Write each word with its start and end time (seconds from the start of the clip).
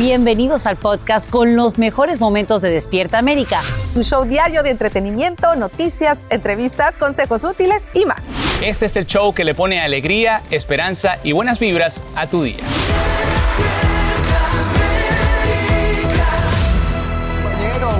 Bienvenidos 0.00 0.66
al 0.66 0.78
podcast 0.78 1.28
con 1.28 1.56
los 1.56 1.76
mejores 1.76 2.20
momentos 2.20 2.62
de 2.62 2.70
Despierta 2.70 3.18
América. 3.18 3.60
Tu 3.92 4.02
show 4.02 4.24
diario 4.24 4.62
de 4.62 4.70
entretenimiento, 4.70 5.54
noticias, 5.56 6.26
entrevistas, 6.30 6.96
consejos 6.96 7.44
útiles 7.44 7.90
y 7.92 8.06
más. 8.06 8.34
Este 8.62 8.86
es 8.86 8.96
el 8.96 9.04
show 9.04 9.34
que 9.34 9.44
le 9.44 9.54
pone 9.54 9.78
alegría, 9.78 10.40
esperanza 10.50 11.18
y 11.22 11.32
buenas 11.32 11.58
vibras 11.58 12.02
a 12.16 12.26
tu 12.26 12.44
día. 12.44 12.64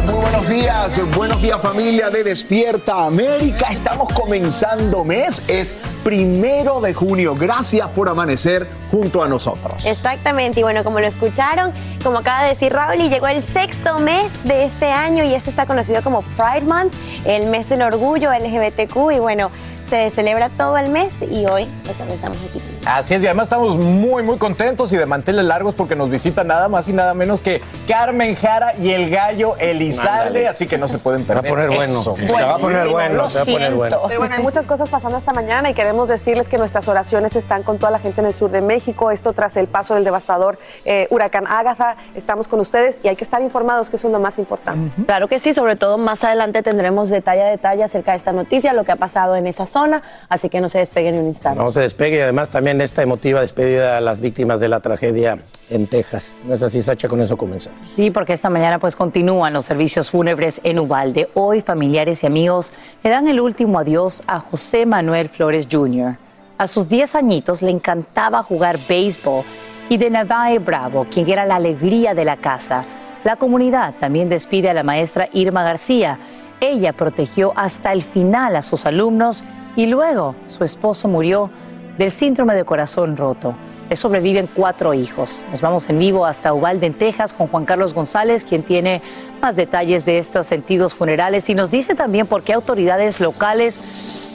Muy 0.07 0.15
buenos 0.15 0.49
días, 0.49 1.01
buenos 1.15 1.43
días 1.43 1.61
familia 1.61 2.09
de 2.09 2.25
Despierta 2.25 3.05
América. 3.05 3.69
Estamos 3.73 4.11
comenzando 4.15 5.05
mes, 5.05 5.43
es 5.49 5.75
primero 6.03 6.81
de 6.81 6.95
junio. 6.95 7.35
Gracias 7.35 7.89
por 7.89 8.09
amanecer 8.09 8.69
junto 8.91 9.23
a 9.23 9.29
nosotros. 9.29 9.85
Exactamente, 9.87 10.61
y 10.61 10.63
bueno, 10.63 10.85
como 10.85 11.01
lo 11.01 11.07
escucharon, 11.07 11.73
como 12.03 12.19
acaba 12.19 12.45
de 12.45 12.51
decir 12.51 12.73
Raúl, 12.73 13.01
y 13.01 13.09
llegó 13.09 13.29
el 13.29 13.43
sexto 13.43 13.99
mes 13.99 14.31
de 14.45 14.65
este 14.65 14.87
año 14.87 15.25
y 15.25 15.35
este 15.35 15.51
está 15.51 15.67
conocido 15.67 16.03
como 16.03 16.23
Pride 16.23 16.67
Month, 16.67 16.95
el 17.25 17.47
mes 17.47 17.69
del 17.69 17.83
orgullo 17.83 18.31
LGBTQ, 18.33 19.13
y 19.15 19.19
bueno, 19.19 19.51
se 19.89 20.11
celebra 20.11 20.49
todo 20.51 20.79
el 20.79 20.89
mes 20.89 21.13
y 21.21 21.47
hoy 21.47 21.67
lo 21.87 21.93
comenzamos 21.95 22.39
aquí. 22.49 22.80
Así 22.91 23.15
es, 23.15 23.23
y 23.23 23.27
además 23.27 23.45
estamos 23.45 23.77
muy, 23.77 24.25
muy 24.25 24.37
contentos 24.37 24.93
y 24.93 24.97
de 24.97 25.07
manteles 25.07 25.45
largos 25.45 25.77
porque 25.77 25.95
nos 25.95 26.11
visita 26.11 26.43
nada 26.43 26.69
más 26.69 26.89
y 26.89 26.93
nada 26.93 27.15
menos 27.15 27.41
que 27.41 27.61
Carmen 27.87 28.35
Jara 28.35 28.75
y 28.77 28.91
el 28.91 29.11
gallo 29.11 29.55
Elizalde, 29.59 30.49
así 30.49 30.67
que 30.67 30.77
no 30.77 30.89
se 30.89 30.99
pueden 30.99 31.25
perder. 31.25 31.45
Va 31.45 31.49
a 31.49 31.51
poner 31.51 31.69
bueno. 31.69 31.83
eso. 31.83 32.17
Se 32.17 32.33
va 32.33 32.55
a 32.55 32.59
poner 32.59 32.89
bueno, 32.89 33.31
se 33.31 33.39
va 33.39 33.43
a 33.43 33.47
poner 33.47 33.75
bueno. 33.75 34.01
Pero 34.09 34.19
bueno, 34.19 34.35
hay 34.35 34.43
muchas 34.43 34.67
cosas 34.67 34.89
pasando 34.89 35.19
esta 35.19 35.33
mañana 35.33 35.71
y 35.71 35.75
queremos 35.75 36.09
decirles 36.09 36.49
que 36.49 36.59
nuestras 36.59 36.89
oraciones 36.89 37.37
están 37.37 37.63
con 37.63 37.79
toda 37.79 37.93
la 37.93 38.01
gente 38.01 38.23
en 38.23 38.27
el 38.27 38.35
sur 38.35 38.51
de 38.51 38.61
México. 38.61 39.13
Esto 39.13 39.35
tras 39.35 39.57
el 39.57 39.69
paso 39.69 39.95
del 39.95 40.03
devastador 40.03 40.59
eh, 40.85 41.07
huracán 41.11 41.47
Ágatha. 41.47 41.95
Estamos 42.17 42.49
con 42.49 42.59
ustedes 42.59 43.01
y 43.05 43.09
hay 43.09 43.15
que 43.15 43.23
estar 43.23 43.41
informados, 43.41 43.89
que 43.89 43.97
eso 43.97 44.09
es 44.09 44.13
lo 44.13 44.19
más 44.19 44.37
importante. 44.41 44.91
Claro 45.07 45.29
que 45.29 45.39
sí, 45.39 45.55
sobre 45.55 45.77
todo 45.77 45.97
más 45.97 46.25
adelante 46.25 46.65
tendremos 46.65 47.09
detalle 47.09 47.43
a 47.43 47.51
detalle 47.51 47.85
acerca 47.85 48.11
de 48.11 48.17
esta 48.17 48.33
noticia, 48.33 48.73
lo 48.73 48.83
que 48.83 48.91
ha 48.91 48.97
pasado 48.97 49.37
en 49.37 49.47
esa 49.47 49.67
zona, 49.67 50.03
así 50.29 50.49
que 50.49 50.61
no 50.61 50.69
se 50.69 50.79
despeguen 50.79 51.15
ni 51.15 51.21
un 51.21 51.29
instante. 51.29 51.63
No 51.63 51.71
se 51.71 51.81
despegue 51.81 52.17
y 52.17 52.21
además 52.21 52.49
también 52.49 52.80
esta 52.81 53.03
emotiva 53.03 53.41
despedida 53.41 53.97
a 53.97 54.01
las 54.01 54.21
víctimas 54.21 54.61
de 54.61 54.69
la 54.69 54.81
tragedia 54.81 55.39
en 55.69 55.87
Texas. 55.87 56.43
¿No 56.45 56.55
es 56.55 56.63
así, 56.63 56.83
Sacha? 56.83 57.09
Con 57.09 57.21
eso 57.21 57.37
comenzamos. 57.37 57.81
Sí, 57.95 58.11
porque 58.11 58.33
esta 58.33 58.51
mañana 58.51 58.79
pues 58.79 58.97
continúan 58.97 59.53
los 59.53 59.65
servicios 59.65 60.11
fúnebres 60.11 60.61
en 60.65 60.79
Ubalde. 60.79 61.29
Hoy 61.35 61.63
familiares 61.63 62.23
y 62.23 62.27
amigos 62.27 62.73
le 63.03 63.11
dan 63.11 63.29
el 63.29 63.41
último 63.41 63.79
adiós 63.79 64.23
a 64.27 64.41
José 64.41 64.87
Manuel 64.87 65.29
Flores 65.29 65.69
Jr. 65.71 66.17
A 66.59 66.67
sus 66.67 66.89
10 66.89 67.15
añitos 67.15 67.63
le 67.63 67.71
encantaba 67.71 68.43
jugar 68.43 68.79
béisbol 68.89 69.45
y 69.89 69.97
de 69.97 70.11
Navae 70.11 70.59
Bravo, 70.59 71.07
quien 71.11 71.29
era 71.31 71.47
la 71.47 71.57
alegría 71.57 72.15
de 72.15 72.25
la 72.25 72.37
casa. 72.37 72.85
La 73.25 73.37
comunidad 73.37 73.95
también 73.99 74.29
despide 74.29 74.71
a 74.71 74.75
la 74.75 74.83
maestra 74.83 75.29
Irma 75.33 75.63
García. 75.63 76.19
Ella 76.61 76.93
protegió 76.93 77.53
hasta 77.57 77.93
el 77.93 78.03
final 78.03 78.57
a 78.57 78.63
sus 78.63 78.87
alumnos 78.87 79.45
y 79.77 79.87
luego 79.87 80.35
su 80.49 80.65
esposo 80.65 81.09
murió 81.09 81.51
del 82.01 82.13
síndrome 82.13 82.55
de 82.55 82.65
corazón 82.65 83.15
roto. 83.15 83.55
Le 83.91 83.95
sobreviven 83.95 84.47
cuatro 84.47 84.95
hijos. 84.95 85.45
Nos 85.51 85.61
vamos 85.61 85.87
en 85.91 85.99
vivo 85.99 86.25
hasta 86.25 86.55
Uvalde, 86.55 86.87
en 86.87 86.95
Texas, 86.95 87.35
con 87.35 87.47
Juan 87.47 87.67
Carlos 87.67 87.93
González, 87.93 88.47
quien 88.47 88.63
tiene 88.63 89.03
más 89.43 89.55
detalles 89.55 90.07
de 90.07 90.17
estos 90.17 90.47
sentidos 90.47 90.95
funerales 90.95 91.51
y 91.51 91.55
nos 91.55 91.71
dice 91.71 91.95
también 91.95 92.27
por 92.27 92.43
qué 92.43 92.55
autoridades 92.55 93.21
locales, 93.21 93.83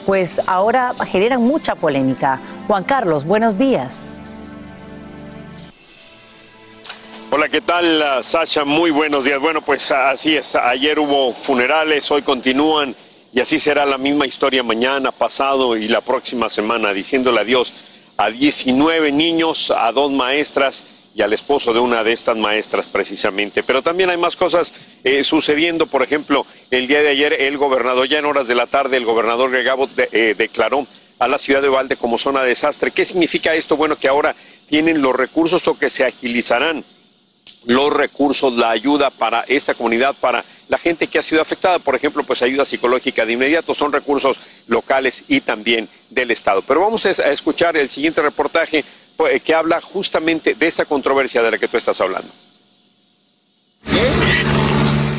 pues 0.06 0.40
ahora 0.46 0.92
generan 1.08 1.42
mucha 1.42 1.74
polémica. 1.74 2.38
Juan 2.68 2.84
Carlos, 2.84 3.24
buenos 3.24 3.58
días. 3.58 4.08
Hola, 7.32 7.48
¿qué 7.48 7.60
tal, 7.60 8.22
Sasha? 8.22 8.64
Muy 8.64 8.92
buenos 8.92 9.24
días. 9.24 9.40
Bueno, 9.40 9.60
pues 9.60 9.90
así 9.90 10.36
es. 10.36 10.54
Ayer 10.54 11.00
hubo 11.00 11.32
funerales, 11.32 12.08
hoy 12.12 12.22
continúan 12.22 12.94
y 13.36 13.40
así 13.40 13.58
será 13.58 13.84
la 13.84 13.98
misma 13.98 14.26
historia 14.26 14.62
mañana, 14.62 15.12
pasado 15.12 15.76
y 15.76 15.88
la 15.88 16.00
próxima 16.00 16.48
semana, 16.48 16.94
diciéndole 16.94 17.42
adiós 17.42 17.70
a 18.16 18.30
19 18.30 19.12
niños, 19.12 19.70
a 19.70 19.92
dos 19.92 20.10
maestras 20.10 20.86
y 21.14 21.20
al 21.20 21.34
esposo 21.34 21.74
de 21.74 21.80
una 21.80 22.02
de 22.02 22.14
estas 22.14 22.38
maestras 22.38 22.86
precisamente. 22.86 23.62
Pero 23.62 23.82
también 23.82 24.08
hay 24.08 24.16
más 24.16 24.36
cosas 24.36 24.72
eh, 25.04 25.22
sucediendo. 25.22 25.86
Por 25.86 26.02
ejemplo, 26.02 26.46
el 26.70 26.86
día 26.86 27.02
de 27.02 27.08
ayer 27.08 27.34
el 27.34 27.58
gobernador, 27.58 28.08
ya 28.08 28.20
en 28.20 28.24
horas 28.24 28.48
de 28.48 28.54
la 28.54 28.68
tarde, 28.68 28.96
el 28.96 29.04
gobernador 29.04 29.50
Gregabo 29.50 29.86
eh, 29.98 30.34
declaró 30.34 30.86
a 31.18 31.28
la 31.28 31.36
ciudad 31.36 31.60
de 31.60 31.68
Uvalde 31.68 31.98
como 31.98 32.16
zona 32.16 32.40
de 32.40 32.48
desastre. 32.48 32.90
¿Qué 32.90 33.04
significa 33.04 33.54
esto? 33.54 33.76
Bueno, 33.76 33.96
que 33.96 34.08
ahora 34.08 34.34
tienen 34.66 35.02
los 35.02 35.14
recursos 35.14 35.68
o 35.68 35.78
que 35.78 35.90
se 35.90 36.06
agilizarán 36.06 36.86
los 37.66 37.92
recursos, 37.92 38.52
la 38.54 38.70
ayuda 38.70 39.10
para 39.10 39.42
esta 39.42 39.74
comunidad, 39.74 40.14
para 40.20 40.44
la 40.68 40.78
gente 40.78 41.06
que 41.08 41.18
ha 41.18 41.22
sido 41.22 41.42
afectada, 41.42 41.78
por 41.78 41.94
ejemplo, 41.94 42.24
pues 42.24 42.42
ayuda 42.42 42.64
psicológica 42.64 43.26
de 43.26 43.32
inmediato, 43.32 43.74
son 43.74 43.92
recursos 43.92 44.38
locales 44.68 45.24
y 45.28 45.40
también 45.40 45.88
del 46.08 46.30
Estado. 46.30 46.62
Pero 46.62 46.80
vamos 46.80 47.04
a 47.06 47.10
escuchar 47.10 47.76
el 47.76 47.88
siguiente 47.88 48.22
reportaje 48.22 48.84
pues, 49.16 49.42
que 49.42 49.54
habla 49.54 49.80
justamente 49.80 50.54
de 50.54 50.66
esta 50.66 50.84
controversia 50.84 51.42
de 51.42 51.50
la 51.50 51.58
que 51.58 51.68
tú 51.68 51.76
estás 51.76 52.00
hablando. 52.00 52.32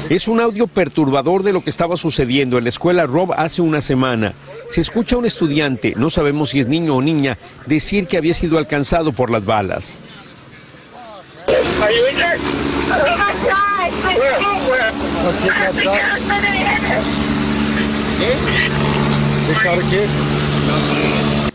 Es 0.09 0.29
un 0.29 0.39
audio 0.39 0.67
perturbador 0.67 1.43
de 1.43 1.51
lo 1.51 1.61
que 1.61 1.69
estaba 1.69 1.97
sucediendo 1.97 2.57
en 2.57 2.63
la 2.63 2.69
escuela 2.69 3.05
Rob 3.05 3.33
hace 3.35 3.61
una 3.61 3.81
semana. 3.81 4.33
Se 4.69 4.79
escucha 4.79 5.15
a 5.15 5.19
un 5.19 5.25
estudiante, 5.25 5.95
no 5.97 6.09
sabemos 6.09 6.51
si 6.51 6.61
es 6.61 6.67
niño 6.67 6.95
o 6.95 7.01
niña, 7.01 7.37
decir 7.65 8.07
que 8.07 8.15
había 8.15 8.33
sido 8.33 8.57
alcanzado 8.57 9.11
por 9.11 9.29
las 9.29 9.43
balas. 9.43 9.97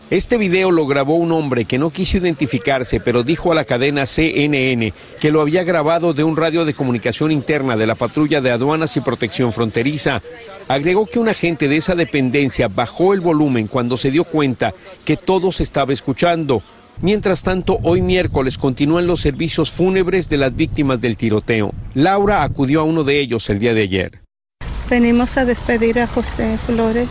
Este 0.09 0.37
video 0.37 0.71
lo 0.71 0.85
grabó 0.85 1.15
un 1.15 1.31
hombre 1.31 1.65
que 1.65 1.77
no 1.77 1.89
quiso 1.89 2.17
identificarse, 2.17 2.99
pero 2.99 3.23
dijo 3.23 3.51
a 3.51 3.55
la 3.55 3.65
cadena 3.65 4.05
CNN 4.05 4.93
que 5.19 5.31
lo 5.31 5.41
había 5.41 5.63
grabado 5.63 6.13
de 6.13 6.23
un 6.23 6.37
radio 6.37 6.65
de 6.65 6.73
comunicación 6.73 7.31
interna 7.31 7.77
de 7.77 7.87
la 7.87 7.95
patrulla 7.95 8.41
de 8.41 8.51
aduanas 8.51 8.95
y 8.97 9.01
protección 9.01 9.53
fronteriza. 9.53 10.21
Agregó 10.67 11.05
que 11.05 11.19
un 11.19 11.29
agente 11.29 11.67
de 11.67 11.77
esa 11.77 11.95
dependencia 11.95 12.67
bajó 12.67 13.13
el 13.13 13.21
volumen 13.21 13.67
cuando 13.67 13.97
se 13.97 14.11
dio 14.11 14.23
cuenta 14.23 14.73
que 15.05 15.17
todo 15.17 15.51
se 15.51 15.63
estaba 15.63 15.93
escuchando. 15.93 16.61
Mientras 17.01 17.43
tanto, 17.43 17.79
hoy 17.83 18.01
miércoles 18.01 18.57
continúan 18.57 19.07
los 19.07 19.19
servicios 19.19 19.71
fúnebres 19.71 20.29
de 20.29 20.37
las 20.37 20.55
víctimas 20.55 21.01
del 21.01 21.17
tiroteo. 21.17 21.73
Laura 21.93 22.43
acudió 22.43 22.81
a 22.81 22.83
uno 22.83 23.03
de 23.03 23.19
ellos 23.19 23.49
el 23.49 23.59
día 23.59 23.73
de 23.73 23.83
ayer. 23.83 24.21
Venimos 24.89 25.37
a 25.37 25.45
despedir 25.45 25.99
a 25.99 26.07
José 26.07 26.57
Flores. 26.65 27.09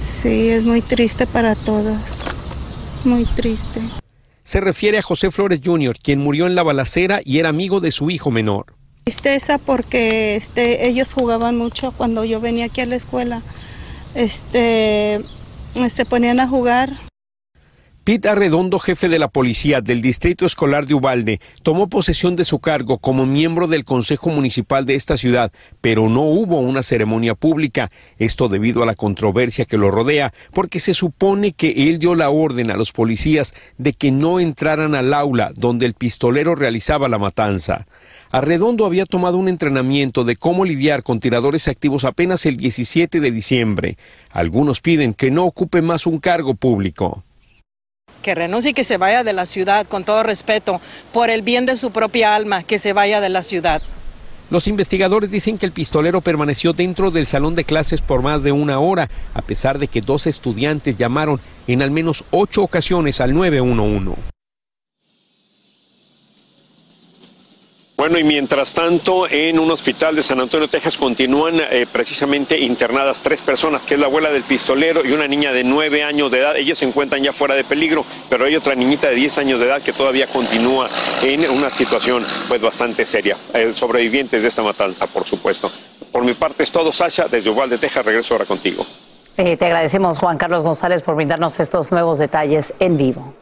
Sí, 0.00 0.48
es 0.48 0.64
muy 0.64 0.80
triste 0.80 1.26
para 1.26 1.54
todos. 1.54 2.24
Muy 3.04 3.26
triste. 3.26 3.80
Se 4.42 4.60
refiere 4.60 4.98
a 4.98 5.02
José 5.02 5.30
Flores 5.30 5.60
Jr., 5.64 5.96
quien 6.02 6.20
murió 6.20 6.46
en 6.46 6.54
la 6.54 6.62
balacera 6.62 7.20
y 7.24 7.38
era 7.38 7.48
amigo 7.48 7.80
de 7.80 7.90
su 7.90 8.10
hijo 8.10 8.30
menor. 8.30 8.74
Tristeza 9.04 9.58
porque 9.58 10.36
este, 10.36 10.86
ellos 10.86 11.12
jugaban 11.12 11.58
mucho 11.58 11.92
cuando 11.92 12.24
yo 12.24 12.40
venía 12.40 12.66
aquí 12.66 12.80
a 12.80 12.86
la 12.86 12.96
escuela. 12.96 13.42
Este, 14.14 15.20
se 15.74 16.04
ponían 16.04 16.40
a 16.40 16.48
jugar. 16.48 16.90
Pete 18.04 18.28
Arredondo, 18.28 18.78
jefe 18.78 19.08
de 19.08 19.18
la 19.18 19.28
policía 19.28 19.80
del 19.80 20.02
Distrito 20.02 20.44
Escolar 20.44 20.84
de 20.84 20.92
Ubalde, 20.92 21.40
tomó 21.62 21.88
posesión 21.88 22.36
de 22.36 22.44
su 22.44 22.58
cargo 22.58 22.98
como 22.98 23.24
miembro 23.24 23.66
del 23.66 23.84
Consejo 23.84 24.28
Municipal 24.28 24.84
de 24.84 24.94
esta 24.94 25.16
ciudad, 25.16 25.52
pero 25.80 26.10
no 26.10 26.20
hubo 26.20 26.60
una 26.60 26.82
ceremonia 26.82 27.34
pública. 27.34 27.90
Esto 28.18 28.50
debido 28.50 28.82
a 28.82 28.86
la 28.86 28.94
controversia 28.94 29.64
que 29.64 29.78
lo 29.78 29.90
rodea, 29.90 30.34
porque 30.52 30.80
se 30.80 30.92
supone 30.92 31.52
que 31.52 31.88
él 31.88 31.98
dio 31.98 32.14
la 32.14 32.28
orden 32.28 32.70
a 32.70 32.76
los 32.76 32.92
policías 32.92 33.54
de 33.78 33.94
que 33.94 34.10
no 34.10 34.38
entraran 34.38 34.94
al 34.94 35.14
aula 35.14 35.52
donde 35.56 35.86
el 35.86 35.94
pistolero 35.94 36.54
realizaba 36.54 37.08
la 37.08 37.16
matanza. 37.16 37.86
Arredondo 38.34 38.84
había 38.84 39.04
tomado 39.04 39.38
un 39.38 39.48
entrenamiento 39.48 40.24
de 40.24 40.34
cómo 40.34 40.64
lidiar 40.64 41.04
con 41.04 41.20
tiradores 41.20 41.68
activos 41.68 42.04
apenas 42.04 42.46
el 42.46 42.56
17 42.56 43.20
de 43.20 43.30
diciembre. 43.30 43.96
Algunos 44.32 44.80
piden 44.80 45.14
que 45.14 45.30
no 45.30 45.44
ocupe 45.44 45.82
más 45.82 46.04
un 46.04 46.18
cargo 46.18 46.54
público 46.54 47.22
que 48.22 48.34
renuncie 48.34 48.72
y 48.72 48.74
que 48.74 48.82
se 48.82 48.96
vaya 48.96 49.22
de 49.22 49.34
la 49.34 49.46
ciudad, 49.46 49.86
con 49.86 50.02
todo 50.02 50.24
respeto, 50.24 50.80
por 51.12 51.30
el 51.30 51.42
bien 51.42 51.64
de 51.64 51.76
su 51.76 51.92
propia 51.92 52.34
alma, 52.34 52.64
que 52.64 52.78
se 52.78 52.92
vaya 52.92 53.20
de 53.20 53.28
la 53.28 53.44
ciudad. 53.44 53.82
Los 54.50 54.66
investigadores 54.66 55.30
dicen 55.30 55.56
que 55.56 55.66
el 55.66 55.72
pistolero 55.72 56.20
permaneció 56.20 56.72
dentro 56.72 57.12
del 57.12 57.26
salón 57.26 57.54
de 57.54 57.62
clases 57.62 58.02
por 58.02 58.20
más 58.22 58.42
de 58.42 58.50
una 58.50 58.80
hora, 58.80 59.08
a 59.32 59.42
pesar 59.42 59.78
de 59.78 59.86
que 59.86 60.00
dos 60.00 60.26
estudiantes 60.26 60.96
llamaron 60.96 61.38
en 61.68 61.82
al 61.82 61.92
menos 61.92 62.24
ocho 62.32 62.64
ocasiones 62.64 63.20
al 63.20 63.32
911. 63.32 64.33
Bueno, 67.96 68.18
y 68.18 68.24
mientras 68.24 68.74
tanto, 68.74 69.28
en 69.30 69.56
un 69.56 69.70
hospital 69.70 70.16
de 70.16 70.22
San 70.24 70.40
Antonio, 70.40 70.66
Texas, 70.66 70.96
continúan 70.96 71.60
eh, 71.60 71.86
precisamente 71.90 72.58
internadas 72.58 73.20
tres 73.20 73.40
personas, 73.40 73.86
que 73.86 73.94
es 73.94 74.00
la 74.00 74.06
abuela 74.06 74.30
del 74.30 74.42
pistolero 74.42 75.06
y 75.06 75.12
una 75.12 75.28
niña 75.28 75.52
de 75.52 75.62
nueve 75.62 76.02
años 76.02 76.28
de 76.32 76.40
edad. 76.40 76.56
Ellos 76.56 76.76
se 76.76 76.86
encuentran 76.86 77.22
ya 77.22 77.32
fuera 77.32 77.54
de 77.54 77.62
peligro, 77.62 78.04
pero 78.28 78.46
hay 78.46 78.56
otra 78.56 78.74
niñita 78.74 79.08
de 79.08 79.14
diez 79.14 79.38
años 79.38 79.60
de 79.60 79.66
edad 79.66 79.80
que 79.80 79.92
todavía 79.92 80.26
continúa 80.26 80.88
en 81.22 81.48
una 81.48 81.70
situación 81.70 82.26
pues 82.48 82.60
bastante 82.60 83.06
seria. 83.06 83.36
Eh, 83.54 83.72
sobrevivientes 83.72 84.42
de 84.42 84.48
esta 84.48 84.62
matanza, 84.62 85.06
por 85.06 85.24
supuesto. 85.24 85.70
Por 86.10 86.24
mi 86.24 86.34
parte 86.34 86.64
es 86.64 86.72
todo, 86.72 86.90
Sasha. 86.90 87.28
Desde 87.28 87.48
Uvalde, 87.48 87.78
Texas, 87.78 88.04
regreso 88.04 88.34
ahora 88.34 88.44
contigo. 88.44 88.84
Eh, 89.36 89.56
te 89.56 89.66
agradecemos, 89.66 90.18
Juan 90.18 90.36
Carlos 90.36 90.64
González, 90.64 91.00
por 91.02 91.14
brindarnos 91.14 91.60
estos 91.60 91.92
nuevos 91.92 92.18
detalles 92.18 92.74
en 92.80 92.96
vivo. 92.96 93.34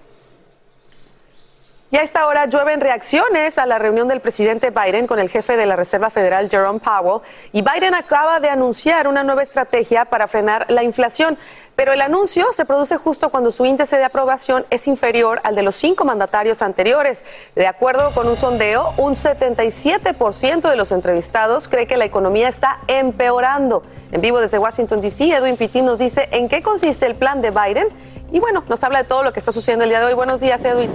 Y 1.93 1.99
a 1.99 2.03
esta 2.03 2.27
hora 2.27 2.47
llueven 2.47 2.81
reacciones 2.81 3.59
a 3.59 3.67
la 3.67 3.79
reunión 3.79 4.09
del 4.09 4.23
presidente 4.23 4.71
Biden 4.71 5.07
con 5.07 5.19
el 5.19 5.29
jefe 5.29 5.59
de 5.59 5.67
la 5.67 5.77
Reserva 5.77 6.09
Federal, 6.09 6.49
Jerome 6.49 6.81
Powell. 6.81 7.21
Y 7.53 7.61
Biden 7.61 7.95
acaba 7.95 8.41
de 8.41 8.49
anunciar 8.49 9.07
una 9.07 9.23
nueva 9.23 9.43
estrategia 9.43 10.07
para 10.07 10.27
frenar 10.27 10.65
la 10.71 10.85
inflación. 10.85 11.37
Pero 11.77 11.93
el 11.93 12.01
anuncio 12.01 12.47
se 12.53 12.65
produce 12.65 12.97
justo 12.97 13.29
cuando 13.29 13.51
su 13.51 13.67
índice 13.67 13.99
de 13.99 14.05
aprobación 14.05 14.65
es 14.71 14.89
inferior 14.89 15.43
al 15.45 15.55
de 15.55 15.61
los 15.61 15.75
cinco 15.75 16.07
mandatarios 16.07 16.63
anteriores. 16.63 17.27
De 17.55 17.67
acuerdo 17.67 18.15
con 18.15 18.27
un 18.27 18.37
sondeo, 18.37 18.95
un 18.97 19.13
77% 19.13 20.71
de 20.71 20.77
los 20.77 20.93
entrevistados 20.93 21.69
cree 21.69 21.87
que 21.87 21.99
la 21.99 22.07
economía 22.07 22.49
está 22.49 22.79
empeorando. 22.87 23.83
En 24.13 24.23
vivo 24.23 24.41
desde 24.41 24.59
Washington, 24.59 25.03
D.C., 25.03 25.37
Edwin 25.37 25.59
Pitín 25.59 25.85
nos 25.85 25.99
dice 25.99 26.27
en 26.33 26.49
qué 26.49 26.63
consiste 26.63 27.05
el 27.05 27.17
plan 27.17 27.43
de 27.43 27.51
Biden. 27.51 27.89
Y 28.31 28.41
bueno, 28.41 28.65
nos 28.67 28.83
habla 28.83 29.03
de 29.03 29.05
todo 29.05 29.23
lo 29.23 29.35
que 29.35 29.41
está 29.41 29.53
sucediendo 29.53 29.85
el 29.85 29.91
día 29.91 30.01
de 30.01 30.07
hoy. 30.07 30.15
Buenos 30.15 30.41
días, 30.41 30.65
Edwin. 30.65 30.91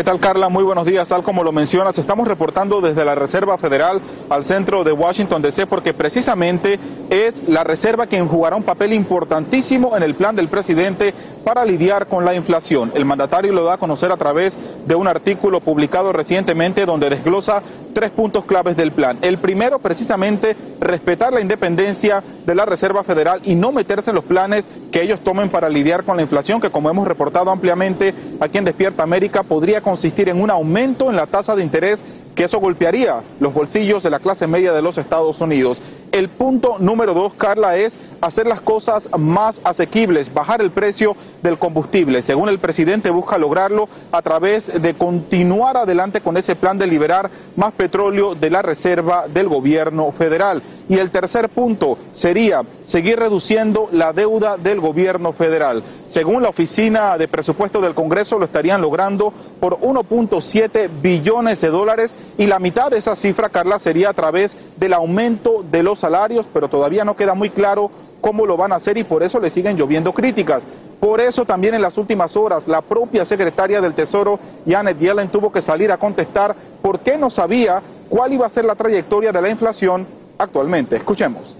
¿Qué 0.00 0.04
tal, 0.04 0.18
Carla? 0.18 0.48
Muy 0.48 0.64
buenos 0.64 0.86
días. 0.86 1.10
Tal 1.10 1.22
como 1.22 1.44
lo 1.44 1.52
mencionas, 1.52 1.98
estamos 1.98 2.26
reportando 2.26 2.80
desde 2.80 3.04
la 3.04 3.14
Reserva 3.14 3.58
Federal 3.58 4.00
al 4.30 4.44
centro 4.44 4.82
de 4.82 4.92
Washington, 4.92 5.42
D.C., 5.42 5.66
porque 5.66 5.92
precisamente 5.92 6.80
es 7.10 7.46
la 7.46 7.64
Reserva 7.64 8.06
quien 8.06 8.26
jugará 8.26 8.56
un 8.56 8.62
papel 8.62 8.94
importantísimo 8.94 9.94
en 9.98 10.02
el 10.02 10.14
plan 10.14 10.34
del 10.34 10.48
presidente 10.48 11.12
para 11.44 11.66
lidiar 11.66 12.06
con 12.06 12.24
la 12.24 12.34
inflación. 12.34 12.90
El 12.94 13.04
mandatario 13.04 13.52
lo 13.52 13.64
da 13.64 13.74
a 13.74 13.78
conocer 13.78 14.10
a 14.10 14.16
través 14.16 14.58
de 14.86 14.94
un 14.94 15.06
artículo 15.06 15.60
publicado 15.60 16.14
recientemente 16.14 16.86
donde 16.86 17.10
desglosa 17.10 17.62
tres 17.92 18.10
puntos 18.10 18.46
claves 18.46 18.76
del 18.76 18.92
plan. 18.92 19.18
El 19.20 19.36
primero, 19.36 19.80
precisamente, 19.80 20.56
respetar 20.80 21.32
la 21.32 21.42
independencia 21.42 22.22
de 22.46 22.54
la 22.54 22.64
Reserva 22.64 23.04
Federal 23.04 23.40
y 23.44 23.54
no 23.54 23.70
meterse 23.70 24.12
en 24.12 24.16
los 24.16 24.24
planes 24.24 24.66
que 24.90 25.02
ellos 25.02 25.20
tomen 25.20 25.50
para 25.50 25.68
lidiar 25.68 26.04
con 26.04 26.16
la 26.16 26.22
inflación, 26.22 26.60
que 26.60 26.70
como 26.70 26.88
hemos 26.88 27.06
reportado 27.06 27.50
ampliamente 27.50 28.14
aquí 28.40 28.56
en 28.56 28.64
Despierta 28.64 29.02
América, 29.02 29.42
podría 29.42 29.82
consistir 29.90 30.28
en 30.28 30.40
un 30.40 30.50
aumento 30.50 31.10
en 31.10 31.16
la 31.16 31.26
tasa 31.26 31.56
de 31.56 31.64
interés 31.64 32.04
que 32.34 32.44
eso 32.44 32.58
golpearía 32.58 33.22
los 33.38 33.52
bolsillos 33.52 34.02
de 34.02 34.10
la 34.10 34.20
clase 34.20 34.46
media 34.46 34.72
de 34.72 34.82
los 34.82 34.98
Estados 34.98 35.40
Unidos. 35.40 35.82
El 36.12 36.28
punto 36.28 36.76
número 36.80 37.14
dos, 37.14 37.34
Carla, 37.34 37.76
es 37.76 37.98
hacer 38.20 38.46
las 38.46 38.60
cosas 38.60 39.08
más 39.16 39.60
asequibles, 39.62 40.32
bajar 40.34 40.60
el 40.60 40.72
precio 40.72 41.16
del 41.42 41.58
combustible. 41.58 42.20
Según 42.22 42.48
el 42.48 42.58
presidente, 42.58 43.10
busca 43.10 43.38
lograrlo 43.38 43.88
a 44.10 44.20
través 44.20 44.82
de 44.82 44.94
continuar 44.94 45.76
adelante 45.76 46.20
con 46.20 46.36
ese 46.36 46.56
plan 46.56 46.78
de 46.78 46.88
liberar 46.88 47.30
más 47.54 47.72
petróleo 47.72 48.34
de 48.34 48.50
la 48.50 48.62
reserva 48.62 49.26
del 49.28 49.48
gobierno 49.48 50.10
federal. 50.10 50.62
Y 50.88 50.98
el 50.98 51.12
tercer 51.12 51.48
punto 51.48 51.96
sería 52.10 52.62
seguir 52.82 53.18
reduciendo 53.18 53.88
la 53.92 54.12
deuda 54.12 54.56
del 54.56 54.80
gobierno 54.80 55.32
federal. 55.32 55.84
Según 56.06 56.42
la 56.42 56.48
Oficina 56.48 57.16
de 57.18 57.28
Presupuesto 57.28 57.80
del 57.80 57.94
Congreso, 57.94 58.38
lo 58.38 58.46
estarían 58.46 58.80
logrando 58.80 59.32
por 59.60 59.78
1.7 59.78 60.90
billones 61.00 61.60
de 61.60 61.68
dólares 61.68 62.16
y 62.38 62.46
la 62.46 62.58
mitad 62.58 62.90
de 62.90 62.98
esa 62.98 63.16
cifra, 63.16 63.48
Carla, 63.48 63.78
sería 63.78 64.10
a 64.10 64.14
través 64.14 64.56
del 64.76 64.92
aumento 64.94 65.64
de 65.70 65.82
los 65.82 65.98
salarios, 65.98 66.46
pero 66.52 66.68
todavía 66.68 67.04
no 67.04 67.16
queda 67.16 67.34
muy 67.34 67.50
claro 67.50 67.90
cómo 68.20 68.46
lo 68.46 68.56
van 68.56 68.72
a 68.72 68.76
hacer 68.76 68.98
y 68.98 69.04
por 69.04 69.22
eso 69.22 69.40
le 69.40 69.50
siguen 69.50 69.76
lloviendo 69.76 70.12
críticas. 70.12 70.64
Por 70.98 71.20
eso 71.20 71.44
también 71.44 71.74
en 71.74 71.82
las 71.82 71.96
últimas 71.98 72.36
horas 72.36 72.68
la 72.68 72.82
propia 72.82 73.24
secretaria 73.24 73.80
del 73.80 73.94
Tesoro, 73.94 74.38
Janet 74.66 74.98
Yellen, 74.98 75.30
tuvo 75.30 75.50
que 75.50 75.62
salir 75.62 75.90
a 75.90 75.98
contestar 75.98 76.54
por 76.82 77.00
qué 77.00 77.16
no 77.16 77.30
sabía 77.30 77.82
cuál 78.08 78.32
iba 78.32 78.46
a 78.46 78.50
ser 78.50 78.64
la 78.64 78.74
trayectoria 78.74 79.32
de 79.32 79.40
la 79.40 79.48
inflación 79.48 80.06
actualmente. 80.38 80.96
Escuchemos. 80.96 81.56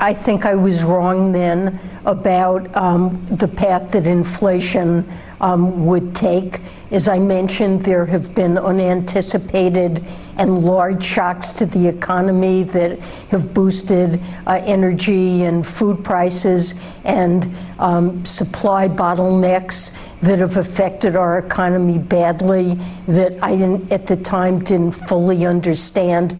I 0.00 0.14
think 0.14 0.46
I 0.46 0.54
was 0.54 0.84
wrong 0.84 1.32
then 1.32 1.80
about 2.04 2.74
um, 2.76 3.26
the 3.26 3.48
path 3.48 3.92
that 3.92 4.06
inflation 4.06 5.10
um, 5.40 5.86
would 5.86 6.14
take. 6.14 6.60
As 6.90 7.08
I 7.08 7.18
mentioned, 7.18 7.82
there 7.82 8.06
have 8.06 8.34
been 8.34 8.56
unanticipated 8.56 10.06
and 10.36 10.64
large 10.64 11.04
shocks 11.04 11.52
to 11.54 11.66
the 11.66 11.88
economy 11.88 12.62
that 12.62 13.00
have 13.30 13.52
boosted 13.52 14.20
uh, 14.46 14.62
energy 14.64 15.42
and 15.42 15.66
food 15.66 16.04
prices 16.04 16.76
and 17.04 17.52
um, 17.80 18.24
supply 18.24 18.88
bottlenecks 18.88 19.92
that 20.20 20.38
have 20.38 20.56
affected 20.56 21.16
our 21.16 21.38
economy 21.38 21.98
badly 21.98 22.78
that 23.08 23.36
I 23.42 23.56
didn't 23.56 23.90
at 23.90 24.06
the 24.06 24.16
time 24.16 24.60
didn't 24.60 24.92
fully 24.92 25.44
understand. 25.44 26.38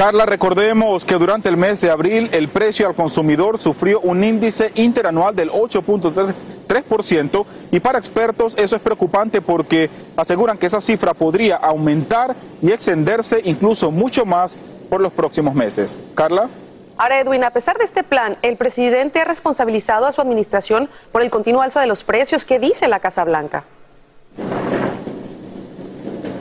Carla, 0.00 0.24
recordemos 0.24 1.04
que 1.04 1.16
durante 1.16 1.50
el 1.50 1.58
mes 1.58 1.82
de 1.82 1.90
abril 1.90 2.30
el 2.32 2.48
precio 2.48 2.88
al 2.88 2.94
consumidor 2.94 3.58
sufrió 3.58 4.00
un 4.00 4.24
índice 4.24 4.72
interanual 4.76 5.36
del 5.36 5.50
8.3% 5.50 7.44
y 7.70 7.80
para 7.80 7.98
expertos 7.98 8.56
eso 8.56 8.76
es 8.76 8.80
preocupante 8.80 9.42
porque 9.42 9.90
aseguran 10.16 10.56
que 10.56 10.64
esa 10.64 10.80
cifra 10.80 11.12
podría 11.12 11.56
aumentar 11.56 12.34
y 12.62 12.72
extenderse 12.72 13.42
incluso 13.44 13.90
mucho 13.90 14.24
más 14.24 14.56
por 14.88 15.02
los 15.02 15.12
próximos 15.12 15.54
meses. 15.54 15.98
Carla. 16.14 16.48
Ahora, 16.96 17.20
Edwin, 17.20 17.44
a 17.44 17.50
pesar 17.50 17.76
de 17.76 17.84
este 17.84 18.02
plan, 18.02 18.38
el 18.40 18.56
presidente 18.56 19.20
ha 19.20 19.24
responsabilizado 19.26 20.06
a 20.06 20.12
su 20.12 20.22
administración 20.22 20.88
por 21.12 21.20
el 21.20 21.28
continuo 21.28 21.60
alza 21.60 21.82
de 21.82 21.86
los 21.86 22.04
precios. 22.04 22.46
¿Qué 22.46 22.58
dice 22.58 22.88
la 22.88 23.00
Casa 23.00 23.22
Blanca? 23.24 23.64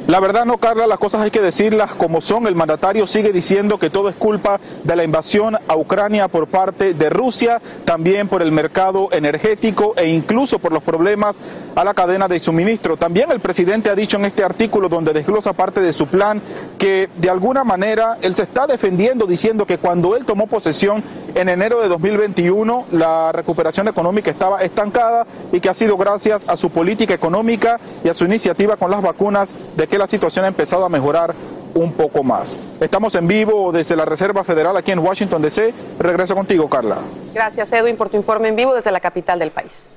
La 0.10 0.20
verdad 0.20 0.44
no, 0.44 0.58
Carla, 0.58 0.88
las 0.88 0.98
cosas 0.98 1.22
hay 1.22 1.30
que 1.30 1.40
decirlas 1.40 1.92
como 1.92 2.20
son. 2.20 2.48
El 2.48 2.56
mandatario 2.56 3.06
sigue 3.06 3.32
diciendo 3.32 3.78
que 3.78 3.92
todo 3.92 4.10
es 4.10 4.16
culpa 4.16 4.60
de 4.84 4.96
la 4.96 5.04
invasión 5.04 5.56
a 5.68 5.78
Ucrania 5.78 6.28
por 6.28 6.48
parte 6.48 6.96
de 6.96 7.12
Rusia, 7.12 7.62
también 7.86 8.28
por 8.28 8.42
el 8.42 8.52
mercado 8.52 9.10
energético 9.12 9.94
e 9.98 10.08
incluso 10.08 10.58
por 10.58 10.74
los 10.74 10.82
problemas 10.82 11.40
a 11.76 11.84
la 11.84 11.94
cadena 11.94 12.28
de 12.28 12.40
suministro. 12.40 12.98
También 12.98 13.32
el 13.32 13.40
presidente 13.40 13.92
ha 13.92 13.96
dicho 13.96 14.18
en 14.18 14.26
este 14.26 14.44
artículo 14.44 14.90
donde 14.90 15.14
desglosa 15.14 15.54
parte 15.54 15.80
de 15.80 15.94
su 15.94 16.08
plan 16.08 16.42
que 16.80 17.08
de 17.18 17.30
alguna 17.30 17.64
manera 17.64 18.18
él 18.24 18.34
se 18.34 18.42
está 18.42 18.66
defendiendo 18.66 19.28
diciendo 19.28 19.68
que 19.68 19.78
cuando 19.78 20.18
él 20.18 20.26
tomó 20.26 20.48
posesión 20.48 21.04
en 21.36 21.50
enero 21.50 21.82
de 21.82 21.88
2021 21.88 22.86
la 22.94 23.32
recuperación 23.32 23.88
económica 23.88 24.32
estaba 24.32 24.64
estancada 24.64 25.28
y 25.52 25.60
que 25.60 25.70
ha 25.70 25.76
sido 25.76 25.98
gracias 25.98 26.46
a 26.48 26.58
su 26.58 26.72
política 26.72 27.14
económica 27.14 27.80
y 28.04 28.10
a 28.10 28.16
su 28.16 28.26
iniciativa 28.26 28.76
con 28.76 28.90
las 28.90 29.04
vacunas 29.04 29.54
de 29.78 29.88
que 29.88 29.99
la 30.00 30.08
situación 30.08 30.46
ha 30.46 30.48
empezado 30.48 30.86
a 30.86 30.90
mejorar 30.90 31.36
un 31.76 31.94
poco 31.94 32.24
más. 32.24 32.58
Estamos 32.80 33.14
en 33.14 33.28
vivo 33.28 33.72
desde 33.72 33.96
la 33.96 34.06
Reserva 34.06 34.44
Federal 34.44 34.76
aquí 34.76 34.92
en 34.92 35.00
Washington, 35.00 35.42
D.C. 35.42 35.74
Regreso 36.00 36.34
contigo, 36.34 36.68
Carla. 36.68 36.98
Gracias, 37.34 37.72
Edwin, 37.72 37.96
por 37.96 38.10
tu 38.10 38.18
informe 38.18 38.48
en 38.48 38.56
vivo 38.56 38.74
desde 38.74 38.92
la 38.92 39.00
capital 39.00 39.38
del 39.38 39.52
país. 39.52 39.88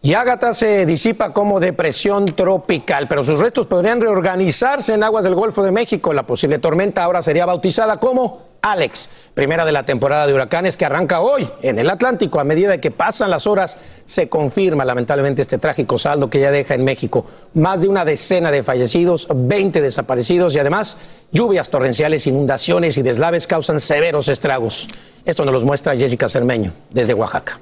Y 0.00 0.14
Ágata 0.14 0.54
se 0.54 0.86
disipa 0.86 1.32
como 1.32 1.58
depresión 1.58 2.26
tropical, 2.26 3.08
pero 3.08 3.24
sus 3.24 3.40
restos 3.40 3.66
podrían 3.66 4.00
reorganizarse 4.00 4.94
en 4.94 5.02
aguas 5.02 5.24
del 5.24 5.34
Golfo 5.34 5.64
de 5.64 5.72
México. 5.72 6.12
La 6.12 6.22
posible 6.22 6.60
tormenta 6.60 7.02
ahora 7.02 7.20
sería 7.20 7.46
bautizada 7.46 7.98
como 7.98 8.42
Alex, 8.62 9.10
primera 9.34 9.64
de 9.64 9.72
la 9.72 9.84
temporada 9.84 10.28
de 10.28 10.34
huracanes 10.34 10.76
que 10.76 10.84
arranca 10.84 11.20
hoy 11.20 11.50
en 11.62 11.80
el 11.80 11.90
Atlántico. 11.90 12.38
A 12.38 12.44
medida 12.44 12.78
que 12.78 12.92
pasan 12.92 13.28
las 13.28 13.48
horas, 13.48 13.76
se 14.04 14.28
confirma 14.28 14.84
lamentablemente 14.84 15.42
este 15.42 15.58
trágico 15.58 15.98
saldo 15.98 16.30
que 16.30 16.38
ya 16.38 16.52
deja 16.52 16.74
en 16.74 16.84
México 16.84 17.24
más 17.54 17.82
de 17.82 17.88
una 17.88 18.04
decena 18.04 18.52
de 18.52 18.62
fallecidos, 18.62 19.26
20 19.34 19.80
desaparecidos 19.80 20.54
y 20.54 20.60
además 20.60 20.96
lluvias 21.32 21.70
torrenciales, 21.70 22.28
inundaciones 22.28 22.98
y 22.98 23.02
deslaves 23.02 23.48
causan 23.48 23.80
severos 23.80 24.28
estragos. 24.28 24.88
Esto 25.24 25.44
nos 25.44 25.54
lo 25.54 25.60
muestra 25.66 25.96
Jessica 25.96 26.28
Cermeño 26.28 26.72
desde 26.90 27.14
Oaxaca. 27.14 27.58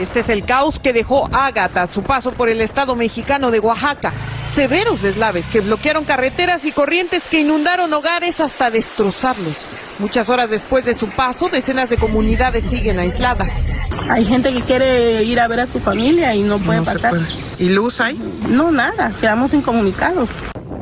Este 0.00 0.20
es 0.20 0.30
el 0.30 0.46
caos 0.46 0.80
que 0.80 0.94
dejó 0.94 1.28
Ágata 1.30 1.82
a 1.82 1.86
su 1.86 2.02
paso 2.02 2.32
por 2.32 2.48
el 2.48 2.62
estado 2.62 2.96
mexicano 2.96 3.50
de 3.50 3.60
Oaxaca. 3.60 4.14
Severos 4.50 5.02
deslaves 5.02 5.46
que 5.46 5.60
bloquearon 5.60 6.04
carreteras 6.06 6.64
y 6.64 6.72
corrientes 6.72 7.26
que 7.28 7.40
inundaron 7.40 7.92
hogares 7.92 8.40
hasta 8.40 8.70
destrozarlos. 8.70 9.66
Muchas 9.98 10.30
horas 10.30 10.48
después 10.48 10.86
de 10.86 10.94
su 10.94 11.10
paso, 11.10 11.50
decenas 11.50 11.90
de 11.90 11.98
comunidades 11.98 12.64
siguen 12.64 12.98
aisladas. 12.98 13.68
Hay 14.08 14.24
gente 14.24 14.54
que 14.54 14.62
quiere 14.62 15.22
ir 15.22 15.38
a 15.38 15.46
ver 15.48 15.60
a 15.60 15.66
su 15.66 15.80
familia 15.80 16.34
y 16.34 16.44
no 16.44 16.58
puede 16.58 16.80
pasar. 16.80 17.12
¿Y 17.58 17.68
luz 17.68 18.00
hay? 18.00 18.16
No, 18.48 18.72
nada, 18.72 19.12
quedamos 19.20 19.52
incomunicados. 19.52 20.30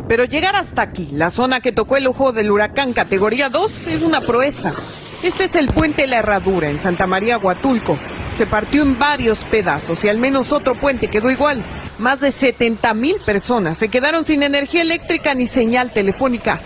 Pero 0.06 0.24
llegar 0.26 0.54
hasta 0.54 0.80
aquí, 0.80 1.08
la 1.12 1.30
zona 1.30 1.58
que 1.58 1.72
tocó 1.72 1.96
el 1.96 2.06
ojo 2.06 2.32
del 2.32 2.52
huracán 2.52 2.92
categoría 2.92 3.48
2, 3.50 3.88
es 3.88 4.02
una 4.02 4.20
proeza. 4.20 4.72
Este 5.22 5.44
es 5.44 5.56
el 5.56 5.68
puente 5.68 6.06
La 6.06 6.18
Herradura 6.18 6.68
en 6.70 6.78
Santa 6.78 7.08
María 7.08 7.38
Huatulco. 7.38 7.98
Se 8.30 8.46
partió 8.46 8.82
en 8.82 8.98
varios 8.98 9.42
pedazos 9.44 10.04
y 10.04 10.08
al 10.08 10.18
menos 10.18 10.52
otro 10.52 10.76
puente 10.76 11.08
quedó 11.08 11.30
igual. 11.30 11.64
Más 11.98 12.20
de 12.20 12.30
70 12.30 12.94
mil 12.94 13.16
personas 13.26 13.76
se 13.78 13.88
quedaron 13.88 14.24
sin 14.24 14.44
energía 14.44 14.82
eléctrica 14.82 15.34
ni 15.34 15.48
señal 15.48 15.92
telefónica. 15.92 16.60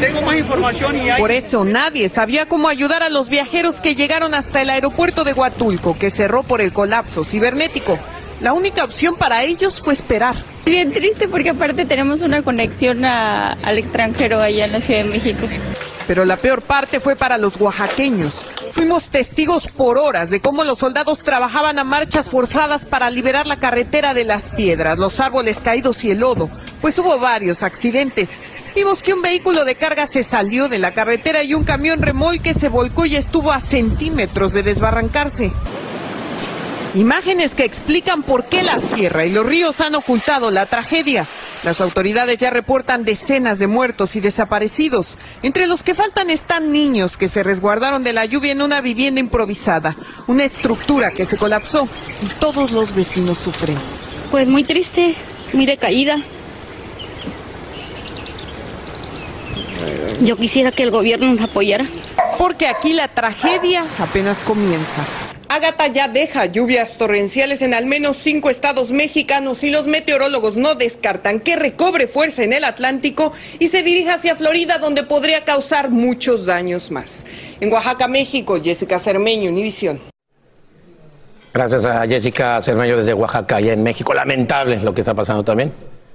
Tengo 0.00 0.22
más 0.22 0.36
información 0.36 0.96
y 0.96 1.10
hay... 1.10 1.20
Por 1.20 1.30
eso 1.30 1.66
nadie 1.66 2.08
sabía 2.08 2.46
cómo 2.46 2.68
ayudar 2.68 3.02
a 3.02 3.10
los 3.10 3.28
viajeros 3.28 3.82
que 3.82 3.94
llegaron 3.94 4.32
hasta 4.32 4.62
el 4.62 4.70
aeropuerto 4.70 5.24
de 5.24 5.34
Huatulco, 5.34 5.98
que 5.98 6.08
cerró 6.08 6.42
por 6.42 6.62
el 6.62 6.72
colapso 6.72 7.24
cibernético. 7.24 7.98
La 8.42 8.52
única 8.52 8.82
opción 8.82 9.14
para 9.16 9.44
ellos 9.44 9.80
fue 9.80 9.92
esperar. 9.92 10.34
Bien 10.66 10.92
triste 10.92 11.28
porque 11.28 11.50
aparte 11.50 11.84
tenemos 11.84 12.22
una 12.22 12.42
conexión 12.42 13.04
a- 13.04 13.52
al 13.52 13.78
extranjero 13.78 14.40
allá 14.40 14.64
en 14.64 14.72
la 14.72 14.80
Ciudad 14.80 15.04
de 15.04 15.08
México. 15.10 15.46
Pero 16.08 16.24
la 16.24 16.36
peor 16.36 16.60
parte 16.60 16.98
fue 16.98 17.14
para 17.14 17.38
los 17.38 17.56
oaxaqueños. 17.60 18.44
Fuimos 18.72 19.10
testigos 19.10 19.68
por 19.68 19.96
horas 19.96 20.30
de 20.30 20.40
cómo 20.40 20.64
los 20.64 20.80
soldados 20.80 21.22
trabajaban 21.22 21.78
a 21.78 21.84
marchas 21.84 22.28
forzadas 22.30 22.84
para 22.84 23.10
liberar 23.10 23.46
la 23.46 23.56
carretera 23.58 24.12
de 24.12 24.24
las 24.24 24.50
piedras, 24.50 24.98
los 24.98 25.20
árboles 25.20 25.60
caídos 25.60 26.02
y 26.04 26.10
el 26.10 26.18
lodo, 26.20 26.50
pues 26.80 26.98
hubo 26.98 27.18
varios 27.20 27.62
accidentes. 27.62 28.40
Vimos 28.74 29.04
que 29.04 29.14
un 29.14 29.22
vehículo 29.22 29.64
de 29.64 29.76
carga 29.76 30.08
se 30.08 30.24
salió 30.24 30.68
de 30.68 30.80
la 30.80 30.90
carretera 30.92 31.44
y 31.44 31.54
un 31.54 31.62
camión 31.62 32.02
remolque 32.02 32.54
se 32.54 32.68
volcó 32.68 33.06
y 33.06 33.14
estuvo 33.14 33.52
a 33.52 33.60
centímetros 33.60 34.52
de 34.52 34.64
desbarrancarse. 34.64 35.52
Imágenes 36.94 37.54
que 37.54 37.64
explican 37.64 38.22
por 38.22 38.44
qué 38.44 38.62
la 38.62 38.78
sierra 38.78 39.24
y 39.24 39.32
los 39.32 39.46
ríos 39.46 39.80
han 39.80 39.94
ocultado 39.94 40.50
la 40.50 40.66
tragedia. 40.66 41.26
Las 41.64 41.80
autoridades 41.80 42.38
ya 42.38 42.50
reportan 42.50 43.04
decenas 43.04 43.58
de 43.58 43.66
muertos 43.66 44.14
y 44.14 44.20
desaparecidos. 44.20 45.16
Entre 45.42 45.66
los 45.66 45.82
que 45.84 45.94
faltan 45.94 46.28
están 46.28 46.70
niños 46.70 47.16
que 47.16 47.28
se 47.28 47.42
resguardaron 47.42 48.04
de 48.04 48.12
la 48.12 48.26
lluvia 48.26 48.52
en 48.52 48.60
una 48.60 48.82
vivienda 48.82 49.20
improvisada, 49.20 49.96
una 50.26 50.44
estructura 50.44 51.12
que 51.12 51.24
se 51.24 51.38
colapsó 51.38 51.88
y 52.22 52.26
todos 52.38 52.72
los 52.72 52.94
vecinos 52.94 53.38
sufren. 53.38 53.78
Pues 54.30 54.46
muy 54.46 54.64
triste, 54.64 55.14
muy 55.54 55.64
decaída. 55.64 56.18
Yo 60.20 60.36
quisiera 60.36 60.72
que 60.72 60.82
el 60.82 60.90
gobierno 60.90 61.26
nos 61.26 61.40
apoyara. 61.40 61.86
Porque 62.38 62.66
aquí 62.66 62.92
la 62.92 63.08
tragedia 63.08 63.84
apenas 63.98 64.40
comienza. 64.40 65.02
Ágata 65.54 65.86
ya 65.88 66.08
deja 66.08 66.46
lluvias 66.46 66.96
torrenciales 66.96 67.60
en 67.60 67.74
al 67.74 67.84
menos 67.84 68.16
cinco 68.16 68.48
estados 68.48 68.90
mexicanos 68.90 69.62
y 69.64 69.70
los 69.70 69.86
meteorólogos 69.86 70.56
no 70.56 70.74
descartan 70.74 71.40
que 71.40 71.56
recobre 71.56 72.06
fuerza 72.06 72.42
en 72.42 72.54
el 72.54 72.64
Atlántico 72.64 73.34
y 73.58 73.68
se 73.68 73.82
dirija 73.82 74.14
hacia 74.14 74.34
Florida 74.34 74.78
donde 74.78 75.02
podría 75.02 75.44
causar 75.44 75.90
muchos 75.90 76.46
daños 76.46 76.90
más. 76.90 77.26
En 77.60 77.70
Oaxaca, 77.70 78.08
México, 78.08 78.58
Jessica 78.64 78.98
Cermeño, 78.98 79.50
Univisión. 79.50 80.00
Gracias 81.52 81.84
a 81.84 82.06
Jessica 82.06 82.62
Cermeño 82.62 82.96
desde 82.96 83.12
Oaxaca, 83.12 83.56
allá 83.56 83.74
en 83.74 83.82
México. 83.82 84.14
Lamentable 84.14 84.80
lo 84.80 84.94
que 84.94 85.02
está 85.02 85.12
pasando 85.12 85.44
también. 85.44 85.70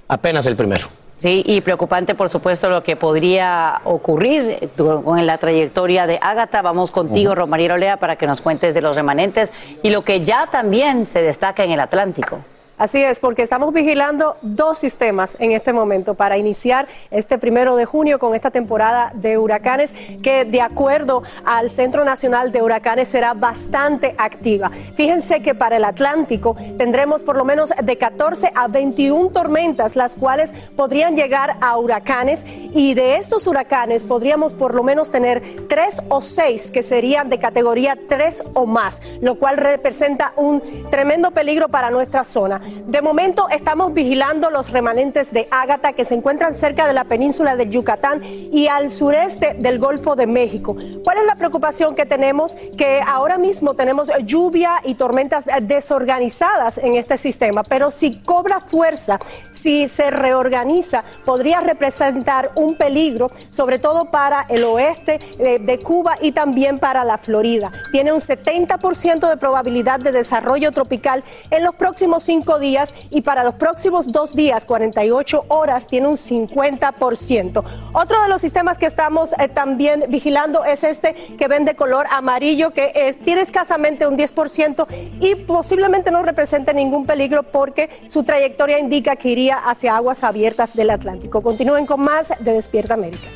Apenas 0.08 0.46
el 0.46 0.56
primero. 0.56 0.88
Sí, 1.18 1.42
y 1.44 1.60
preocupante, 1.62 2.14
por 2.14 2.28
supuesto, 2.28 2.68
lo 2.68 2.84
que 2.84 2.94
podría 2.94 3.80
ocurrir 3.82 4.70
con 4.76 5.26
la 5.26 5.38
trayectoria 5.38 6.06
de 6.06 6.18
Ágata. 6.22 6.62
Vamos 6.62 6.92
contigo, 6.92 7.34
Romariero 7.34 7.76
Lea, 7.76 7.96
para 7.96 8.14
que 8.14 8.26
nos 8.28 8.40
cuentes 8.40 8.72
de 8.72 8.80
los 8.80 8.94
remanentes 8.94 9.52
y 9.82 9.90
lo 9.90 10.04
que 10.04 10.24
ya 10.24 10.46
también 10.46 11.08
se 11.08 11.20
destaca 11.20 11.64
en 11.64 11.72
el 11.72 11.80
Atlántico. 11.80 12.38
Así 12.78 13.02
es, 13.02 13.18
porque 13.18 13.42
estamos 13.42 13.72
vigilando 13.72 14.36
dos 14.40 14.78
sistemas 14.78 15.36
en 15.40 15.50
este 15.50 15.72
momento 15.72 16.14
para 16.14 16.38
iniciar 16.38 16.86
este 17.10 17.36
primero 17.36 17.74
de 17.74 17.86
junio 17.86 18.20
con 18.20 18.36
esta 18.36 18.52
temporada 18.52 19.10
de 19.14 19.36
huracanes 19.36 19.96
que 20.22 20.44
de 20.44 20.60
acuerdo 20.60 21.24
al 21.44 21.70
Centro 21.70 22.04
Nacional 22.04 22.52
de 22.52 22.62
Huracanes 22.62 23.08
será 23.08 23.34
bastante 23.34 24.14
activa. 24.16 24.70
Fíjense 24.94 25.42
que 25.42 25.56
para 25.56 25.78
el 25.78 25.84
Atlántico 25.84 26.56
tendremos 26.76 27.24
por 27.24 27.36
lo 27.36 27.44
menos 27.44 27.72
de 27.82 27.98
14 27.98 28.52
a 28.54 28.68
21 28.68 29.30
tormentas, 29.30 29.96
las 29.96 30.14
cuales 30.14 30.52
podrían 30.76 31.16
llegar 31.16 31.56
a 31.60 31.76
huracanes 31.78 32.46
y 32.46 32.94
de 32.94 33.16
estos 33.16 33.48
huracanes 33.48 34.04
podríamos 34.04 34.54
por 34.54 34.76
lo 34.76 34.84
menos 34.84 35.10
tener 35.10 35.42
tres 35.68 36.00
o 36.08 36.20
seis 36.20 36.70
que 36.70 36.84
serían 36.84 37.28
de 37.28 37.40
categoría 37.40 37.98
3 38.08 38.44
o 38.54 38.66
más, 38.66 39.02
lo 39.20 39.34
cual 39.34 39.56
representa 39.56 40.32
un 40.36 40.62
tremendo 40.90 41.32
peligro 41.32 41.68
para 41.68 41.90
nuestra 41.90 42.22
zona. 42.22 42.60
De 42.86 43.02
momento 43.02 43.48
estamos 43.50 43.92
vigilando 43.92 44.50
los 44.50 44.70
remanentes 44.70 45.32
de 45.32 45.48
Ágata 45.50 45.92
que 45.92 46.04
se 46.04 46.14
encuentran 46.14 46.54
cerca 46.54 46.86
de 46.86 46.94
la 46.94 47.04
península 47.04 47.56
de 47.56 47.68
Yucatán 47.68 48.22
y 48.24 48.68
al 48.68 48.90
sureste 48.90 49.54
del 49.58 49.78
Golfo 49.78 50.16
de 50.16 50.26
México. 50.26 50.76
¿Cuál 51.04 51.18
es 51.18 51.26
la 51.26 51.36
preocupación 51.36 51.94
que 51.94 52.06
tenemos? 52.06 52.54
Que 52.76 53.00
ahora 53.06 53.38
mismo 53.38 53.74
tenemos 53.74 54.10
lluvia 54.24 54.80
y 54.84 54.94
tormentas 54.94 55.46
desorganizadas 55.62 56.78
en 56.78 56.96
este 56.96 57.18
sistema, 57.18 57.62
pero 57.62 57.90
si 57.90 58.16
cobra 58.22 58.60
fuerza, 58.60 59.18
si 59.50 59.88
se 59.88 60.10
reorganiza, 60.10 61.04
podría 61.24 61.60
representar 61.60 62.52
un 62.54 62.76
peligro, 62.76 63.30
sobre 63.50 63.78
todo 63.78 64.06
para 64.10 64.46
el 64.48 64.64
oeste 64.64 65.20
eh, 65.38 65.58
de 65.60 65.80
Cuba 65.80 66.16
y 66.20 66.32
también 66.32 66.78
para 66.78 67.04
la 67.04 67.18
Florida. 67.18 67.70
Tiene 67.92 68.12
un 68.12 68.20
70% 68.20 69.28
de 69.28 69.36
probabilidad 69.36 70.00
de 70.00 70.12
desarrollo 70.12 70.72
tropical 70.72 71.24
en 71.50 71.64
los 71.64 71.74
próximos 71.74 72.22
cinco 72.22 72.57
días 72.58 72.92
y 73.10 73.22
para 73.22 73.44
los 73.44 73.54
próximos 73.54 74.12
dos 74.12 74.34
días, 74.34 74.66
48 74.66 75.44
horas, 75.48 75.86
tiene 75.88 76.08
un 76.08 76.16
50%. 76.16 77.64
Otro 77.92 78.22
de 78.22 78.28
los 78.28 78.40
sistemas 78.40 78.78
que 78.78 78.86
estamos 78.86 79.32
eh, 79.38 79.48
también 79.48 80.04
vigilando 80.08 80.64
es 80.64 80.84
este 80.84 81.14
que 81.14 81.48
ven 81.48 81.64
de 81.64 81.74
color 81.74 82.06
amarillo, 82.10 82.70
que 82.70 82.92
eh, 82.94 83.14
tiene 83.24 83.42
escasamente 83.42 84.06
un 84.06 84.16
10% 84.16 84.86
y 85.20 85.34
posiblemente 85.34 86.10
no 86.10 86.22
represente 86.22 86.74
ningún 86.74 87.06
peligro 87.06 87.42
porque 87.42 87.90
su 88.08 88.22
trayectoria 88.22 88.78
indica 88.78 89.16
que 89.16 89.28
iría 89.28 89.56
hacia 89.56 89.96
aguas 89.96 90.24
abiertas 90.24 90.74
del 90.74 90.90
Atlántico. 90.90 91.42
Continúen 91.42 91.86
con 91.86 92.00
más 92.00 92.32
de 92.40 92.52
Despierta 92.52 92.94
América. 92.94 93.28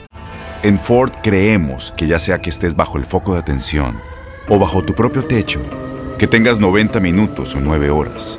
En 0.62 0.79
Ford 0.79 1.11
creemos 1.23 1.93
que 1.97 2.07
ya 2.07 2.19
sea 2.19 2.41
que 2.41 2.50
estés 2.50 2.76
bajo 2.76 2.97
el 2.97 3.05
foco 3.05 3.35
de 3.35 3.41
atención 3.41 4.00
o 4.49 4.59
bajo 4.59 4.85
tu 4.85 4.95
propio 4.95 5.25
techo, 5.25 5.61
que 6.19 6.26
tengas 6.26 6.61
90 6.61 7.00
minutos 7.00 7.55
o 7.57 7.61
9 7.61 7.91
horas, 7.91 8.38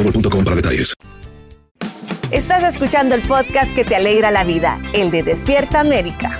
boostmobile.com 0.03 0.43
para 0.43 0.55
detalles. 0.55 0.93
Estás 2.31 2.63
escuchando 2.63 3.13
el 3.13 3.21
podcast 3.23 3.73
que 3.75 3.83
te 3.83 3.95
alegra 3.95 4.31
la 4.31 4.43
vida, 4.43 4.79
el 4.93 5.11
de 5.11 5.21
Despierta 5.21 5.81
América. 5.81 6.39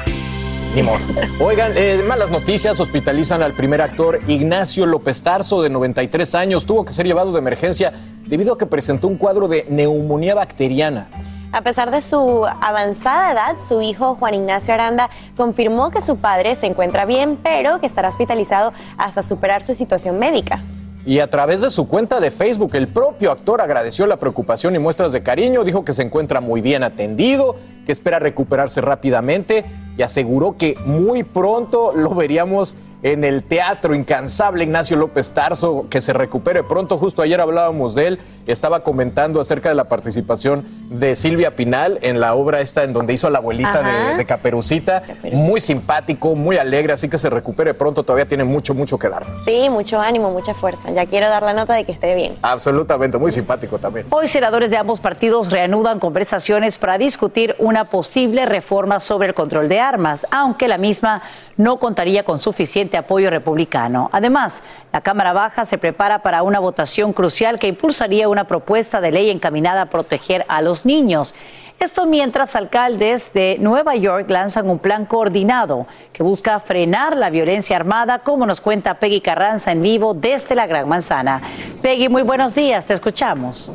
Ni 0.74 0.84
modo. 0.84 1.00
Oigan, 1.41 1.74
eh, 1.75 2.01
malas 2.08 2.32
noticias, 2.32 2.80
hospitalizan 2.80 3.44
al 3.44 3.53
primer 3.53 3.82
actor 3.82 4.20
Ignacio 4.25 4.86
López 4.86 5.22
Tarso, 5.22 5.62
de 5.62 5.70
93 5.70 6.34
años. 6.34 6.65
Tuvo 6.65 6.86
que 6.86 6.94
ser 6.94 7.06
llevado 7.06 7.34
de 7.34 7.39
emergencia 7.39 7.91
debido 8.25 8.53
a 8.53 8.58
que 8.58 8.65
presentó 8.65 9.10
un 9.10 9.18
cuadro 9.18 9.50
de 9.50 9.65
neumonía 9.68 10.34
bacteriana. 10.34 11.10
A 11.51 11.62
pesar 11.62 11.91
de 11.91 12.01
su 12.01 12.46
avanzada 12.62 13.34
edad, 13.34 13.56
su 13.68 13.82
hijo 13.82 14.15
Juan 14.15 14.36
Ignacio 14.36 14.74
Aranda 14.74 15.10
confirmó 15.36 15.91
que 15.91 16.00
su 16.00 16.15
padre 16.15 16.56
se 16.56 16.68
encuentra 16.68 17.03
bien, 17.03 17.38
pero 17.44 17.82
que 17.82 17.86
estará 17.86 18.08
hospitalizado 18.08 18.72
hasta 18.98 19.22
superar 19.22 19.62
su 19.62 19.75
situación 19.75 20.18
médica. 20.18 20.63
Y 21.05 21.20
a 21.20 21.29
través 21.29 21.62
de 21.62 21.72
su 21.72 21.88
cuenta 21.88 22.20
de 22.20 22.29
Facebook, 22.29 22.75
el 22.75 22.88
propio 22.88 23.31
actor 23.31 23.62
agradeció 23.62 24.05
la 24.05 24.17
preocupación 24.17 24.75
y 24.75 24.79
muestras 24.79 25.12
de 25.12 25.24
cariño, 25.24 25.63
dijo 25.63 25.84
que 25.84 25.93
se 25.93 26.03
encuentra 26.03 26.41
muy 26.41 26.62
bien 26.62 26.84
atendido, 26.84 27.55
que 27.86 27.91
espera 27.91 28.20
recuperarse 28.20 28.81
rápidamente 28.81 29.65
y 29.98 30.01
aseguró 30.01 30.57
que 30.57 30.77
muy 30.86 31.24
pronto 31.24 31.91
lo 31.93 32.13
veríamos 32.15 32.75
en 33.03 33.24
el 33.24 33.43
teatro 33.43 33.95
incansable 33.95 34.63
Ignacio 34.63 34.95
López 34.95 35.31
Tarso, 35.31 35.88
que 35.89 36.01
se 36.01 36.13
recupere 36.13 36.63
pronto. 36.63 36.98
Justo 36.98 37.21
ayer 37.21 37.41
hablábamos 37.41 37.95
de 37.95 38.07
él, 38.07 38.19
estaba 38.45 38.81
comentando 38.81 39.39
acerca 39.39 39.69
de 39.69 39.75
la 39.75 39.86
participación 39.86 40.63
de 40.89 41.15
Silvia 41.15 41.55
Pinal 41.55 42.00
en 42.01 42.19
la 42.19 42.36
obra 42.36 42.62
esta 42.62 42.83
en 42.83 42.93
donde 42.93 43.13
hizo 43.13 43.27
a 43.27 43.29
la 43.31 43.39
abuelita 43.39 43.81
de, 43.81 44.17
de 44.17 44.25
Caperucita. 44.25 45.03
Muy 45.31 45.62
simpático, 45.62 46.36
muy 46.36 46.57
alegre, 46.57 46.93
así 46.93 47.10
que 47.10 47.17
se 47.17 47.29
recupere 47.29 47.74
pronto, 47.74 48.03
todavía 48.03 48.27
tiene 48.27 48.43
mucho, 48.43 48.74
mucho 48.74 49.00
que 49.00 49.10
dar. 49.10 49.25
Sí, 49.43 49.69
mucho 49.69 50.00
ánimo, 50.00 50.29
mucha 50.31 50.53
fuerza. 50.53 50.91
Ya 50.91 51.05
quiero 51.05 51.27
dar 51.27 51.43
la 51.43 51.53
nota 51.53 51.74
de 51.74 51.86
que 51.86 51.91
esté 51.91 52.13
bien. 52.13 52.33
Absolutamente, 52.41 53.17
muy 53.17 53.31
simpático 53.31 53.79
también. 53.79 54.05
Hoy 54.12 54.27
senadores 54.27 54.69
de 54.69 54.77
ambos 54.77 55.00
partidos 55.00 55.50
reanudan 55.50 56.00
conversaciones 56.00 56.77
para 56.77 56.98
discutir 56.98 57.55
una 57.57 57.89
posible 57.89 58.45
reforma 58.45 59.00
sobre 59.00 59.29
el 59.29 59.33
control 59.33 59.69
de 59.69 59.79
armas, 59.81 60.25
aunque 60.31 60.67
la 60.67 60.77
misma 60.77 61.21
no 61.57 61.77
contaría 61.77 62.23
con 62.23 62.39
suficiente 62.39 62.97
apoyo 62.97 63.29
republicano. 63.29 64.09
Además, 64.13 64.63
la 64.93 65.01
Cámara 65.01 65.33
Baja 65.33 65.65
se 65.65 65.77
prepara 65.77 66.19
para 66.19 66.43
una 66.43 66.59
votación 66.59 67.11
crucial 67.11 67.59
que 67.59 67.67
impulsaría 67.67 68.29
una 68.29 68.45
propuesta 68.45 69.01
de 69.01 69.11
ley 69.11 69.29
encaminada 69.29 69.81
a 69.81 69.85
proteger 69.88 70.45
a 70.47 70.61
los 70.61 70.85
niños. 70.85 71.33
Esto 71.81 72.05
mientras 72.05 72.55
alcaldes 72.55 73.33
de 73.33 73.57
Nueva 73.59 73.96
York 73.96 74.29
lanzan 74.29 74.70
un 74.70 74.77
plan 74.77 75.07
coordinado 75.07 75.87
que 76.13 76.22
busca 76.22 76.59
frenar 76.59 77.17
la 77.17 77.31
violencia 77.31 77.75
armada, 77.75 78.20
como 78.20 78.46
nos 78.46 78.61
cuenta 78.61 79.00
Peggy 79.00 79.20
Carranza 79.20 79.72
en 79.72 79.81
vivo 79.81 80.13
desde 80.13 80.53
la 80.53 80.67
Gran 80.67 80.87
Manzana. 80.87 81.41
Peggy, 81.81 82.07
muy 82.07 82.22
buenos 82.22 82.53
días, 82.53 82.85
te 82.85 82.94
escuchamos. 82.94 83.72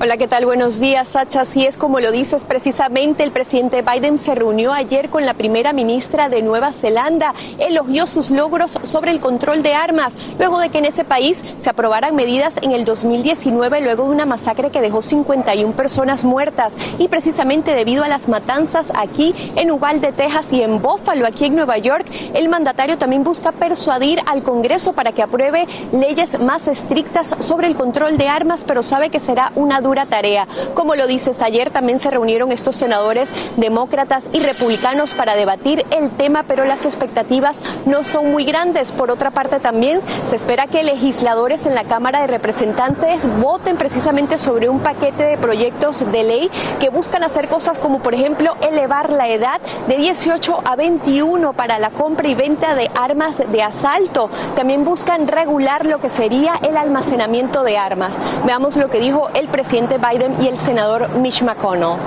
Hola, 0.00 0.16
¿qué 0.16 0.28
tal? 0.28 0.46
Buenos 0.46 0.78
días, 0.78 1.08
Sacha. 1.08 1.40
Así 1.40 1.66
es 1.66 1.76
como 1.76 1.98
lo 1.98 2.12
dices, 2.12 2.44
precisamente 2.44 3.24
el 3.24 3.32
presidente 3.32 3.82
Biden 3.82 4.16
se 4.16 4.36
reunió 4.36 4.72
ayer 4.72 5.10
con 5.10 5.26
la 5.26 5.34
primera 5.34 5.72
ministra 5.72 6.28
de 6.28 6.40
Nueva 6.40 6.70
Zelanda. 6.70 7.34
Elogió 7.58 8.06
sus 8.06 8.30
logros 8.30 8.78
sobre 8.84 9.10
el 9.10 9.18
control 9.18 9.64
de 9.64 9.74
armas, 9.74 10.14
luego 10.38 10.60
de 10.60 10.68
que 10.68 10.78
en 10.78 10.84
ese 10.84 11.02
país 11.02 11.42
se 11.60 11.68
aprobaran 11.68 12.14
medidas 12.14 12.58
en 12.62 12.70
el 12.70 12.84
2019, 12.84 13.80
luego 13.80 14.04
de 14.04 14.10
una 14.10 14.24
masacre 14.24 14.70
que 14.70 14.80
dejó 14.80 15.02
51 15.02 15.72
personas 15.72 16.22
muertas. 16.22 16.74
Y 17.00 17.08
precisamente 17.08 17.74
debido 17.74 18.04
a 18.04 18.08
las 18.08 18.28
matanzas 18.28 18.92
aquí 18.94 19.34
en 19.56 19.72
Uvalde, 19.72 20.12
Texas 20.12 20.52
y 20.52 20.62
en 20.62 20.80
Buffalo, 20.80 21.26
aquí 21.26 21.46
en 21.46 21.56
Nueva 21.56 21.76
York, 21.76 22.06
el 22.34 22.48
mandatario 22.48 22.98
también 22.98 23.24
busca 23.24 23.50
persuadir 23.50 24.20
al 24.26 24.44
Congreso 24.44 24.92
para 24.92 25.10
que 25.10 25.24
apruebe 25.24 25.66
leyes 25.90 26.38
más 26.38 26.68
estrictas 26.68 27.34
sobre 27.40 27.66
el 27.66 27.74
control 27.74 28.16
de 28.16 28.28
armas, 28.28 28.62
pero 28.64 28.84
sabe 28.84 29.10
que 29.10 29.18
será 29.18 29.50
una 29.56 29.80
dura 29.88 30.04
tarea. 30.04 30.46
Como 30.74 30.94
lo 30.96 31.06
dices, 31.06 31.40
ayer 31.40 31.70
también 31.70 31.98
se 31.98 32.10
reunieron 32.10 32.52
estos 32.52 32.76
senadores 32.76 33.30
demócratas 33.56 34.24
y 34.34 34.40
republicanos 34.40 35.14
para 35.14 35.34
debatir 35.34 35.86
el 35.90 36.10
tema, 36.10 36.44
pero 36.46 36.66
las 36.66 36.84
expectativas 36.84 37.60
no 37.86 38.04
son 38.04 38.30
muy 38.30 38.44
grandes. 38.44 38.92
Por 38.92 39.10
otra 39.10 39.30
parte, 39.30 39.60
también 39.60 40.02
se 40.26 40.36
espera 40.36 40.66
que 40.66 40.82
legisladores 40.82 41.64
en 41.64 41.74
la 41.74 41.84
Cámara 41.84 42.20
de 42.20 42.26
Representantes 42.26 43.26
voten 43.40 43.76
precisamente 43.76 44.36
sobre 44.36 44.68
un 44.68 44.80
paquete 44.80 45.24
de 45.24 45.38
proyectos 45.38 46.04
de 46.12 46.22
ley 46.22 46.50
que 46.80 46.90
buscan 46.90 47.24
hacer 47.24 47.48
cosas 47.48 47.78
como, 47.78 48.00
por 48.00 48.14
ejemplo, 48.14 48.56
elevar 48.60 49.10
la 49.10 49.28
edad 49.28 49.58
de 49.86 49.96
18 49.96 50.60
a 50.66 50.76
21 50.76 51.54
para 51.54 51.78
la 51.78 51.88
compra 51.88 52.28
y 52.28 52.34
venta 52.34 52.74
de 52.74 52.90
armas 52.94 53.36
de 53.38 53.62
asalto. 53.62 54.28
También 54.54 54.84
buscan 54.84 55.26
regular 55.26 55.86
lo 55.86 55.98
que 55.98 56.10
sería 56.10 56.60
el 56.68 56.76
almacenamiento 56.76 57.62
de 57.62 57.78
armas. 57.78 58.12
Veamos 58.44 58.76
lo 58.76 58.90
que 58.90 59.00
dijo 59.00 59.30
el 59.32 59.48
presidente 59.48 59.77
Biden 59.86 60.32
y 60.40 60.48
el 60.48 60.58
senador 60.58 61.08
Mitch 61.20 61.40
McConnell. 61.40 61.98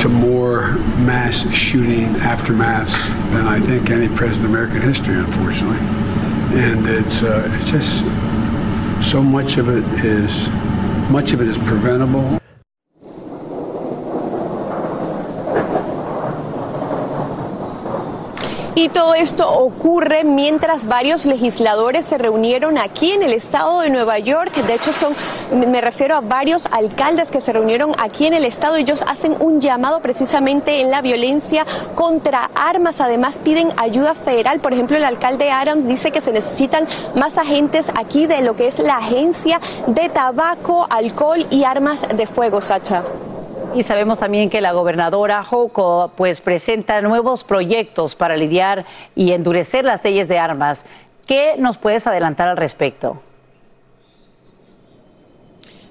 To 0.00 0.08
more 0.08 0.72
mass 1.06 1.50
shooting 1.54 2.08
aftermaths 2.20 2.92
than 3.30 3.46
I 3.46 3.58
think 3.60 3.90
any 3.90 4.08
president 4.08 4.50
in 4.50 4.54
American 4.54 4.82
history, 4.82 5.14
unfortunately. 5.14 5.78
And 6.58 6.86
it's 6.86 7.22
uh, 7.22 7.48
it's 7.54 7.70
just 7.70 8.04
so 9.08 9.22
much 9.22 9.56
of 9.56 9.68
it 9.68 9.84
is 10.04 10.48
much 11.10 11.32
of 11.32 11.40
it 11.40 11.48
is 11.48 11.56
preventable. 11.58 12.38
Y 18.82 18.88
todo 18.88 19.14
esto 19.14 19.48
ocurre 19.48 20.24
mientras 20.24 20.88
varios 20.88 21.24
legisladores 21.24 22.04
se 22.04 22.18
reunieron 22.18 22.78
aquí 22.78 23.12
en 23.12 23.22
el 23.22 23.32
estado 23.32 23.78
de 23.78 23.90
Nueva 23.90 24.18
York. 24.18 24.56
De 24.56 24.74
hecho, 24.74 24.92
son, 24.92 25.14
me 25.52 25.80
refiero 25.80 26.16
a 26.16 26.20
varios 26.20 26.66
alcaldes 26.66 27.30
que 27.30 27.40
se 27.40 27.52
reunieron 27.52 27.92
aquí 27.98 28.26
en 28.26 28.34
el 28.34 28.44
estado. 28.44 28.74
Ellos 28.74 29.04
hacen 29.06 29.36
un 29.38 29.60
llamado 29.60 30.00
precisamente 30.00 30.80
en 30.80 30.90
la 30.90 31.00
violencia 31.00 31.64
contra 31.94 32.50
armas. 32.56 33.00
Además, 33.00 33.38
piden 33.38 33.68
ayuda 33.76 34.16
federal. 34.16 34.58
Por 34.58 34.72
ejemplo, 34.72 34.96
el 34.96 35.04
alcalde 35.04 35.52
Adams 35.52 35.86
dice 35.86 36.10
que 36.10 36.20
se 36.20 36.32
necesitan 36.32 36.88
más 37.14 37.38
agentes 37.38 37.86
aquí 37.94 38.26
de 38.26 38.42
lo 38.42 38.56
que 38.56 38.66
es 38.66 38.80
la 38.80 38.96
agencia 38.96 39.60
de 39.86 40.08
tabaco, 40.08 40.88
alcohol 40.90 41.46
y 41.50 41.62
armas 41.62 42.04
de 42.16 42.26
fuego, 42.26 42.60
Sacha. 42.60 43.04
Y 43.74 43.84
sabemos 43.84 44.18
también 44.18 44.50
que 44.50 44.60
la 44.60 44.72
gobernadora 44.72 45.42
Joko 45.42 46.12
pues 46.16 46.42
presenta 46.42 47.00
nuevos 47.00 47.42
proyectos 47.42 48.14
para 48.14 48.36
lidiar 48.36 48.84
y 49.14 49.32
endurecer 49.32 49.84
las 49.86 50.04
leyes 50.04 50.28
de 50.28 50.38
armas. 50.38 50.84
¿Qué 51.26 51.54
nos 51.56 51.78
puedes 51.78 52.06
adelantar 52.06 52.48
al 52.48 52.58
respecto? 52.58 53.22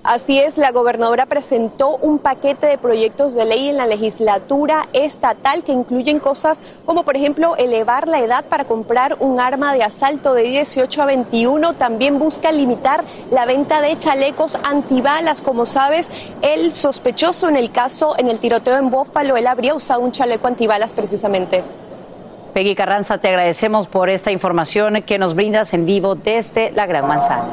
Así 0.04 0.40
es, 0.40 0.58
la 0.58 0.72
gobernadora 0.72 1.28
presentó 1.28 1.98
un 1.98 2.18
paquete 2.18 2.66
de 2.66 2.80
proyectos 2.80 3.36
de 3.36 3.46
ley 3.46 3.70
en 3.70 3.78
la 3.78 3.86
legislatura 3.86 4.88
estatal 4.94 5.64
que 5.64 5.74
incluyen 5.74 6.18
cosas 6.20 6.64
como, 6.88 7.04
por 7.04 7.16
ejemplo, 7.16 7.56
elevar 7.56 8.08
la 8.08 8.20
edad 8.20 8.44
para 8.46 8.66
comprar 8.66 9.18
un 9.20 9.40
arma 9.40 9.76
de 9.76 9.84
asalto 9.84 10.34
de 10.34 10.42
18 10.42 11.04
a 11.04 11.06
21. 11.06 11.74
También 11.74 12.18
busca 12.18 12.52
limitar 12.52 13.04
la 13.30 13.46
venta 13.46 13.80
de 13.80 13.96
chalecos 13.96 14.58
antibalas. 14.64 15.40
Como 15.40 15.68
sabes, 15.68 16.10
el 16.42 16.72
sospechoso 16.72 17.48
en 17.48 17.56
el 17.56 17.70
caso, 17.72 18.16
en 18.18 18.28
el 18.28 18.40
tiroteo 18.40 18.78
en 18.78 18.90
Bófalo, 18.90 19.38
él 19.38 19.46
habría 19.46 19.76
usado 19.76 20.02
un 20.02 20.12
chaleco 20.12 20.48
antibalas 20.48 20.94
precisamente. 20.94 21.64
Peggy 22.56 22.74
Carranza, 22.74 23.20
te 23.20 23.28
agradecemos 23.28 23.86
por 23.86 24.10
esta 24.10 24.32
información 24.32 25.04
que 25.04 25.20
nos 25.20 25.36
brindas 25.36 25.76
en 25.76 25.86
vivo 25.86 26.16
desde 26.16 26.72
la 26.72 26.88
Gran 26.88 27.08
Manzana. 27.08 27.46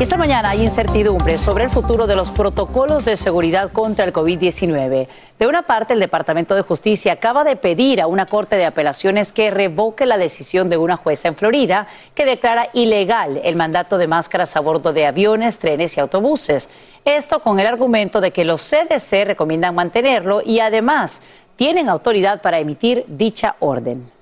Esta 0.00 0.16
mañana 0.16 0.50
hay 0.50 0.64
incertidumbre 0.64 1.38
sobre 1.38 1.62
el 1.62 1.70
futuro 1.70 2.08
de 2.08 2.16
los 2.16 2.32
protocolos 2.32 3.04
de 3.04 3.16
seguridad 3.16 3.70
contra 3.70 4.04
el 4.04 4.12
COVID-19. 4.12 5.06
De 5.38 5.46
una 5.46 5.62
parte, 5.62 5.94
el 5.94 6.00
Departamento 6.00 6.56
de 6.56 6.62
Justicia 6.62 7.12
acaba 7.12 7.44
de 7.44 7.54
pedir 7.54 8.00
a 8.00 8.08
una 8.08 8.26
corte 8.26 8.56
de 8.56 8.66
apelaciones 8.66 9.32
que 9.32 9.52
revoque 9.52 10.04
la 10.04 10.18
decisión 10.18 10.68
de 10.68 10.78
una 10.78 10.96
jueza 10.96 11.28
en 11.28 11.36
Florida 11.36 11.86
que 12.16 12.24
declara 12.24 12.70
ilegal 12.72 13.40
el 13.44 13.54
mandato 13.54 13.96
de 13.96 14.08
máscaras 14.08 14.56
a 14.56 14.60
bordo 14.60 14.92
de 14.92 15.06
aviones, 15.06 15.58
trenes 15.58 15.96
y 15.96 16.00
autobuses. 16.00 16.70
Esto 17.04 17.38
con 17.38 17.60
el 17.60 17.66
argumento 17.68 18.20
de 18.20 18.32
que 18.32 18.44
los 18.44 18.68
CDC 18.68 19.24
recomiendan 19.24 19.76
mantenerlo 19.76 20.42
y 20.44 20.58
además 20.58 21.22
tienen 21.54 21.88
autoridad 21.88 22.42
para 22.42 22.58
emitir 22.58 23.04
dicha 23.06 23.54
orden. 23.60 24.13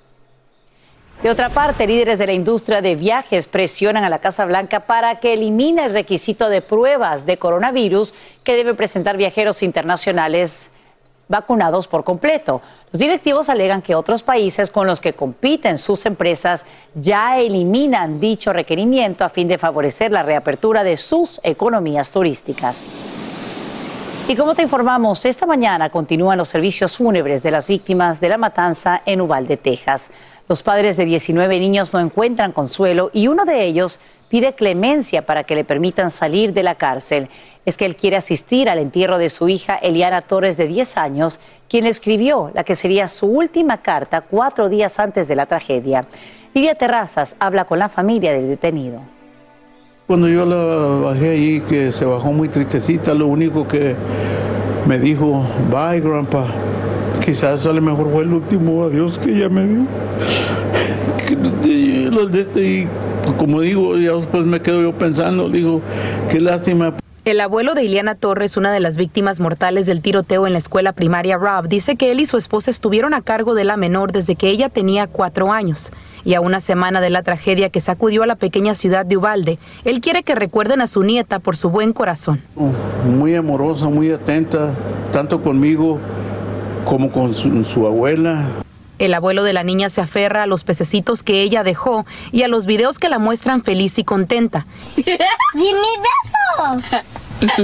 De 1.23 1.29
otra 1.29 1.47
parte, 1.47 1.87
líderes 1.87 2.19
de 2.19 2.27
la 2.27 2.33
industria 2.33 2.81
de 2.81 2.95
viajes 2.95 3.47
presionan 3.47 4.03
a 4.03 4.09
la 4.09 4.19
Casa 4.19 4.43
Blanca 4.43 4.81
para 4.81 5.21
que 5.21 5.31
elimine 5.31 5.85
el 5.85 5.93
requisito 5.93 6.49
de 6.49 6.61
pruebas 6.61 7.25
de 7.25 7.37
coronavirus 7.37 8.13
que 8.43 8.57
deben 8.57 8.75
presentar 8.75 9.15
viajeros 9.15 9.63
internacionales 9.63 10.69
vacunados 11.29 11.87
por 11.87 12.03
completo. 12.03 12.61
Los 12.91 12.99
directivos 12.99 13.47
alegan 13.47 13.81
que 13.81 13.95
otros 13.95 14.21
países 14.21 14.69
con 14.69 14.85
los 14.85 14.99
que 14.99 15.13
compiten 15.13 15.77
sus 15.77 16.05
empresas 16.05 16.65
ya 16.93 17.39
eliminan 17.39 18.19
dicho 18.19 18.51
requerimiento 18.51 19.23
a 19.23 19.29
fin 19.29 19.47
de 19.47 19.57
favorecer 19.57 20.11
la 20.11 20.23
reapertura 20.23 20.83
de 20.83 20.97
sus 20.97 21.39
economías 21.41 22.11
turísticas. 22.11 22.91
Y 24.25 24.35
como 24.37 24.55
te 24.55 24.61
informamos, 24.61 25.25
esta 25.25 25.45
mañana 25.45 25.89
continúan 25.89 26.37
los 26.37 26.47
servicios 26.47 26.95
fúnebres 26.95 27.43
de 27.43 27.51
las 27.51 27.67
víctimas 27.67 28.21
de 28.21 28.29
la 28.29 28.37
matanza 28.37 29.01
en 29.05 29.19
Uvalde, 29.19 29.57
Texas. 29.57 30.09
Los 30.53 30.61
padres 30.61 30.97
de 30.97 31.05
19 31.05 31.59
niños 31.59 31.95
no 31.95 31.99
encuentran 31.99 32.51
consuelo 32.51 33.09
y 33.11 33.27
uno 33.27 33.43
de 33.43 33.65
ellos 33.65 33.99
pide 34.29 34.53
clemencia 34.53 35.23
para 35.23 35.45
que 35.45 35.55
le 35.55 35.63
permitan 35.63 36.11
salir 36.11 36.53
de 36.53 36.61
la 36.61 36.75
cárcel. 36.75 37.27
Es 37.65 37.75
que 37.75 37.87
él 37.87 37.95
quiere 37.95 38.17
asistir 38.17 38.69
al 38.69 38.77
entierro 38.77 39.17
de 39.17 39.31
su 39.31 39.49
hija 39.49 39.77
Eliana 39.77 40.21
Torres 40.21 40.55
de 40.55 40.67
10 40.67 40.97
años, 40.97 41.39
quien 41.67 41.87
escribió 41.87 42.51
la 42.53 42.63
que 42.63 42.75
sería 42.75 43.09
su 43.09 43.25
última 43.25 43.79
carta 43.79 44.21
cuatro 44.21 44.69
días 44.69 44.99
antes 44.99 45.27
de 45.27 45.35
la 45.35 45.47
tragedia. 45.47 46.05
Lidia 46.53 46.75
Terrazas 46.75 47.35
habla 47.39 47.65
con 47.65 47.79
la 47.79 47.89
familia 47.89 48.31
del 48.31 48.47
detenido. 48.47 48.99
Cuando 50.05 50.27
yo 50.27 50.45
la 50.45 51.13
bajé 51.13 51.31
allí, 51.31 51.61
que 51.61 51.91
se 51.91 52.05
bajó 52.05 52.31
muy 52.31 52.47
tristecita, 52.47 53.15
lo 53.15 53.25
único 53.25 53.67
que 53.67 53.95
me 54.85 54.99
dijo, 54.99 55.43
bye, 55.71 55.99
grandpa. 55.99 56.45
Quizás 57.25 57.65
a 57.65 57.71
lo 57.71 57.81
mejor 57.81 58.11
fue 58.11 58.23
el 58.23 58.33
último 58.33 58.83
adiós 58.83 59.17
que 59.17 59.33
ella 59.33 59.47
me 59.47 59.65
dio. 59.65 59.85
Los 62.11 62.31
de 62.31 62.41
este, 62.41 62.61
y 62.61 62.87
como 63.37 63.61
digo, 63.61 63.97
ya 63.97 64.13
después 64.13 64.45
me 64.45 64.61
quedo 64.61 64.81
yo 64.81 64.91
pensando, 64.93 65.49
digo, 65.49 65.81
qué 66.29 66.41
lástima. 66.41 66.95
El 67.23 67.39
abuelo 67.39 67.73
de 67.75 67.85
Iliana 67.85 68.15
Torres, 68.15 68.57
una 68.57 68.73
de 68.73 68.81
las 68.81 68.97
víctimas 68.97 69.39
mortales 69.39 69.85
del 69.85 70.01
tiroteo 70.01 70.45
en 70.45 70.51
la 70.51 70.59
escuela 70.59 70.91
primaria 70.91 71.37
Rob, 71.37 71.69
dice 71.69 71.95
que 71.95 72.11
él 72.11 72.19
y 72.19 72.25
su 72.25 72.35
esposa 72.35 72.69
estuvieron 72.69 73.13
a 73.13 73.21
cargo 73.21 73.55
de 73.55 73.63
la 73.63 73.77
menor 73.77 74.11
desde 74.11 74.35
que 74.35 74.49
ella 74.49 74.67
tenía 74.67 75.07
cuatro 75.07 75.53
años. 75.53 75.91
Y 76.25 76.33
a 76.33 76.41
una 76.41 76.59
semana 76.59 76.99
de 76.99 77.09
la 77.09 77.23
tragedia 77.23 77.69
que 77.69 77.79
sacudió 77.79 78.23
a 78.23 78.27
la 78.27 78.35
pequeña 78.35 78.75
ciudad 78.75 79.05
de 79.05 79.15
Ubalde, 79.15 79.59
él 79.85 80.01
quiere 80.01 80.23
que 80.23 80.35
recuerden 80.35 80.81
a 80.81 80.87
su 80.87 81.03
nieta 81.03 81.39
por 81.39 81.55
su 81.55 81.69
buen 81.69 81.93
corazón. 81.93 82.41
Muy 83.17 83.33
amorosa, 83.35 83.87
muy 83.87 84.11
atenta, 84.11 84.73
tanto 85.13 85.41
conmigo 85.41 85.99
como 86.83 87.11
con 87.11 87.33
su, 87.33 87.63
su 87.63 87.85
abuela. 87.85 88.49
El 88.99 89.13
abuelo 89.13 89.43
de 89.43 89.53
la 89.53 89.63
niña 89.63 89.89
se 89.89 90.01
aferra 90.01 90.43
a 90.43 90.47
los 90.47 90.63
pececitos 90.63 91.23
que 91.23 91.41
ella 91.41 91.63
dejó 91.63 92.05
y 92.31 92.43
a 92.43 92.47
los 92.47 92.65
videos 92.65 92.99
que 92.99 93.09
la 93.09 93.19
muestran 93.19 93.63
feliz 93.63 93.97
y 93.97 94.03
contenta. 94.03 94.65
¡Dime 94.95 95.89
beso! 95.99 97.01
¡Dime 97.41 97.63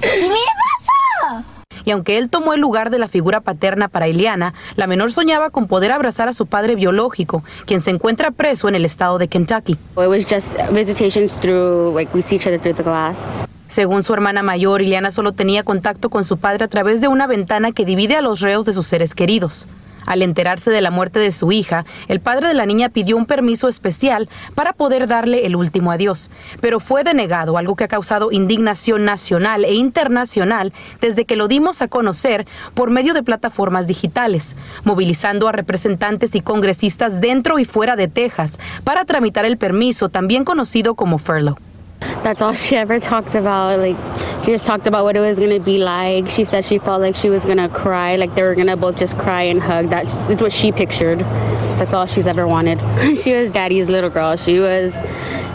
beso! 0.00 1.44
Y 1.84 1.90
aunque 1.90 2.16
él 2.16 2.30
tomó 2.30 2.54
el 2.54 2.60
lugar 2.60 2.90
de 2.90 2.98
la 2.98 3.08
figura 3.08 3.40
paterna 3.40 3.88
para 3.88 4.08
Ileana, 4.08 4.54
la 4.74 4.86
menor 4.86 5.12
soñaba 5.12 5.50
con 5.50 5.68
poder 5.68 5.92
abrazar 5.92 6.28
a 6.28 6.32
su 6.32 6.46
padre 6.46 6.76
biológico, 6.76 7.44
quien 7.66 7.82
se 7.82 7.90
encuentra 7.90 8.30
preso 8.30 8.68
en 8.68 8.74
el 8.74 8.84
estado 8.84 9.18
de 9.18 9.28
Kentucky. 9.28 9.72
It 9.72 10.08
was 10.08 10.24
just 10.24 10.56
visitations 10.72 11.32
through, 11.40 11.94
like, 11.94 12.10
we 12.14 12.22
see 12.22 12.36
each 12.36 12.46
other 12.46 12.58
through 12.58 12.76
the 12.76 12.82
glass. 12.82 13.44
Según 13.74 14.04
su 14.04 14.14
hermana 14.14 14.44
mayor, 14.44 14.82
Ileana 14.82 15.10
solo 15.10 15.32
tenía 15.32 15.64
contacto 15.64 16.08
con 16.08 16.22
su 16.24 16.38
padre 16.38 16.64
a 16.64 16.68
través 16.68 17.00
de 17.00 17.08
una 17.08 17.26
ventana 17.26 17.72
que 17.72 17.84
divide 17.84 18.14
a 18.14 18.20
los 18.20 18.38
reos 18.38 18.66
de 18.66 18.72
sus 18.72 18.86
seres 18.86 19.16
queridos. 19.16 19.66
Al 20.06 20.22
enterarse 20.22 20.70
de 20.70 20.80
la 20.80 20.92
muerte 20.92 21.18
de 21.18 21.32
su 21.32 21.50
hija, 21.50 21.84
el 22.06 22.20
padre 22.20 22.46
de 22.46 22.54
la 22.54 22.66
niña 22.66 22.90
pidió 22.90 23.16
un 23.16 23.26
permiso 23.26 23.66
especial 23.66 24.28
para 24.54 24.74
poder 24.74 25.08
darle 25.08 25.44
el 25.44 25.56
último 25.56 25.90
adiós, 25.90 26.30
pero 26.60 26.78
fue 26.78 27.02
denegado, 27.02 27.58
algo 27.58 27.74
que 27.74 27.82
ha 27.82 27.88
causado 27.88 28.30
indignación 28.30 29.04
nacional 29.04 29.64
e 29.64 29.74
internacional 29.74 30.72
desde 31.00 31.24
que 31.24 31.34
lo 31.34 31.48
dimos 31.48 31.82
a 31.82 31.88
conocer 31.88 32.46
por 32.74 32.90
medio 32.90 33.12
de 33.12 33.24
plataformas 33.24 33.88
digitales, 33.88 34.54
movilizando 34.84 35.48
a 35.48 35.52
representantes 35.52 36.32
y 36.36 36.42
congresistas 36.42 37.20
dentro 37.20 37.58
y 37.58 37.64
fuera 37.64 37.96
de 37.96 38.06
Texas 38.06 38.60
para 38.84 39.04
tramitar 39.04 39.44
el 39.44 39.56
permiso, 39.56 40.10
también 40.10 40.44
conocido 40.44 40.94
como 40.94 41.18
furlough. 41.18 41.58
That's 42.00 42.40
all 42.40 42.54
she 42.54 42.76
ever 42.76 42.98
talked 43.00 43.34
about. 43.34 43.78
Like, 43.78 43.96
she 44.44 44.52
just 44.52 44.64
talked 44.64 44.86
about 44.86 45.04
what 45.04 45.14
it 45.14 45.20
was 45.20 45.38
gonna 45.38 45.60
be 45.60 45.78
like. 45.78 46.30
She 46.30 46.44
said 46.44 46.64
she 46.64 46.78
felt 46.78 47.00
like 47.00 47.16
she 47.16 47.28
was 47.28 47.44
gonna 47.44 47.68
cry, 47.68 48.16
like 48.16 48.34
they 48.34 48.42
were 48.42 48.54
gonna 48.54 48.76
both 48.76 48.96
just 48.96 49.16
cry 49.18 49.42
and 49.42 49.62
hug. 49.62 49.90
That's, 49.90 50.14
that's 50.14 50.40
what 50.40 50.52
she 50.52 50.72
pictured. 50.72 51.20
That's 51.20 51.92
all 51.92 52.06
she's 52.06 52.26
ever 52.26 52.46
wanted. 52.46 52.78
she 53.22 53.34
was 53.34 53.50
daddy's 53.50 53.90
little 53.90 54.10
girl. 54.10 54.36
She 54.36 54.58
was 54.58 54.94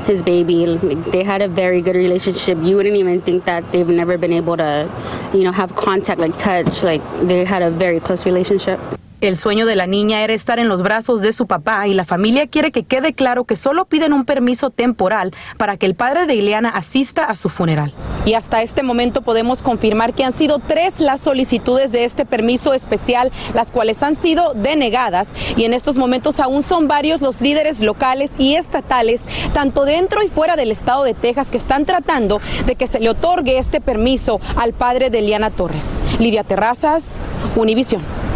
his 0.05 0.21
baby. 0.21 0.65
Like, 0.65 1.05
they 1.05 1.23
had 1.23 1.41
a 1.41 1.47
very 1.47 1.81
good 1.81 1.95
relationship. 1.95 2.57
You 2.61 2.75
wouldn't 2.75 2.95
even 2.95 3.21
think 3.21 3.45
that 3.45 3.71
they've 3.71 3.87
never 3.87 4.17
been 4.17 4.33
able 4.33 4.57
to, 4.57 5.31
you 5.33 5.43
know, 5.43 5.51
have 5.51 5.75
contact, 5.75 6.19
like 6.19 6.37
touch. 6.37 6.83
Like 6.83 7.01
they 7.27 7.45
had 7.45 7.61
a 7.61 7.71
very 7.71 7.99
close 7.99 8.25
relationship. 8.25 8.79
El 9.21 9.35
sueño 9.35 9.65
de 9.65 9.75
la 9.75 9.85
niña 9.85 10.23
era 10.23 10.31
estar 10.31 10.59
en 10.59 10.69
los 10.69 10.81
brazos 10.81 11.19
de 11.19 11.33
su 11.33 11.45
papá 11.45 11.89
y 11.89 11.93
la 11.93 12.05
familia 12.05 12.47
quiere 12.47 12.71
que 12.71 12.83
quede 12.83 13.11
claro 13.11 13.43
que 13.43 13.57
solo 13.57 13.83
piden 13.83 14.13
un 14.13 14.23
permiso 14.23 14.69
temporal 14.69 15.33
para 15.57 15.75
que 15.75 15.85
el 15.87 15.93
padre 15.93 16.25
de 16.25 16.35
Ileana 16.35 16.69
asista 16.69 17.25
a 17.25 17.35
su 17.35 17.49
funeral. 17.49 17.93
Y 18.25 18.35
hasta 18.35 18.61
este 18.61 18.81
momento 18.81 19.21
podemos 19.21 19.61
confirmar 19.61 20.13
que 20.13 20.23
han 20.23 20.31
sido 20.31 20.59
tres 20.59 21.01
las 21.01 21.19
solicitudes 21.19 21.91
de 21.91 22.05
este 22.05 22.25
permiso 22.25 22.73
especial, 22.73 23.33
las 23.53 23.67
cuales 23.67 24.01
han 24.03 24.15
sido 24.21 24.53
denegadas 24.53 25.27
y 25.57 25.65
en 25.65 25.73
estos 25.73 25.97
momentos 25.97 26.39
aún 26.39 26.63
son 26.63 26.87
varios 26.87 27.19
los 27.19 27.41
líderes 27.41 27.81
locales 27.81 28.31
y 28.37 28.55
estatales, 28.55 29.23
tanto 29.53 29.83
dentro 29.83 30.23
y 30.23 30.29
fuera 30.29 30.55
del 30.55 30.71
estado 30.71 31.03
de 31.03 31.13
Texas, 31.13 31.47
que 31.47 31.57
están 31.57 31.83
tratando 31.83 32.39
de 32.65 32.75
que 32.75 32.87
se 32.87 33.01
le 33.01 33.09
otorgue 33.09 33.57
este 33.57 33.81
permiso 33.81 34.39
al 34.55 34.71
padre 34.71 35.09
de 35.09 35.19
Ileana 35.19 35.51
Torres. 35.51 35.99
Lidia 36.19 36.45
Terrazas, 36.45 37.21
Univisión. 37.57 38.28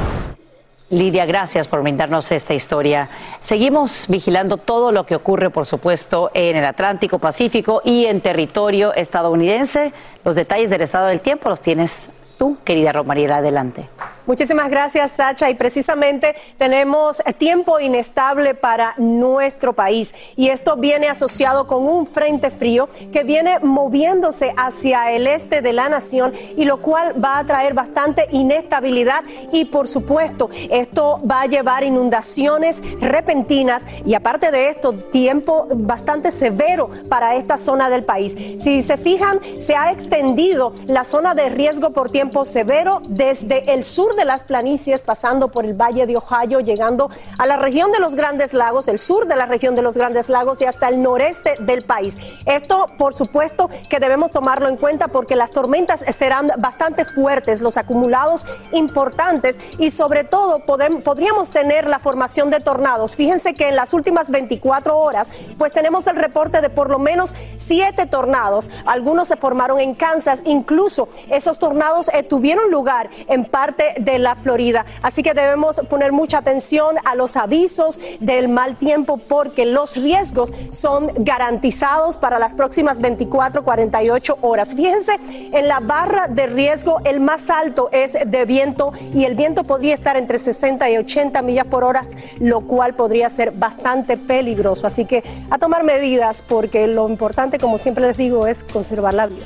Lidia, 0.90 1.26
gracias 1.26 1.68
por 1.68 1.82
brindarnos 1.82 2.32
esta 2.32 2.54
historia. 2.54 3.10
Seguimos 3.40 4.06
vigilando 4.10 4.58
todo 4.58 4.92
lo 4.92 5.06
que 5.06 5.16
ocurre, 5.16 5.50
por 5.50 5.66
supuesto, 5.66 6.30
en 6.34 6.56
el 6.56 6.66
Atlántico 6.66 7.20
Pacífico 7.20 7.82
y 7.84 8.06
en 8.06 8.22
territorio 8.22 8.94
estadounidense. 8.94 9.94
Los 10.24 10.36
detalles 10.36 10.70
del 10.70 10.82
estado 10.82 11.08
del 11.08 11.22
tiempo 11.22 11.50
los 11.50 11.62
tienes 11.62 12.10
tú, 12.38 12.58
querida 12.64 12.92
Romariela. 12.92 13.38
Adelante. 13.38 13.90
Muchísimas 14.26 14.70
gracias, 14.70 15.12
Sacha. 15.12 15.50
Y 15.50 15.56
precisamente 15.56 16.36
tenemos 16.58 17.22
tiempo 17.38 17.80
inestable 17.80 18.56
para 18.56 18.94
nuestro 18.98 19.74
país. 19.74 20.14
Y 20.38 20.48
esto 20.48 20.78
viene 20.78 21.08
asociado 21.08 21.68
con 21.68 21.86
un 21.86 22.08
frente 22.08 22.50
frío 22.50 22.88
que 23.12 23.24
viene 23.24 23.60
moviéndose 23.60 24.54
hacia 24.56 25.12
el 25.12 25.28
este 25.28 25.62
de 25.62 25.74
la 25.74 25.90
nación 25.90 26.34
y 26.56 26.64
lo 26.64 26.82
cual 26.82 27.22
va 27.24 27.38
a 27.38 27.46
traer 27.46 27.74
bastante 27.74 28.28
inestabilidad. 28.32 29.24
Y 29.52 29.66
por 29.66 29.90
supuesto, 29.90 30.50
esto 30.70 31.20
va 31.30 31.42
a 31.42 31.46
llevar 31.48 31.84
inundaciones 31.84 32.82
repentinas 33.02 33.86
y 34.06 34.14
aparte 34.14 34.52
de 34.52 34.70
esto, 34.70 34.94
tiempo 34.94 35.68
bastante 35.70 36.32
severo 36.32 36.90
para 37.10 37.36
esta 37.36 37.58
zona 37.58 37.90
del 37.90 38.06
país. 38.06 38.38
Si 38.58 38.84
se 38.84 38.96
fijan, 38.96 39.42
se 39.58 39.76
ha 39.76 39.92
extendido 39.92 40.74
la 40.88 41.04
zona 41.04 41.36
de 41.36 41.50
riesgo 41.50 41.92
por 41.92 42.10
tiempo 42.10 42.46
severo 42.46 43.02
desde 43.06 43.74
el 43.74 43.84
sur 43.84 44.13
de 44.16 44.26
las 44.26 44.44
planicies, 44.44 45.02
pasando 45.02 45.50
por 45.52 45.66
el 45.66 45.74
Valle 45.74 46.06
de 46.06 46.18
Ohio, 46.18 46.60
llegando 46.60 47.10
a 47.38 47.46
la 47.46 47.58
región 47.58 47.92
de 47.92 48.00
los 48.00 48.16
Grandes 48.16 48.54
Lagos, 48.54 48.88
el 48.88 49.00
sur 49.00 49.28
de 49.28 49.36
la 49.36 49.46
región 49.46 49.76
de 49.76 49.82
los 49.82 49.98
Grandes 49.98 50.30
Lagos 50.30 50.62
y 50.62 50.66
hasta 50.66 50.88
el 50.90 51.02
noreste 51.02 51.56
del 51.60 51.84
país. 51.86 52.18
Esto, 52.46 52.90
por 52.98 53.14
supuesto, 53.14 53.70
que 53.90 54.00
debemos 54.00 54.32
tomarlo 54.32 54.68
en 54.68 54.78
cuenta 54.78 55.08
porque 55.08 55.36
las 55.36 55.52
tormentas 55.52 56.02
serán 56.10 56.52
bastante 56.58 57.06
fuertes, 57.06 57.62
los 57.62 57.78
acumulados 57.78 58.46
importantes 58.72 59.60
y 59.78 59.90
sobre 59.90 60.24
todo 60.24 60.60
podríamos 60.60 61.52
tener 61.52 61.88
la 61.88 62.00
formación 62.00 62.50
de 62.50 62.60
tornados. 62.60 63.16
Fíjense 63.16 63.54
que 63.54 63.70
en 63.70 63.76
las 63.76 63.94
últimas 63.94 64.30
24 64.30 64.98
horas, 64.98 65.32
pues 65.58 65.74
tenemos 65.74 66.08
el 66.08 66.16
reporte 66.16 66.62
de 66.62 66.70
por 66.70 66.90
lo 66.90 67.00
menos 67.00 67.36
siete 67.56 68.06
tornados. 68.06 68.70
Algunos 68.86 69.28
se 69.28 69.36
formaron 69.36 69.80
en 69.80 69.96
Kansas, 69.96 70.44
incluso 70.46 71.08
esos 71.30 71.60
tornados 71.60 72.10
eh, 72.10 72.24
tuvieron 72.24 72.72
lugar 72.72 73.10
en 73.28 73.46
parte 73.46 73.96
de 74.04 74.20
la 74.20 74.36
Florida. 74.36 74.86
Así 75.02 75.24
que 75.24 75.34
debemos 75.34 75.82
poner 75.90 76.12
mucha 76.12 76.40
atención 76.40 76.96
a 77.06 77.16
los 77.16 77.36
avisos 77.36 78.00
del 78.20 78.50
mal 78.50 78.78
tiempo 78.78 79.18
porque 79.18 79.66
los 79.66 79.96
riesgos 79.98 80.54
son 80.70 81.12
garantizados 81.16 82.18
para 82.18 82.40
las 82.40 82.56
próximas 82.56 83.00
24, 83.00 83.64
48 83.64 84.38
horas. 84.42 84.74
Fíjense, 84.74 85.14
en 85.52 85.68
la 85.68 85.80
barra 85.80 86.28
de 86.28 86.48
riesgo 86.48 87.00
el 87.04 87.20
más 87.20 87.50
alto 87.50 87.90
es 87.92 88.18
de 88.26 88.46
viento 88.46 88.94
y 89.14 89.26
el 89.26 89.36
viento 89.36 89.64
podría 89.64 89.94
estar 89.94 90.18
entre 90.18 90.38
60 90.38 90.90
y 90.90 90.98
80 90.98 91.42
millas 91.42 91.66
por 91.66 91.84
hora, 91.84 92.04
lo 92.40 92.62
cual 92.62 92.96
podría 92.96 93.30
ser 93.30 93.52
bastante 93.52 94.18
peligroso. 94.18 94.88
Así 94.88 95.06
que 95.06 95.24
a 95.50 95.58
tomar 95.58 95.84
medidas 95.84 96.42
porque 96.42 96.88
lo 96.88 97.10
importante, 97.10 97.58
como 97.58 97.78
siempre 97.78 98.06
les 98.06 98.18
digo, 98.18 98.48
es 98.48 98.64
conservar 98.64 99.14
la 99.14 99.28
vida. 99.28 99.46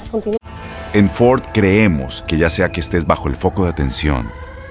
En 0.93 1.09
Ford 1.09 1.41
creemos 1.53 2.23
que 2.27 2.37
ya 2.37 2.49
sea 2.49 2.71
que 2.71 2.79
estés 2.79 3.05
bajo 3.05 3.27
el 3.27 3.35
foco 3.35 3.63
de 3.63 3.69
atención 3.69 4.29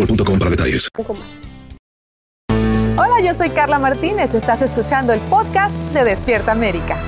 boostmobile.com 0.00 0.38
para 0.38 0.50
detalles. 0.50 0.88
Hola, 2.96 3.20
yo 3.22 3.34
soy 3.34 3.50
Carla 3.50 3.78
Martínez. 3.78 4.34
Estás 4.34 4.62
escuchando 4.62 5.12
el 5.12 5.20
podcast 5.20 5.76
de 5.92 6.04
Despierta 6.04 6.52
América. 6.52 6.98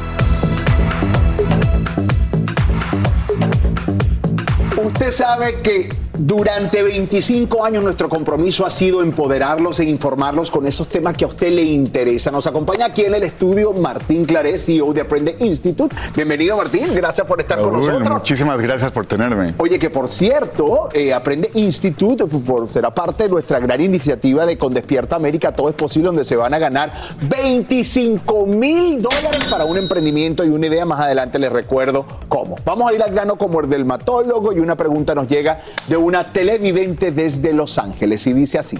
Usted 4.76 5.10
sabe 5.10 5.60
que 5.62 6.01
durante 6.14 6.82
25 6.82 7.64
años 7.64 7.82
nuestro 7.82 8.08
compromiso 8.08 8.66
ha 8.66 8.70
sido 8.70 9.02
empoderarlos 9.02 9.80
e 9.80 9.84
informarlos 9.84 10.50
con 10.50 10.66
esos 10.66 10.86
temas 10.88 11.16
que 11.16 11.24
a 11.24 11.28
usted 11.28 11.50
le 11.50 11.62
interesan. 11.62 12.34
Nos 12.34 12.46
acompaña 12.46 12.86
aquí 12.86 13.02
en 13.02 13.14
el 13.14 13.22
estudio 13.22 13.72
Martín 13.72 14.24
Clarés, 14.24 14.66
CEO 14.66 14.92
de 14.92 15.00
Aprende 15.00 15.36
Institute. 15.40 15.94
Bienvenido 16.14 16.56
Martín, 16.56 16.94
gracias 16.94 17.26
por 17.26 17.40
estar 17.40 17.58
con 17.60 17.72
nosotros. 17.72 18.08
Muchísimas 18.08 18.60
gracias 18.60 18.92
por 18.92 19.06
tenerme. 19.06 19.54
Oye, 19.56 19.78
que 19.78 19.88
por 19.88 20.08
cierto, 20.08 20.90
eh, 20.92 21.14
Aprende 21.14 21.50
Institute 21.54 22.26
por, 22.26 22.68
será 22.68 22.94
parte 22.94 23.24
de 23.24 23.28
nuestra 23.30 23.58
gran 23.58 23.80
iniciativa 23.80 24.44
de 24.44 24.58
Con 24.58 24.74
Despierta 24.74 25.16
América, 25.16 25.52
todo 25.52 25.70
es 25.70 25.74
posible, 25.74 26.06
donde 26.06 26.24
se 26.26 26.36
van 26.36 26.52
a 26.52 26.58
ganar 26.58 26.92
25 27.22 28.46
mil 28.46 29.00
dólares 29.00 29.44
para 29.50 29.64
un 29.64 29.78
emprendimiento 29.78 30.44
y 30.44 30.50
una 30.50 30.66
idea. 30.66 30.84
Más 30.84 31.00
adelante 31.00 31.38
les 31.38 31.50
recuerdo 31.50 32.04
cómo. 32.28 32.56
Vamos 32.64 32.90
a 32.90 32.94
ir 32.94 33.02
al 33.02 33.12
grano 33.12 33.36
como 33.36 33.60
el 33.60 33.68
dermatólogo 33.70 34.52
y 34.52 34.58
una 34.58 34.76
pregunta 34.76 35.14
nos 35.14 35.26
llega 35.26 35.60
de 35.88 36.01
una 36.02 36.24
televidente 36.24 37.10
desde 37.10 37.52
Los 37.52 37.78
Ángeles 37.78 38.26
y 38.26 38.32
dice 38.32 38.58
así. 38.58 38.78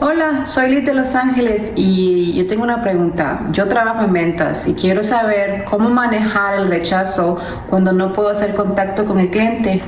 Hola, 0.00 0.44
soy 0.44 0.70
Liz 0.70 0.84
de 0.84 0.92
Los 0.94 1.14
Ángeles 1.14 1.72
y 1.76 2.34
yo 2.34 2.46
tengo 2.46 2.64
una 2.64 2.82
pregunta. 2.82 3.46
Yo 3.52 3.68
trabajo 3.68 4.04
en 4.04 4.12
ventas 4.12 4.66
y 4.66 4.74
quiero 4.74 5.02
saber 5.04 5.64
cómo 5.64 5.88
manejar 5.88 6.58
el 6.58 6.68
rechazo 6.68 7.38
cuando 7.70 7.92
no 7.92 8.12
puedo 8.12 8.28
hacer 8.28 8.54
contacto 8.54 9.04
con 9.04 9.20
el 9.20 9.30
cliente. 9.30 9.80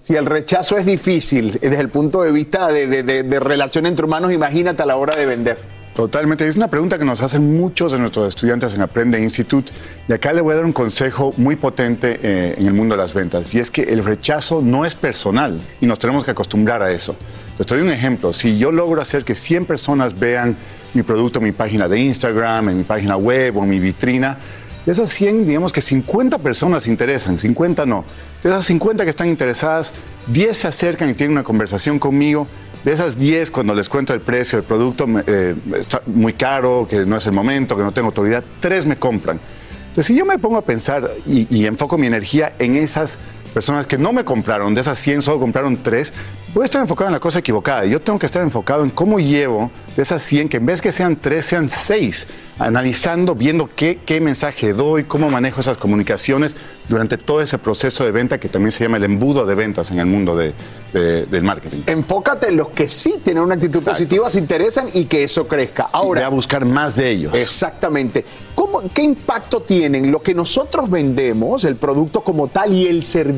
Si 0.00 0.14
el 0.16 0.26
rechazo 0.26 0.76
es 0.76 0.86
difícil 0.86 1.52
desde 1.60 1.80
el 1.80 1.88
punto 1.88 2.22
de 2.22 2.30
vista 2.30 2.68
de, 2.68 2.86
de- 2.86 3.02
de- 3.02 3.22
de 3.22 3.40
relación 3.40 3.86
entre 3.86 4.04
humanos, 4.06 4.32
imagínate 4.32 4.82
a 4.82 4.86
la 4.86 4.96
hora 4.96 5.16
de 5.16 5.26
vender. 5.26 5.77
Totalmente. 5.98 6.46
Es 6.46 6.54
una 6.54 6.68
pregunta 6.68 6.96
que 6.96 7.04
nos 7.04 7.22
hacen 7.22 7.58
muchos 7.58 7.90
de 7.90 7.98
nuestros 7.98 8.28
estudiantes 8.28 8.72
en 8.72 8.82
Aprende 8.82 9.20
Institute. 9.20 9.72
Y 10.06 10.12
acá 10.12 10.32
le 10.32 10.40
voy 10.40 10.52
a 10.52 10.54
dar 10.58 10.64
un 10.64 10.72
consejo 10.72 11.34
muy 11.36 11.56
potente 11.56 12.20
eh, 12.22 12.54
en 12.56 12.68
el 12.68 12.72
mundo 12.72 12.94
de 12.94 13.02
las 13.02 13.12
ventas. 13.12 13.52
Y 13.52 13.58
es 13.58 13.72
que 13.72 13.82
el 13.82 14.04
rechazo 14.04 14.62
no 14.62 14.84
es 14.84 14.94
personal 14.94 15.60
y 15.80 15.86
nos 15.86 15.98
tenemos 15.98 16.24
que 16.24 16.30
acostumbrar 16.30 16.82
a 16.82 16.92
eso. 16.92 17.16
Te 17.56 17.64
doy 17.64 17.82
un 17.82 17.90
ejemplo. 17.90 18.32
Si 18.32 18.58
yo 18.58 18.70
logro 18.70 19.02
hacer 19.02 19.24
que 19.24 19.34
100 19.34 19.64
personas 19.64 20.16
vean 20.16 20.54
mi 20.94 21.02
producto 21.02 21.40
en 21.40 21.46
mi 21.46 21.50
página 21.50 21.88
de 21.88 21.98
Instagram, 21.98 22.68
en 22.68 22.78
mi 22.78 22.84
página 22.84 23.16
web 23.16 23.56
o 23.56 23.64
en 23.64 23.70
mi 23.70 23.80
vitrina, 23.80 24.38
de 24.86 24.92
esas 24.92 25.10
100, 25.10 25.46
digamos 25.46 25.72
que 25.72 25.80
50 25.80 26.38
personas 26.38 26.86
interesan, 26.86 27.40
50 27.40 27.86
no. 27.86 28.04
De 28.44 28.50
esas 28.50 28.64
50 28.66 29.02
que 29.02 29.10
están 29.10 29.26
interesadas, 29.26 29.92
10 30.28 30.56
se 30.56 30.68
acercan 30.68 31.10
y 31.10 31.14
tienen 31.14 31.32
una 31.32 31.42
conversación 31.42 31.98
conmigo. 31.98 32.46
De 32.84 32.92
esas 32.92 33.18
10, 33.18 33.50
cuando 33.50 33.74
les 33.74 33.88
cuento 33.88 34.14
el 34.14 34.20
precio 34.20 34.58
del 34.58 34.66
producto, 34.66 35.06
eh, 35.26 35.54
está 35.76 36.00
muy 36.06 36.32
caro, 36.32 36.86
que 36.88 37.04
no 37.04 37.16
es 37.16 37.26
el 37.26 37.32
momento, 37.32 37.76
que 37.76 37.82
no 37.82 37.92
tengo 37.92 38.08
autoridad, 38.08 38.44
3 38.60 38.86
me 38.86 38.96
compran. 38.96 39.40
Entonces, 39.88 40.06
si 40.06 40.14
yo 40.14 40.24
me 40.24 40.38
pongo 40.38 40.58
a 40.58 40.62
pensar 40.62 41.10
y, 41.26 41.46
y 41.54 41.66
enfoco 41.66 41.98
mi 41.98 42.06
energía 42.06 42.52
en 42.58 42.76
esas 42.76 43.18
personas 43.52 43.86
que 43.86 43.98
no 43.98 44.12
me 44.12 44.24
compraron, 44.24 44.74
de 44.74 44.80
esas 44.80 44.98
100 44.98 45.22
solo 45.22 45.40
compraron 45.40 45.78
3, 45.82 46.12
voy 46.54 46.62
a 46.62 46.64
estar 46.66 46.80
enfocado 46.80 47.08
en 47.08 47.14
la 47.14 47.20
cosa 47.20 47.38
equivocada. 47.40 47.84
Yo 47.86 48.00
tengo 48.00 48.18
que 48.18 48.26
estar 48.26 48.42
enfocado 48.42 48.84
en 48.84 48.90
cómo 48.90 49.18
llevo 49.18 49.70
de 49.96 50.02
esas 50.02 50.22
100, 50.22 50.48
que 50.48 50.56
en 50.58 50.66
vez 50.66 50.80
que 50.80 50.92
sean 50.92 51.16
3, 51.16 51.44
sean 51.44 51.70
6, 51.70 52.26
analizando, 52.58 53.34
viendo 53.34 53.68
qué, 53.74 54.00
qué 54.04 54.20
mensaje 54.20 54.72
doy, 54.72 55.04
cómo 55.04 55.28
manejo 55.30 55.60
esas 55.60 55.76
comunicaciones 55.76 56.54
durante 56.88 57.16
todo 57.18 57.40
ese 57.42 57.58
proceso 57.58 58.04
de 58.04 58.10
venta 58.12 58.38
que 58.38 58.48
también 58.48 58.72
se 58.72 58.84
llama 58.84 58.96
el 58.96 59.04
embudo 59.04 59.46
de 59.46 59.54
ventas 59.54 59.90
en 59.90 59.98
el 60.00 60.06
mundo 60.06 60.36
de- 60.36 60.52
de- 60.92 61.26
del 61.26 61.42
marketing. 61.42 61.82
Enfócate 61.86 62.48
en 62.48 62.56
los 62.56 62.68
que 62.70 62.88
sí 62.88 63.14
tienen 63.22 63.42
una 63.42 63.54
actitud 63.54 63.82
positiva, 63.84 64.28
se 64.30 64.38
interesan 64.38 64.86
y 64.94 65.04
que 65.04 65.24
eso 65.24 65.46
crezca. 65.46 65.88
Ahora, 65.92 66.26
a 66.26 66.28
buscar 66.30 66.64
más 66.64 66.96
de 66.96 67.10
ellos. 67.10 67.34
Exactamente. 67.34 68.24
¿Cómo, 68.54 68.82
¿Qué 68.92 69.02
impacto 69.02 69.60
tienen 69.60 70.10
lo 70.10 70.20
que 70.22 70.34
nosotros 70.34 70.90
vendemos, 70.90 71.64
el 71.64 71.76
producto 71.76 72.22
como 72.22 72.48
tal 72.48 72.72
y 72.74 72.86
el 72.86 73.04
servicio 73.04 73.37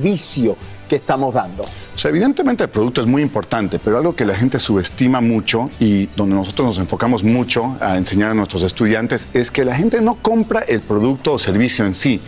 que 0.88 0.96
estamos 0.96 1.34
dando? 1.34 1.62
O 1.64 1.98
sea, 1.98 2.10
evidentemente 2.10 2.64
el 2.64 2.70
producto 2.70 3.00
es 3.00 3.06
muy 3.06 3.22
importante, 3.22 3.78
pero 3.78 3.98
algo 3.98 4.16
que 4.16 4.24
la 4.24 4.34
gente 4.34 4.58
subestima 4.58 5.20
mucho 5.20 5.70
y 5.78 6.06
donde 6.16 6.34
nosotros 6.34 6.68
nos 6.68 6.78
enfocamos 6.78 7.22
mucho 7.22 7.76
a 7.80 7.96
enseñar 7.96 8.30
a 8.30 8.34
nuestros 8.34 8.62
estudiantes 8.62 9.28
es 9.32 9.50
que 9.50 9.64
la 9.64 9.76
gente 9.76 10.00
no 10.00 10.16
compra 10.16 10.60
el 10.60 10.80
producto 10.80 11.34
o 11.34 11.38
servicio 11.38 11.86
en 11.86 11.94
sí, 11.94 12.20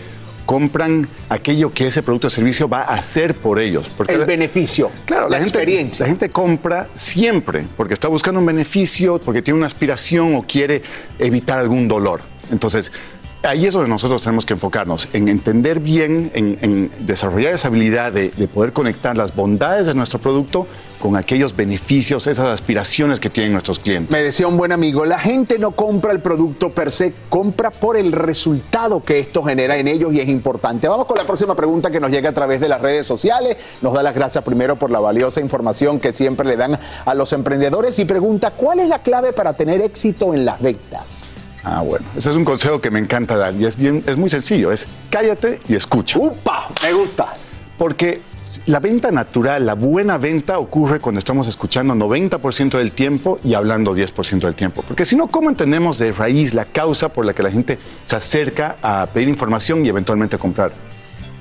compran 0.46 1.08
aquello 1.28 1.72
que 1.72 1.86
ese 1.86 2.02
producto 2.02 2.26
o 2.26 2.30
servicio 2.30 2.68
va 2.68 2.82
a 2.82 2.94
hacer 2.94 3.34
por 3.34 3.58
ellos. 3.58 3.88
Porque 3.96 4.12
El 4.14 4.24
beneficio, 4.26 4.90
Claro, 5.06 5.24
la 5.24 5.38
la, 5.38 5.44
gente, 5.44 5.58
experiencia. 5.58 6.04
la 6.04 6.10
gente 6.10 6.30
compra 6.30 6.88
siempre 6.94 7.64
porque 7.76 7.94
está 7.94 8.08
buscando 8.08 8.40
un 8.40 8.46
beneficio, 8.46 9.20
porque 9.20 9.42
tiene 9.42 9.58
una 9.58 9.66
aspiración 9.66 10.34
o 10.34 10.42
quiere 10.42 10.82
evitar 11.18 11.58
algún 11.58 11.88
dolor. 11.88 12.20
Entonces, 12.50 12.92
ahí 13.42 13.66
es 13.66 13.74
donde 13.74 13.88
nosotros 13.88 14.22
tenemos 14.22 14.46
que 14.46 14.54
enfocarnos, 14.54 15.08
en 15.12 15.28
entender 15.28 15.80
bien, 15.80 16.30
en, 16.34 16.90
desarrollar 17.00 17.54
esa 17.54 17.68
habilidad 17.68 18.12
de, 18.12 18.30
de 18.30 18.48
poder 18.48 18.72
conectar 18.72 19.16
las 19.16 19.34
bondades 19.34 19.86
de 19.86 19.94
nuestro 19.94 20.18
producto 20.18 20.66
con 21.02 21.16
aquellos 21.16 21.56
beneficios, 21.56 22.28
esas 22.28 22.46
aspiraciones 22.46 23.18
que 23.18 23.28
tienen 23.28 23.52
nuestros 23.52 23.80
clientes. 23.80 24.12
Me 24.12 24.22
decía 24.22 24.46
un 24.46 24.56
buen 24.56 24.70
amigo, 24.70 25.04
la 25.04 25.18
gente 25.18 25.58
no 25.58 25.72
compra 25.72 26.12
el 26.12 26.20
producto 26.20 26.70
per 26.70 26.92
se, 26.92 27.12
compra 27.28 27.70
por 27.72 27.96
el 27.96 28.12
resultado 28.12 29.02
que 29.02 29.18
esto 29.18 29.42
genera 29.42 29.76
en 29.76 29.88
ellos 29.88 30.14
y 30.14 30.20
es 30.20 30.28
importante. 30.28 30.86
Vamos 30.86 31.06
con 31.06 31.18
la 31.18 31.24
próxima 31.24 31.56
pregunta 31.56 31.90
que 31.90 31.98
nos 31.98 32.12
llega 32.12 32.30
a 32.30 32.32
través 32.32 32.60
de 32.60 32.68
las 32.68 32.80
redes 32.80 33.04
sociales. 33.04 33.56
Nos 33.80 33.92
da 33.92 34.02
las 34.04 34.14
gracias 34.14 34.44
primero 34.44 34.76
por 34.76 34.92
la 34.92 35.00
valiosa 35.00 35.40
información 35.40 35.98
que 35.98 36.12
siempre 36.12 36.46
le 36.46 36.56
dan 36.56 36.78
a 37.04 37.14
los 37.14 37.32
emprendedores 37.32 37.98
y 37.98 38.04
pregunta, 38.04 38.52
¿cuál 38.52 38.78
es 38.78 38.88
la 38.88 39.02
clave 39.02 39.32
para 39.32 39.54
tener 39.54 39.80
éxito 39.80 40.32
en 40.34 40.44
las 40.44 40.62
ventas? 40.62 41.21
Ah, 41.64 41.82
bueno, 41.82 42.04
ese 42.16 42.30
es 42.30 42.36
un 42.36 42.44
consejo 42.44 42.80
que 42.80 42.90
me 42.90 42.98
encanta 42.98 43.36
dar 43.36 43.54
y 43.54 43.64
es, 43.64 43.76
bien, 43.76 44.02
es 44.06 44.16
muy 44.16 44.28
sencillo, 44.28 44.72
es 44.72 44.88
cállate 45.10 45.60
y 45.68 45.74
escucha. 45.74 46.18
¡Upa! 46.18 46.68
Me 46.82 46.92
gusta. 46.92 47.36
Porque 47.78 48.20
la 48.66 48.80
venta 48.80 49.10
natural, 49.10 49.64
la 49.64 49.74
buena 49.74 50.18
venta 50.18 50.58
ocurre 50.58 50.98
cuando 50.98 51.20
estamos 51.20 51.46
escuchando 51.46 51.94
90% 51.94 52.76
del 52.76 52.92
tiempo 52.92 53.38
y 53.44 53.54
hablando 53.54 53.94
10% 53.94 54.40
del 54.40 54.54
tiempo. 54.54 54.82
Porque 54.82 55.04
si 55.04 55.14
no, 55.14 55.28
¿cómo 55.28 55.48
entendemos 55.48 55.98
de 55.98 56.12
raíz 56.12 56.52
la 56.52 56.64
causa 56.64 57.10
por 57.10 57.24
la 57.24 57.34
que 57.34 57.42
la 57.42 57.50
gente 57.50 57.78
se 58.04 58.16
acerca 58.16 58.76
a 58.82 59.06
pedir 59.06 59.28
información 59.28 59.86
y 59.86 59.88
eventualmente 59.88 60.38
comprar? 60.38 60.72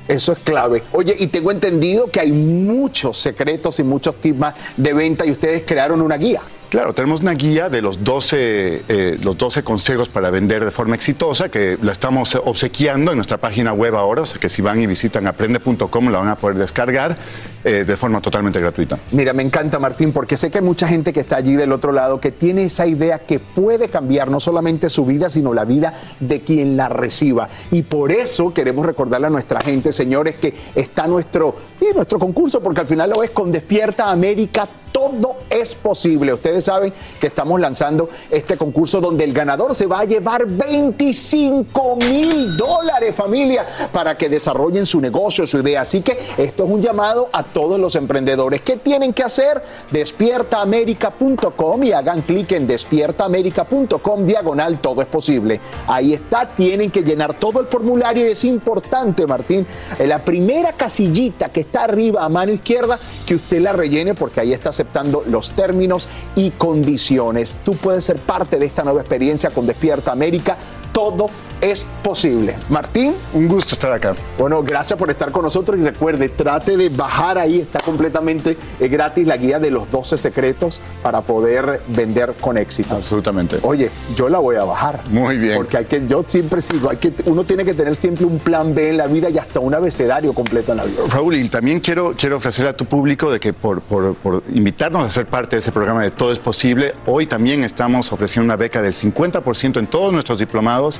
Eso 0.08 0.34
es 0.34 0.40
clave. 0.40 0.84
Oye, 0.92 1.16
y 1.18 1.28
tengo 1.28 1.52
entendido 1.52 2.10
que 2.10 2.20
hay 2.20 2.32
muchos 2.32 3.18
secretos 3.18 3.80
y 3.80 3.84
muchos 3.84 4.16
tips 4.18 4.38
más 4.38 4.56
de 4.78 4.94
venta 4.94 5.26
y 5.26 5.32
ustedes 5.32 5.64
crearon 5.66 6.02
una 6.02 6.18
guía. 6.18 6.42
Claro, 6.72 6.94
tenemos 6.94 7.20
una 7.20 7.34
guía 7.34 7.68
de 7.68 7.82
los 7.82 8.02
12, 8.02 8.84
eh, 8.88 9.18
los 9.22 9.38
12 9.38 9.62
consejos 9.62 10.08
para 10.08 10.32
vender 10.32 10.64
de 10.64 10.72
forma 10.72 10.96
exitosa 10.96 11.50
que 11.50 11.78
la 11.82 11.92
estamos 11.92 12.34
obsequiando 12.36 13.12
en 13.12 13.18
nuestra 13.18 13.40
página 13.40 13.74
web 13.74 13.94
ahora, 13.94 14.22
o 14.22 14.26
sea 14.26 14.40
que 14.40 14.48
si 14.48 14.62
van 14.62 14.82
y 14.82 14.88
visitan 14.88 15.28
aprende.com 15.28 16.08
la 16.08 16.20
van 16.20 16.30
a 16.30 16.38
poder 16.38 16.56
descargar 16.58 17.18
eh, 17.63 17.84
de 17.86 17.97
forma 17.97 18.21
totalmente 18.21 18.60
gratuita. 18.60 18.97
Mira, 19.12 19.34
me 19.34 19.43
encanta 19.43 19.80
Martín 19.80 20.12
porque 20.12 20.38
sé 20.38 20.50
que 20.50 20.60
hay 20.60 20.63
mucha 20.63 20.88
gente 20.88 21.13
que 21.13 21.21
está 21.21 21.38
allí 21.38 21.54
del 21.54 21.71
otro 21.71 21.91
lado 21.91 22.19
que 22.19 22.32
tiene 22.32 22.65
esa 22.65 22.88
idea 22.88 23.19
que 23.19 23.39
puede 23.39 23.89
cambiar 23.89 24.30
no 24.30 24.39
solamente 24.39 24.89
su 24.89 25.06
vida, 25.06 25.30
sino 25.30 25.54
la 25.54 25.65
vida 25.65 25.93
de 26.19 26.41
quien 26.41 26.78
la 26.78 26.89
reciba. 26.89 27.50
Y 27.71 27.84
por 27.84 28.12
eso 28.12 28.54
queremos 28.54 28.86
recordarle 28.86 29.28
a 29.28 29.30
nuestra 29.30 29.62
gente, 29.62 29.91
señores, 29.91 30.36
que 30.36 30.54
está 30.76 31.08
nuestro, 31.08 31.56
nuestro 31.95 32.19
concurso, 32.19 32.62
porque 32.62 32.82
al 32.82 32.88
final 32.88 33.10
lo 33.10 33.24
es 33.24 33.32
con 33.32 33.52
Despierta 33.52 34.10
América 34.10 34.67
todo 34.91 35.38
es 35.50 35.76
posible. 35.76 36.34
Ustedes 36.34 36.65
saben 36.65 36.93
que 37.19 37.28
estamos 37.28 37.60
lanzando 37.60 38.10
este 38.30 38.58
concurso 38.58 39.02
donde 39.02 39.24
el 39.24 39.34
ganador 39.34 39.74
se 39.76 39.86
va 39.86 40.02
a 40.02 40.06
llevar 40.06 40.45
25 40.45 41.95
mil 41.97 42.58
dólares, 42.58 43.15
familia, 43.15 43.65
para 43.91 44.17
que 44.17 44.30
desarrollen 44.30 44.86
su 44.86 45.00
negocio, 45.00 45.47
su 45.47 45.60
idea. 45.60 45.82
Así 45.82 46.02
que 46.02 46.17
esto 46.38 46.63
es 46.63 46.69
un 46.69 46.82
llamado 46.82 47.30
a 47.32 47.43
todos 47.54 47.80
los 47.80 47.96
emprendedores. 47.96 48.62
¿Qué 48.62 48.78
tienen 48.78 49.14
que 49.14 49.24
hacer? 49.24 49.62
Despiertaamerica.com 49.92 51.84
y 51.84 51.92
hagan 51.92 52.22
clic 52.22 52.52
en 52.54 52.68
despiertaamerica.com 52.68 54.26
diagonal, 54.26 54.80
todo 54.80 55.02
es 55.02 55.08
posible. 55.08 55.60
Ahí 55.88 56.14
está, 56.14 56.48
tienen 56.48 56.92
que 56.92 57.04
llenar 57.04 57.40
todo 57.40 57.60
el 57.60 57.68
formulario 57.68 58.28
y 58.28 58.32
es 58.32 58.44
importante, 58.46 59.26
Martín, 59.28 59.66
en 59.98 60.10
la 60.10 60.20
primera 60.20 60.74
casillita 60.74 61.50
que 61.50 61.62
está 61.62 61.84
arriba 61.84 62.24
a 62.24 62.30
mano 62.30 62.52
izquierda, 62.52 63.00
que 63.26 63.36
usted 63.36 63.62
la 63.62 63.72
rellene 63.72 64.14
porque 64.14 64.40
ahí 64.42 64.54
está 64.54 64.70
aceptando 64.70 65.24
los 65.28 65.52
términos 65.52 66.08
y 66.36 66.52
condiciones. 66.52 67.60
Tú 67.64 67.74
puedes 67.74 68.04
ser 68.06 68.18
parte 68.18 68.58
de 68.58 68.66
esta 68.66 68.84
nueva 68.84 69.02
experiencia 69.02 69.50
con 69.50 69.68
Despierta 69.68 70.12
América. 70.12 70.58
Todo 70.92 71.28
es 71.62 71.86
posible. 72.04 72.56
Martín. 72.69 73.13
Un 73.34 73.47
gusto 73.47 73.76
estar 73.76 73.91
acá. 73.91 74.15
Bueno, 74.38 74.63
gracias 74.63 74.97
por 74.97 75.10
estar 75.10 75.32
con 75.32 75.43
nosotros 75.43 75.80
y 75.80 75.84
recuerde, 75.84 76.30
trate 76.30 76.76
de 76.76 76.89
bajar 76.89 77.38
ahí, 77.38 77.60
está 77.60 77.80
completamente 77.80 78.58
eh, 78.80 78.88
gratis 78.88 79.28
la 79.28 79.38
guía 79.38 79.60
de 79.60 79.71
los 79.71 79.89
12 79.89 80.17
secretos 80.17 80.82
para 81.04 81.21
poder 81.21 81.82
vender 81.88 82.34
con 82.41 82.58
éxito. 82.58 82.95
Absolutamente. 82.95 83.60
Oye, 83.62 83.89
yo 84.15 84.28
la 84.28 84.39
voy 84.39 84.56
a 84.56 84.63
bajar. 84.63 85.02
Muy 85.10 85.38
bien. 85.38 85.56
Porque 85.56 85.78
hay 85.78 85.86
que, 85.86 86.06
yo 86.08 86.24
siempre 86.26 86.62
sigo, 86.62 86.89
hay 86.89 86.97
que, 86.97 87.13
uno 87.26 87.43
tiene 87.43 87.63
que 87.63 87.74
tener 87.74 87.95
siempre 87.95 88.26
un 88.26 88.39
plan 88.39 88.74
B 88.74 88.89
en 88.89 88.97
la 88.97 89.08
vida 89.08 89.30
y 89.30 89.38
hasta 89.38 89.60
un 89.60 89.74
abecedario 89.74 90.34
completo 90.34 90.71
en 90.71 90.80
la 90.80 90.86
vida. 90.86 91.02
Raúl, 91.10 91.36
y 91.36 91.47
también 91.50 91.80
quiero, 91.80 92.13
quiero 92.17 92.38
ofrecer 92.38 92.67
a 92.67 92.74
tu 92.74 92.86
público 92.86 93.32
de 93.32 93.39
que 93.39 93.54
por, 93.54 93.82
por, 93.82 94.15
por 94.15 94.43
invitarnos 94.54 95.04
a 95.04 95.10
ser 95.10 95.28
parte 95.28 95.56
de 95.56 95.60
ese 95.60 95.71
programa 95.71 96.02
de 96.02 96.12
Todo 96.12 96.32
es 96.32 96.39
Posible, 96.39 96.95
hoy 97.06 97.28
también 97.28 97.63
estamos 97.63 98.12
ofreciendo 98.12 98.45
una 98.45 98.56
beca 98.56 98.82
del 98.82 98.93
50% 98.93 99.78
en 99.78 99.88
todos 99.88 100.12
nuestros 100.12 100.39
diplomados 100.39 101.00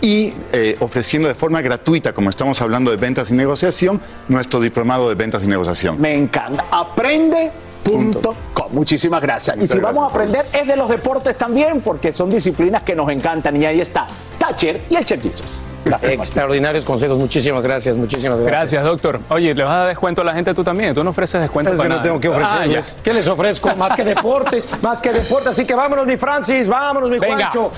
y 0.00 0.32
eh, 0.52 0.76
ofreciendo 0.80 1.28
de 1.28 1.34
forma 1.34 1.60
gratuita, 1.60 2.12
como 2.12 2.30
estamos 2.30 2.60
hablando 2.60 2.90
de 2.90 2.96
ventas 2.96 3.30
y 3.30 3.34
negociación, 3.34 4.00
nuestro 4.28 4.60
diplomado 4.60 5.08
de 5.08 5.14
ventas 5.14 5.44
y 5.44 5.46
negociación. 5.46 6.00
Me 6.00 6.14
encanta. 6.14 6.64
Aprende.com. 6.70 8.34
Muchísimas 8.72 9.20
gracias. 9.20 9.56
y 9.58 9.66
si 9.66 9.78
vamos 9.78 10.04
a 10.04 10.06
aprender 10.06 10.46
es 10.52 10.66
de 10.66 10.76
los 10.76 10.88
deportes 10.88 11.36
también, 11.36 11.80
porque 11.80 12.12
son 12.12 12.30
disciplinas 12.30 12.82
que 12.82 12.94
nos 12.94 13.10
encantan. 13.10 13.60
Y 13.60 13.64
ahí 13.64 13.80
está 13.80 14.06
Thatcher 14.38 14.84
y 14.88 14.96
el 14.96 15.04
Chequizo. 15.04 15.44
Gracias, 15.84 16.02
Martín. 16.02 16.20
Extraordinarios 16.20 16.84
consejos. 16.84 17.18
Muchísimas 17.18 17.64
gracias, 17.64 17.96
muchísimas 17.96 18.40
gracias. 18.40 18.60
Gracias, 18.60 18.84
doctor. 18.84 19.20
Oye, 19.30 19.54
¿le 19.54 19.62
vas 19.62 19.72
a 19.72 19.78
dar 19.78 19.88
descuento 19.88 20.22
a 20.22 20.24
la 20.24 20.34
gente 20.34 20.54
tú 20.54 20.62
también? 20.62 20.94
¿Tú 20.94 21.02
no 21.02 21.10
ofreces 21.10 21.40
descuento 21.40 21.72
Pero 21.76 21.88
no 21.88 22.02
tengo 22.02 22.20
que 22.20 22.28
nada? 22.28 22.44
ofrecerles. 22.44 22.96
Ah, 22.98 23.00
¿Qué 23.02 23.12
les 23.14 23.28
ofrezco? 23.28 23.74
Más 23.76 23.94
que 23.94 24.04
deportes, 24.04 24.68
más 24.82 25.00
que 25.00 25.12
deportes. 25.12 25.48
Así 25.48 25.64
que 25.64 25.74
vámonos, 25.74 26.06
mi 26.06 26.16
Francis, 26.16 26.68
vámonos, 26.68 27.10
mi 27.10 27.18
Venga. 27.18 27.50
Juancho. 27.50 27.72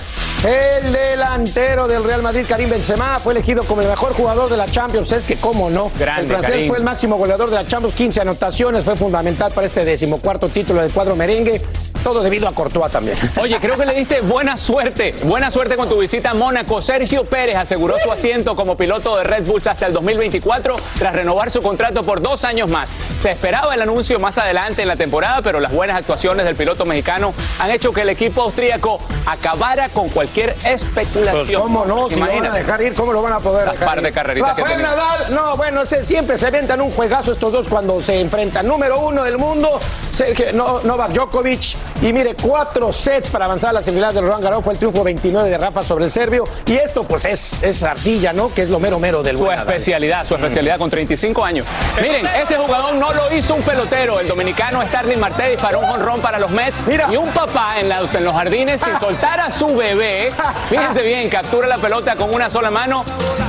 El 0.45 0.91
delantero 0.91 1.87
del 1.87 2.03
Real 2.03 2.21
Madrid, 2.21 2.45
Karim 2.47 2.69
Benzema, 2.69 3.17
fue 3.19 3.33
elegido 3.33 3.63
como 3.63 3.81
el 3.81 3.87
mejor 3.87 4.13
jugador 4.13 4.49
de 4.49 4.57
la 4.57 4.65
Champions. 4.65 5.11
Es 5.11 5.25
que, 5.25 5.35
cómo 5.37 5.69
no. 5.69 5.91
Grande, 5.97 6.23
el 6.23 6.27
francés 6.27 6.51
Karim. 6.51 6.67
fue 6.67 6.77
el 6.77 6.83
máximo 6.83 7.15
goleador 7.17 7.49
de 7.49 7.55
la 7.55 7.65
Champions, 7.65 7.95
15 7.95 8.21
anotaciones. 8.21 8.83
Fue 8.83 8.95
fundamental 8.95 9.51
para 9.53 9.67
este 9.67 9.85
decimocuarto 9.85 10.47
título 10.49 10.81
del 10.81 10.91
cuadro 10.91 11.15
merengue. 11.15 11.61
Todo 12.03 12.21
debido 12.21 12.49
a 12.49 12.51
Courtois 12.53 12.91
también. 12.91 13.17
Oye, 13.41 13.57
creo 13.61 13.77
que 13.77 13.85
le 13.85 13.93
diste 13.93 14.19
buena 14.19 14.57
suerte. 14.57 15.15
Buena 15.23 15.49
suerte 15.49 15.77
con 15.77 15.87
tu 15.87 15.97
visita 15.99 16.31
a 16.31 16.33
Mónaco. 16.33 16.81
Sergio 16.81 17.23
Pérez 17.23 17.55
aseguró 17.55 17.92
su 18.01 18.11
asiento 18.11 18.55
como 18.55 18.75
piloto 18.77 19.17
de 19.17 19.23
Red 19.23 19.45
Bull 19.45 19.61
hasta 19.67 19.85
el 19.85 19.93
2024 19.93 20.75
tras 20.99 21.13
renovar 21.13 21.51
su 21.51 21.61
contrato 21.61 22.03
por 22.03 22.21
dos 22.21 22.43
años 22.43 22.69
más. 22.69 22.97
Se 23.19 23.31
esperaba 23.31 23.73
el 23.75 23.81
anuncio 23.81 24.19
más 24.19 24.37
adelante 24.37 24.81
en 24.81 24.87
la 24.87 24.95
temporada, 24.95 25.41
pero 25.41 25.59
las 25.59 25.71
buenas 25.71 25.97
actuaciones 25.97 26.45
del 26.45 26.55
piloto 26.55 26.85
mexicano 26.85 27.33
han 27.59 27.71
hecho 27.71 27.91
que 27.91 28.01
el 28.01 28.09
equipo 28.09 28.41
austríaco 28.43 28.99
acabara 29.25 29.89
con 29.89 30.09
cualquier 30.09 30.55
especulación. 30.65 31.45
Pues, 31.45 31.57
¿Cómo 31.57 31.85
no? 31.85 32.09
Si 32.09 32.19
lo 32.19 32.27
van 32.27 32.45
a 32.45 32.55
dejar 32.55 32.81
ir, 32.81 32.93
¿cómo 32.93 33.13
lo 33.13 33.21
van 33.21 33.33
a 33.33 33.39
poder 33.39 33.65
Las 33.65 33.73
dejar 33.75 33.87
par 33.87 33.97
ir? 33.99 34.03
de 34.03 34.11
carreritas 34.11 34.55
que 34.55 34.61
Rafael 34.61 34.81
tenía. 34.81 34.95
Nadal, 34.95 35.33
no, 35.33 35.57
bueno, 35.57 35.85
se- 35.85 36.03
siempre 36.03 36.37
se 36.37 36.47
aventan 36.47 36.81
un 36.81 36.91
juegazo 36.91 37.31
estos 37.31 37.51
dos 37.51 37.67
cuando 37.69 38.01
se 38.01 38.19
enfrentan. 38.19 38.67
Número 38.67 38.99
uno 38.99 39.23
del 39.23 39.37
mundo, 39.37 39.79
Sergio- 40.11 40.51
no- 40.53 40.79
Novak 40.83 41.11
Djokovic. 41.11 41.75
Y 42.01 42.11
mire, 42.13 42.35
cuatro 42.35 42.91
sets 42.91 43.29
para 43.29 43.45
avanzar 43.45 43.69
a 43.71 43.73
la 43.73 43.81
semifinal 43.81 44.13
del 44.13 44.25
Roland 44.25 44.43
Garros. 44.43 44.63
Fue 44.63 44.73
el 44.73 44.79
triunfo 44.79 45.03
29 45.03 45.49
de 45.49 45.57
Rafa 45.57 45.83
sobre 45.83 46.05
el 46.05 46.11
serbio. 46.11 46.43
Y 46.65 46.73
esto, 46.75 47.03
pues, 47.03 47.25
es, 47.25 47.61
es 47.63 47.82
arcilla, 47.91 48.33
¿no? 48.33 48.53
Que 48.53 48.63
es 48.63 48.69
lo 48.69 48.79
mero 48.79 48.99
mero 48.99 49.23
del 49.23 49.37
Su 49.37 49.45
buen 49.45 49.59
especialidad, 49.59 50.25
su 50.25 50.35
especialidad 50.35 50.77
con 50.77 50.89
35 50.89 51.43
años. 51.45 51.65
Miren, 52.01 52.25
este 52.39 52.55
jugador 52.55 52.93
no 52.95 53.11
lo 53.13 53.33
hizo 53.35 53.55
un 53.55 53.61
pelotero. 53.61 54.19
El 54.19 54.27
dominicano 54.27 54.83
Starling 54.83 55.19
Marte 55.19 55.49
disparó 55.49 55.79
un 55.79 55.85
jonrón 55.87 56.19
para 56.21 56.39
los 56.39 56.51
Mets. 56.51 56.75
Y 57.11 57.15
un 57.17 57.29
papá 57.29 57.75
en, 57.79 57.89
los- 57.89 58.13
en 58.15 58.23
los 58.23 58.33
jardines, 58.35 58.81
sin 58.81 58.99
soltar 58.99 59.39
a 59.39 59.49
su 59.51 59.75
bebé, 59.75 60.31
fíjense 60.69 61.01
bien, 61.07 61.29
captura 61.29 61.67
la 61.67 61.77
pelota 61.77 62.15
con 62.15 62.33
una 62.33 62.49
sola 62.49 62.69
mano. 62.71 63.03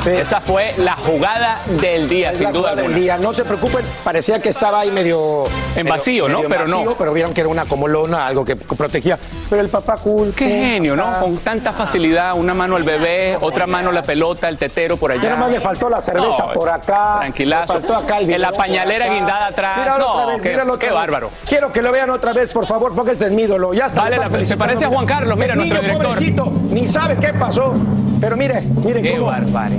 Esa 0.07 0.41
fue 0.41 0.75
la 0.79 0.93
jugada 0.97 1.59
del 1.81 2.09
día, 2.09 2.31
Es 2.33 2.39
sin 2.39 2.45
la 2.47 2.53
duda 2.53 2.71
jugada 2.71 2.83
del 2.89 2.95
día. 2.95 3.17
No 3.19 3.33
se 3.33 3.45
preocupen, 3.45 3.85
parecía 4.03 4.41
que 4.41 4.49
estaba 4.51 4.81
ahí 4.81 4.91
medio... 4.91 5.45
En 5.77 5.85
medio- 5.85 5.93
vacío, 5.95 6.29
¿no? 6.29 6.39
medio 6.43 6.49
Pero 6.51 6.67
no. 6.69 6.95
Pero 6.97 7.13
vieron 7.13 7.33
que 7.33 7.41
era 7.41 7.49
una 7.49 7.65
como 7.65 7.89
lona, 7.89 8.27
algo 8.27 8.45
que 8.45 8.57
protegía. 8.57 9.19
Pero 9.49 9.63
el 9.63 9.69
papá 9.69 9.97
cool. 9.97 10.33
Qué 10.37 10.47
genio, 10.49 10.95
¿no? 10.97 11.21
Con 11.21 11.37
tanta 11.39 11.73
facilidad, 11.73 12.35
una 12.35 12.55
mano 12.55 12.77
al 12.77 12.83
bebé, 12.83 13.37
otra 13.41 13.67
mano 13.67 13.93
la 13.93 14.03
pelota, 14.03 14.24
el 14.49 14.59
tetero 14.59 14.97
por 14.97 15.13
allá. 15.13 15.23
Ya 15.23 15.31
nomás 15.31 15.51
le 15.51 15.61
faltó 15.61 15.89
la 15.89 16.01
cerveza 16.01 16.47
No, 16.47 16.53
por 16.53 16.73
acá. 16.73 17.17
Tranquilazo. 17.21 17.75
Le 17.75 17.81
faltó 17.81 17.97
acá 17.97 18.19
el 18.19 18.31
en 18.31 18.41
la 18.41 18.53
pañalera 18.53 19.09
guindada 19.09 19.47
atrás. 19.47 19.79
Míralo 19.79 19.99
no, 20.05 20.13
otra 20.13 20.27
vez, 20.27 20.43
qué, 20.43 20.49
míralo 20.51 20.73
otra 20.75 20.81
qué 20.89 20.93
vez. 20.93 21.01
bárbaro. 21.03 21.31
Quiero 21.49 21.73
que 21.73 21.83
lo 21.83 21.93
vean 21.93 22.11
otra 22.11 22.33
vez, 22.33 22.49
por 22.51 22.67
favor, 22.67 22.95
porque 22.95 23.13
este 23.13 23.27
es 23.27 23.33
mi 23.33 23.43
ídolo. 23.43 23.75
Ya 23.75 23.87
está. 23.87 24.03
Vale 24.03 24.17
está 24.17 24.27
la 24.27 24.33
pena. 24.33 24.45
Se 24.45 24.57
parece 24.57 24.85
a 24.85 24.89
Juan 24.89 25.07
Carlos, 25.07 25.37
mira, 25.37 25.53
El 25.53 25.59
nuestro 25.59 25.79
niño, 25.83 25.89
director. 25.93 26.13
pobrecito, 26.15 26.53
ni 26.71 26.87
sabe 26.87 27.17
qué 27.17 27.33
pasó. 27.35 27.75
Pero 28.21 28.37
mire, 28.37 28.63
mire 28.63 29.03
Qué 29.03 29.19
cómo 29.19 29.31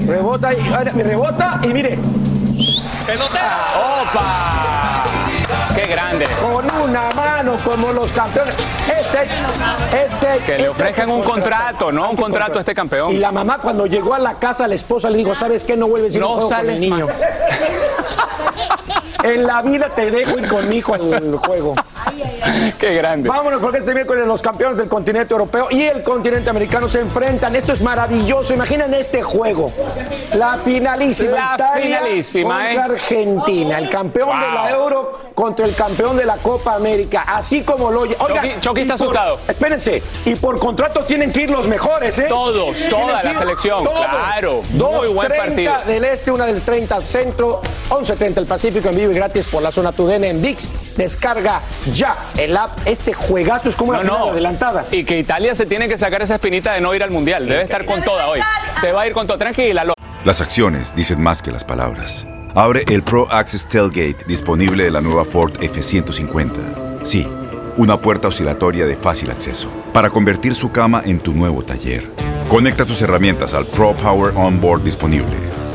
rebota 0.06 0.54
y 0.54 0.58
rebota 1.02 1.60
y 1.64 1.68
mire, 1.70 1.98
¡Opa! 3.76 4.85
¡Qué 5.86 5.92
grande! 5.92 6.26
con 6.42 6.66
una 6.82 7.12
mano 7.12 7.58
como 7.64 7.92
los 7.92 8.12
campeones. 8.12 8.56
Este, 8.88 9.20
este. 9.22 10.44
Que 10.46 10.52
le 10.54 10.58
este 10.58 10.70
ofrezcan 10.70 11.12
un 11.12 11.22
contrato, 11.22 11.92
¿no? 11.92 12.10
Un 12.10 12.16
contrato 12.16 12.58
a 12.58 12.62
este 12.62 12.74
campeón. 12.74 13.14
Y 13.14 13.18
la 13.20 13.32
mamá 13.32 13.60
cuando 13.60 13.86
llegó 13.86 14.16
a 14.16 14.20
la 14.20 14.34
casa, 14.36 14.68
la 14.68 14.74
esposa 14.74 15.12
le 15.12 15.18
dijo, 15.18 15.36
¿sabes 15.36 15.64
qué? 15.64 15.78
No 15.78 15.88
vuelves 15.88 16.16
a 16.16 16.18
ir 16.18 16.24
a 16.24 16.28
un 16.28 16.32
No 16.32 16.48
juego 16.48 16.62
con 16.62 16.70
el 16.70 16.82
niño. 16.82 17.08
en 19.34 19.46
la 19.46 19.62
vida 19.62 19.90
te 19.96 20.12
dejo 20.12 20.38
ir 20.38 20.48
con 20.48 20.68
mi 20.70 20.78
hijo 20.78 20.94
al 20.94 21.36
juego. 21.38 21.74
Qué 22.80 22.94
grande. 22.96 23.28
Vámonos 23.30 23.60
porque 23.60 23.80
este 23.80 23.94
miércoles 23.94 24.28
los 24.28 24.42
campeones 24.42 24.78
del 24.78 24.88
continente 24.88 25.34
europeo 25.34 25.68
y 25.72 25.84
el 25.84 26.02
continente 26.04 26.50
americano 26.50 26.88
se 26.88 27.00
enfrentan. 27.00 27.56
Esto 27.56 27.74
es 27.74 27.82
maravilloso. 27.82 28.54
Imaginen 28.54 28.94
este 28.94 29.24
juego. 29.24 29.72
La 30.36 30.58
finalísima. 30.64 31.32
La 31.32 31.56
Italia 31.56 31.98
finalísima, 32.00 32.56
contra 32.56 32.74
¿eh? 32.74 32.80
Argentina. 32.80 33.80
El 33.80 33.90
campeón 33.90 34.30
de 34.40 34.48
la. 34.52 34.70
Euro 34.72 35.20
contra 35.34 35.66
el 35.66 35.74
campeón 35.76 36.18
de 36.18 36.26
la 36.26 36.38
Copa 36.38 36.76
América. 36.76 37.24
Así 37.28 37.64
como 37.64 37.92
lo. 37.92 38.02
Oiga, 38.02 38.42
Chucky- 38.60 38.82
está 38.82 38.96
por- 38.98 39.06
asustado. 39.06 39.40
Espérense. 39.48 40.02
Y 40.26 40.36
por 40.36 40.60
contrato 40.60 41.02
tienen 41.02 41.32
que 41.32 41.42
ir 41.42 41.50
los 41.50 41.68
mejores, 41.68 42.18
¿eh? 42.20 42.26
Todos, 42.28 42.88
toda 42.90 43.24
la 43.24 43.38
selección, 43.38 43.84
todos. 43.84 44.06
claro. 44.06 44.62
Dos 44.72 45.06
Muy 45.06 45.14
buen 45.14 45.28
30 45.28 45.46
partido. 45.46 45.74
del 45.94 46.04
este, 46.06 46.32
una 46.32 46.46
del 46.46 46.62
30 46.62 47.02
centro, 47.02 47.62
11.30 47.90 48.38
el 48.38 48.46
Pacífico 48.46 48.90
en 48.90 48.96
vivo 48.96 49.12
gratis 49.16 49.46
por 49.48 49.64
la 49.64 49.72
zona 49.72 49.92
TUDN 49.92 50.24
en 50.26 50.42
VIX. 50.42 50.98
Descarga 50.98 51.62
ya 51.92 52.16
el 52.38 52.56
app. 52.56 52.80
Este 52.86 53.14
juegazo 53.14 53.70
es 53.70 53.76
como 53.76 53.92
una 53.92 54.04
No, 54.04 54.06
final 54.14 54.20
no. 54.26 54.32
adelantada. 54.32 54.86
Y 54.92 55.04
que 55.06 55.18
Italia 55.18 55.56
se 55.56 55.66
tiene 55.66 55.88
que 55.88 55.98
sacar 55.98 56.22
esa 56.22 56.36
espinita 56.36 56.74
de 56.74 56.82
no 56.82 56.94
ir 56.94 57.02
al 57.04 57.12
mundial. 57.12 57.48
Debe 57.48 57.64
estar 57.64 57.86
con 57.86 58.02
toda 58.04 58.28
hoy. 58.28 58.40
Se 58.80 58.92
va 58.92 59.02
a 59.04 59.08
ir 59.08 59.14
con 59.14 59.26
todo. 59.26 59.38
Tranquila. 59.38 59.84
lo- 59.86 59.94
Las 60.24 60.42
acciones 60.42 60.94
dicen 60.96 61.22
más 61.22 61.42
que 61.42 61.52
las 61.52 61.64
palabras. 61.64 62.26
Abre 62.54 62.84
el 62.88 63.04
Pro 63.04 63.28
Access 63.32 63.68
Tailgate 63.68 64.18
disponible 64.28 64.84
de 64.86 64.92
la 64.92 65.02
nueva 65.02 65.26
Ford 65.26 65.52
F-150. 65.62 66.52
Sí, 67.04 67.28
una 67.78 68.00
puerta 68.00 68.30
oscilatoria 68.30 68.86
de 68.86 68.96
fácil 68.96 69.30
acceso 69.30 69.70
para 69.94 70.10
convertir 70.10 70.56
su 70.56 70.72
cama 70.72 71.02
en 71.06 71.20
tu 71.20 71.34
nuevo 71.34 71.64
taller. 71.64 72.08
Conecta 72.50 72.86
tus 72.86 73.02
herramientas 73.02 73.54
al 73.54 73.66
Pro 73.66 73.94
Power 73.98 74.32
Onboard 74.38 74.84
disponible. 74.84 75.36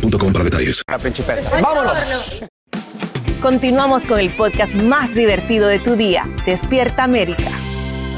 para 0.00 0.44
detalles. 0.44 0.82
La. 0.88 1.60
¡Vámonos! 1.60 2.44
Continuamos 3.42 4.02
con 4.06 4.18
el 4.20 4.30
podcast 4.30 4.74
más 4.74 5.14
divertido 5.14 5.66
de 5.68 5.78
tu 5.78 5.96
día, 5.96 6.26
Despierta 6.44 7.04
América. 7.04 7.50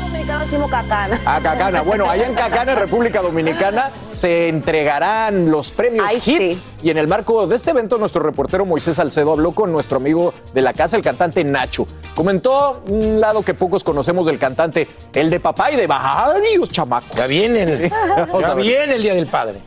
Americano 0.04 0.40
decimos 0.40 0.70
cacana. 0.70 1.20
A 1.24 1.40
Cacana. 1.40 1.82
Bueno, 1.82 2.08
allá 2.10 2.26
en 2.26 2.34
Cacana, 2.34 2.74
República 2.74 3.22
Dominicana, 3.22 3.90
se 4.10 4.48
entregarán 4.48 5.50
los 5.50 5.70
premios 5.72 6.06
Ay, 6.08 6.16
HIT. 6.24 6.38
sí. 6.38 6.60
Y 6.82 6.90
en 6.90 6.98
el 6.98 7.06
marco 7.08 7.46
de 7.46 7.54
este 7.56 7.70
evento, 7.70 7.98
nuestro 7.98 8.22
reportero 8.22 8.64
Moisés 8.66 8.96
Salcedo 8.96 9.32
habló 9.32 9.52
con 9.52 9.70
nuestro 9.72 9.98
amigo 9.98 10.34
de 10.52 10.62
la 10.62 10.72
casa, 10.72 10.96
el 10.96 11.02
cantante 11.02 11.44
Nacho. 11.44 11.86
Comentó 12.14 12.82
un 12.88 13.20
lado 13.20 13.42
que 13.42 13.54
pocos 13.54 13.84
conocemos 13.84 14.26
del 14.26 14.38
cantante, 14.38 14.88
el 15.14 15.30
de 15.30 15.40
papá 15.40 15.70
y 15.72 15.76
de 15.76 15.86
varios 15.86 16.68
chamacos. 16.70 17.16
Ya 17.16 17.26
viene 17.26 17.62
el, 17.62 17.90
ya 17.90 18.54
viene 18.54 18.94
el 18.94 19.02
Día 19.02 19.14
del 19.14 19.26
Padre. 19.26 19.60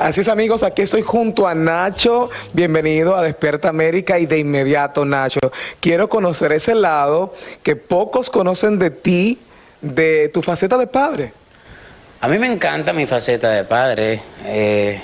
Así 0.00 0.22
es 0.22 0.28
amigos, 0.28 0.62
aquí 0.62 0.80
estoy 0.80 1.02
junto 1.02 1.46
a 1.46 1.54
Nacho. 1.54 2.30
Bienvenido 2.54 3.14
a 3.14 3.22
Despierta 3.22 3.68
América 3.68 4.18
y 4.18 4.24
de 4.24 4.38
inmediato 4.38 5.04
Nacho. 5.04 5.40
Quiero 5.78 6.08
conocer 6.08 6.52
ese 6.52 6.74
lado 6.74 7.34
que 7.62 7.76
pocos 7.76 8.30
conocen 8.30 8.78
de 8.78 8.88
ti, 8.88 9.38
de 9.82 10.30
tu 10.32 10.40
faceta 10.40 10.78
de 10.78 10.86
padre. 10.86 11.34
A 12.22 12.28
mí 12.28 12.38
me 12.38 12.50
encanta 12.50 12.94
mi 12.94 13.04
faceta 13.04 13.50
de 13.50 13.64
padre. 13.64 14.22
Eh, 14.46 14.98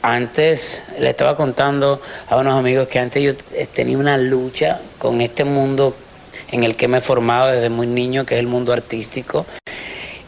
antes 0.00 0.84
le 0.98 1.10
estaba 1.10 1.36
contando 1.36 2.00
a 2.30 2.38
unos 2.38 2.56
amigos 2.58 2.88
que 2.88 2.98
antes 2.98 3.22
yo 3.22 3.32
eh, 3.52 3.66
tenía 3.74 3.98
una 3.98 4.16
lucha 4.16 4.80
con 4.96 5.20
este 5.20 5.44
mundo 5.44 5.94
en 6.50 6.64
el 6.64 6.76
que 6.76 6.88
me 6.88 6.96
he 6.96 7.02
formado 7.02 7.48
desde 7.48 7.68
muy 7.68 7.88
niño, 7.88 8.24
que 8.24 8.36
es 8.36 8.40
el 8.40 8.46
mundo 8.46 8.72
artístico. 8.72 9.44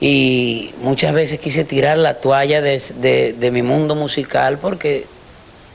Y 0.07 0.75
muchas 0.83 1.15
veces 1.15 1.39
quise 1.39 1.65
tirar 1.65 1.97
la 1.97 2.13
toalla 2.21 2.61
de, 2.61 3.33
de- 3.39 3.51
mi 3.51 3.63
mundo 3.63 3.95
musical 3.95 4.59
porque 4.59 5.07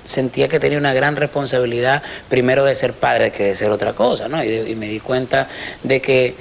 sentía 0.04 0.48
que 0.48 0.60
tenía 0.60 0.78
una 0.78 0.94
gran 0.94 1.16
responsabilidad 1.16 2.04
primero 2.30 2.64
de 2.64 2.76
ser 2.76 2.94
padre 2.94 3.32
que 3.32 3.46
de 3.46 3.56
ser 3.56 3.72
otra 3.72 3.94
cosa, 3.94 4.30
¿no? 4.30 4.44
Y, 4.44 4.76
me 4.76 4.86
di 4.88 5.00
cuenta 5.00 5.48
de 5.82 6.00
que 6.00 6.36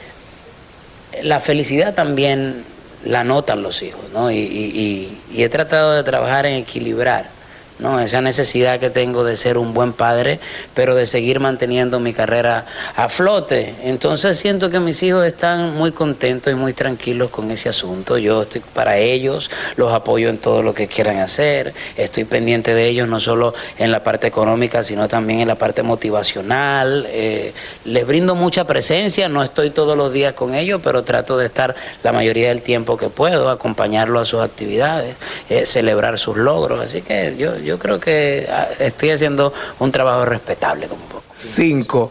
la 1.23 1.41
felicidad 1.41 1.95
también 1.95 2.63
la 3.07 3.25
notan 3.25 3.63
los 3.63 3.81
hijos, 3.83 4.05
¿no? 4.13 4.31
Y- 4.31 4.37
y- 4.37 5.19
y 5.33 5.43
he 5.43 5.49
tratado 5.49 5.95
de 5.95 6.03
trabajar 6.05 6.45
en 6.45 6.57
equilibrar, 6.57 7.31
¿no? 7.79 8.01
Esa 8.01 8.21
necesidad 8.21 8.81
que 8.81 8.91
tengo 8.91 9.25
de 9.25 9.37
ser 9.37 9.59
un 9.59 9.75
buen 9.75 9.93
padre, 9.93 10.41
pero 10.75 10.95
de 10.95 11.07
seguir 11.07 11.41
manteniendo 11.41 12.01
mi 12.01 12.13
carrera 12.13 12.67
a 12.97 13.09
flote. 13.09 13.75
Entonces 13.85 14.39
siento 14.39 14.71
que 14.71 14.81
mis 14.81 15.03
hijos 15.03 15.27
están 15.27 15.77
muy 15.77 15.93
contentos 15.93 16.53
y 16.53 16.57
muy 16.57 16.73
tranquilos 16.73 17.31
con 17.31 17.51
ese 17.51 17.69
asunto. 17.69 18.19
Yo 18.19 18.43
estoy 18.43 18.63
para 18.75 18.99
ellos, 18.99 19.51
los 19.77 19.93
apoyo 19.93 20.29
en 20.29 20.39
todo 20.39 20.63
lo 20.63 20.75
que 20.75 20.89
quieran 20.89 21.19
hacer, 21.19 21.75
estoy 21.97 22.25
pendiente 22.25 22.75
de 22.75 22.89
ellos 22.89 23.09
no 23.09 23.21
solo 23.21 23.55
en 23.79 23.91
la 23.91 24.03
parte 24.03 24.27
económica, 24.27 24.83
sino 24.83 25.09
también 25.09 25.41
en 25.41 25.49
la 25.49 25.57
parte 25.57 25.83
motivacional. 25.83 27.07
Eh, 27.11 27.53
les 27.85 28.07
brindo 28.07 28.35
mucha 28.35 28.67
presencia, 28.67 29.29
no 29.29 29.43
estoy 29.43 29.71
todos 29.71 29.97
los 29.97 30.13
días 30.13 30.35
con 30.35 30.55
ellos, 30.55 30.81
pero 30.83 31.03
trato 31.03 31.37
de 31.39 31.47
estar 31.47 31.75
la 32.03 32.13
mayoría 32.13 32.49
del 32.49 32.63
tiempo 32.63 32.97
que 32.97 33.09
puedo, 33.09 33.51
acompañarlo 33.51 34.21
a 34.21 34.25
sus 34.25 34.41
actividades, 34.41 35.17
eh, 35.49 35.67
celebrar 35.67 36.19
sus 36.19 36.37
logros. 36.37 36.81
Así 36.81 37.03
que 37.03 37.35
yo, 37.37 37.68
yo 37.69 37.79
creo 37.79 38.01
que 38.01 38.47
ah, 38.51 38.67
estoy 38.79 39.11
haciendo 39.11 39.53
un 39.79 39.93
trabajo 39.93 40.25
respetable 40.25 40.87
como 40.89 41.03
poco. 41.05 41.23
Cinco, 41.37 42.11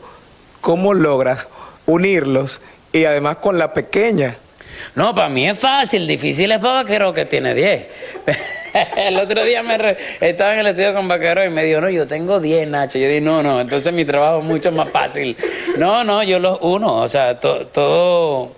¿cómo 0.61 0.93
logras 0.93 1.47
unirlos 1.85 2.59
y 2.93 3.05
además 3.05 3.37
con 3.37 3.57
la 3.57 3.73
pequeña? 3.73 4.37
No, 4.95 5.13
para 5.15 5.29
mí 5.29 5.47
es 5.49 5.57
fácil, 5.57 6.05
difícil 6.07 6.51
es 6.51 6.59
para 6.59 6.73
Vaquero 6.83 7.11
que 7.11 7.25
tiene 7.25 7.53
10. 7.55 7.85
el 8.97 9.17
otro 9.17 9.43
día 9.43 9.63
me 9.63 9.77
re- 9.77 9.97
estaba 10.21 10.53
en 10.53 10.59
el 10.59 10.67
estudio 10.67 10.93
con 10.93 11.07
Vaquero 11.07 11.43
y 11.43 11.49
me 11.49 11.63
dijo, 11.63 11.81
no, 11.81 11.89
yo 11.89 12.05
tengo 12.05 12.39
10, 12.39 12.67
Nacho. 12.67 12.99
Yo 12.99 13.07
dije, 13.07 13.21
no, 13.21 13.41
no, 13.41 13.59
entonces 13.59 13.91
mi 13.91 14.05
trabajo 14.05 14.39
es 14.39 14.45
mucho 14.45 14.71
más 14.71 14.89
fácil. 14.91 15.35
No, 15.77 16.03
no, 16.03 16.21
yo 16.23 16.37
los 16.39 16.59
uno, 16.61 16.97
o 17.01 17.07
sea, 17.07 17.39
to- 17.39 17.65
todo, 17.67 18.51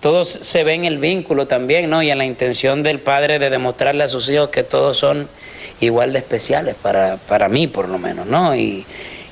todo 0.00 0.22
se 0.24 0.62
ve 0.62 0.74
en 0.74 0.84
el 0.84 0.98
vínculo 0.98 1.46
también, 1.48 1.90
¿no? 1.90 2.02
Y 2.04 2.10
en 2.10 2.18
la 2.18 2.24
intención 2.24 2.84
del 2.84 3.00
padre 3.00 3.40
de 3.40 3.50
demostrarle 3.50 4.04
a 4.04 4.08
sus 4.08 4.28
hijos 4.30 4.50
que 4.50 4.62
todos 4.62 4.96
son 4.96 5.28
igual 5.80 6.12
de 6.12 6.18
especiales, 6.20 6.74
para, 6.80 7.16
para 7.16 7.48
mí 7.48 7.66
por 7.66 7.88
lo 7.88 7.98
menos, 7.98 8.26
¿no? 8.26 8.54
Y, 8.54 8.84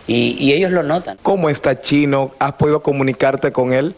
y- 0.07 0.37
y 0.39 0.53
ellos 0.53 0.71
lo 0.71 0.83
notan. 0.83 1.19
¿Cómo 1.23 1.51
está 1.51 1.81
Chino? 1.81 2.33
¿Has 2.39 2.53
podido 2.53 2.83
comunicarte 2.83 3.51
con 3.53 3.73
él? 3.73 3.95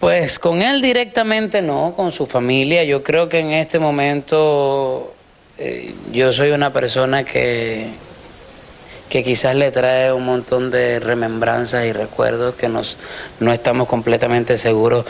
Pues 0.00 0.38
con 0.38 0.62
él 0.62 0.80
directamente 0.80 1.60
no, 1.60 1.92
con 1.96 2.12
su 2.12 2.26
familia. 2.26 2.84
Yo 2.84 3.02
creo 3.02 3.28
que 3.28 3.40
en 3.40 3.50
este 3.50 3.78
momento 3.80 5.12
eh, 5.58 5.92
yo 6.12 6.32
soy 6.32 6.52
una 6.52 6.72
persona 6.72 7.24
que, 7.24 7.88
que 9.08 9.24
quizás 9.24 9.56
le 9.56 9.72
trae 9.72 10.12
un 10.12 10.24
montón 10.24 10.70
de 10.70 11.00
remembranzas 11.00 11.84
y 11.86 11.92
recuerdos 11.92 12.54
que 12.54 12.68
nos, 12.68 12.96
no 13.40 13.52
estamos 13.52 13.88
completamente 13.88 14.56
seguros 14.56 15.04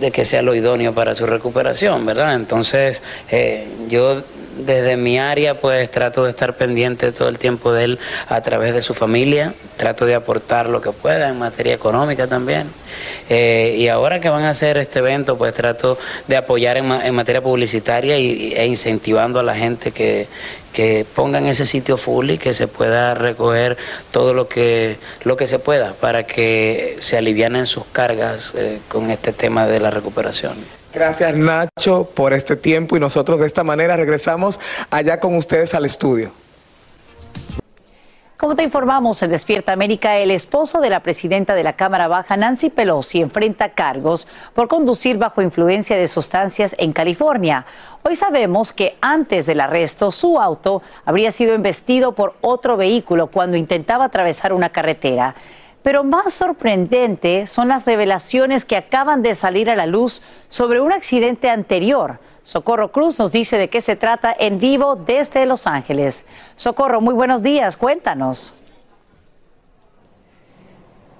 de 0.00 0.10
que 0.10 0.24
sea 0.24 0.42
lo 0.42 0.54
idóneo 0.54 0.94
para 0.94 1.14
su 1.14 1.26
recuperación, 1.26 2.04
¿verdad? 2.06 2.34
Entonces, 2.34 3.02
eh, 3.30 3.66
yo 3.88 4.22
desde 4.58 4.96
mi 4.96 5.18
área 5.18 5.54
pues 5.54 5.90
trato 5.90 6.24
de 6.24 6.30
estar 6.30 6.54
pendiente 6.54 7.12
todo 7.12 7.28
el 7.28 7.38
tiempo 7.38 7.72
de 7.72 7.84
él 7.84 7.98
a 8.28 8.40
través 8.42 8.74
de 8.74 8.82
su 8.82 8.94
familia, 8.94 9.54
trato 9.76 10.04
de 10.06 10.14
aportar 10.14 10.68
lo 10.68 10.80
que 10.80 10.92
pueda 10.92 11.28
en 11.28 11.38
materia 11.38 11.74
económica 11.74 12.26
también. 12.26 12.66
Eh, 13.28 13.76
y 13.78 13.88
ahora 13.88 14.20
que 14.20 14.28
van 14.28 14.44
a 14.44 14.50
hacer 14.50 14.76
este 14.76 14.98
evento 14.98 15.38
pues 15.38 15.54
trato 15.54 15.98
de 16.28 16.36
apoyar 16.36 16.76
en, 16.76 17.14
materia 17.14 17.40
publicitaria 17.40 18.18
y, 18.18 18.52
e 18.54 18.66
incentivando 18.66 19.40
a 19.40 19.42
la 19.42 19.54
gente 19.54 19.92
que, 19.92 20.26
que 20.72 21.06
pongan 21.14 21.46
ese 21.46 21.66
sitio 21.66 21.96
full 21.96 22.30
y 22.30 22.38
que 22.38 22.54
se 22.54 22.68
pueda 22.68 23.14
recoger 23.14 23.76
todo 24.10 24.34
lo 24.34 24.48
que, 24.48 24.98
lo 25.24 25.36
que 25.36 25.46
se 25.46 25.58
pueda 25.58 25.92
para 25.94 26.24
que 26.24 26.96
se 27.00 27.16
alivianen 27.16 27.66
sus 27.66 27.84
cargas 27.92 28.52
eh, 28.56 28.80
con 28.88 29.10
este 29.10 29.32
tema 29.32 29.66
de 29.66 29.80
la 29.80 29.90
recuperación. 29.90 30.54
Gracias 30.92 31.34
Nacho 31.34 32.10
por 32.14 32.34
este 32.34 32.56
tiempo 32.56 32.96
y 32.96 33.00
nosotros 33.00 33.40
de 33.40 33.46
esta 33.46 33.64
manera 33.64 33.96
regresamos 33.96 34.60
allá 34.90 35.20
con 35.20 35.34
ustedes 35.36 35.74
al 35.74 35.86
estudio. 35.86 36.32
Como 38.42 38.56
te 38.56 38.64
informamos 38.64 39.22
en 39.22 39.30
Despierta 39.30 39.70
América, 39.70 40.16
el 40.16 40.32
esposo 40.32 40.80
de 40.80 40.90
la 40.90 40.98
presidenta 40.98 41.54
de 41.54 41.62
la 41.62 41.74
Cámara 41.74 42.08
Baja, 42.08 42.36
Nancy 42.36 42.70
Pelosi, 42.70 43.20
enfrenta 43.20 43.68
cargos 43.68 44.26
por 44.52 44.66
conducir 44.66 45.16
bajo 45.16 45.42
influencia 45.42 45.96
de 45.96 46.08
sustancias 46.08 46.74
en 46.76 46.92
California. 46.92 47.64
Hoy 48.02 48.16
sabemos 48.16 48.72
que 48.72 48.96
antes 49.00 49.46
del 49.46 49.60
arresto 49.60 50.10
su 50.10 50.40
auto 50.40 50.82
habría 51.04 51.30
sido 51.30 51.54
embestido 51.54 52.16
por 52.16 52.34
otro 52.40 52.76
vehículo 52.76 53.28
cuando 53.28 53.56
intentaba 53.56 54.06
atravesar 54.06 54.52
una 54.52 54.70
carretera. 54.70 55.36
Pero 55.82 56.04
más 56.04 56.34
sorprendente 56.34 57.46
son 57.46 57.68
las 57.68 57.86
revelaciones 57.86 58.64
que 58.64 58.76
acaban 58.76 59.22
de 59.22 59.34
salir 59.34 59.68
a 59.68 59.76
la 59.76 59.86
luz 59.86 60.22
sobre 60.48 60.80
un 60.80 60.92
accidente 60.92 61.50
anterior. 61.50 62.20
Socorro 62.44 62.92
Cruz 62.92 63.18
nos 63.18 63.32
dice 63.32 63.56
de 63.56 63.68
qué 63.68 63.80
se 63.80 63.96
trata 63.96 64.34
en 64.36 64.58
vivo 64.58 64.96
desde 64.96 65.46
Los 65.46 65.66
Ángeles. 65.66 66.26
Socorro, 66.56 67.00
muy 67.00 67.14
buenos 67.14 67.42
días, 67.42 67.76
cuéntanos. 67.76 68.54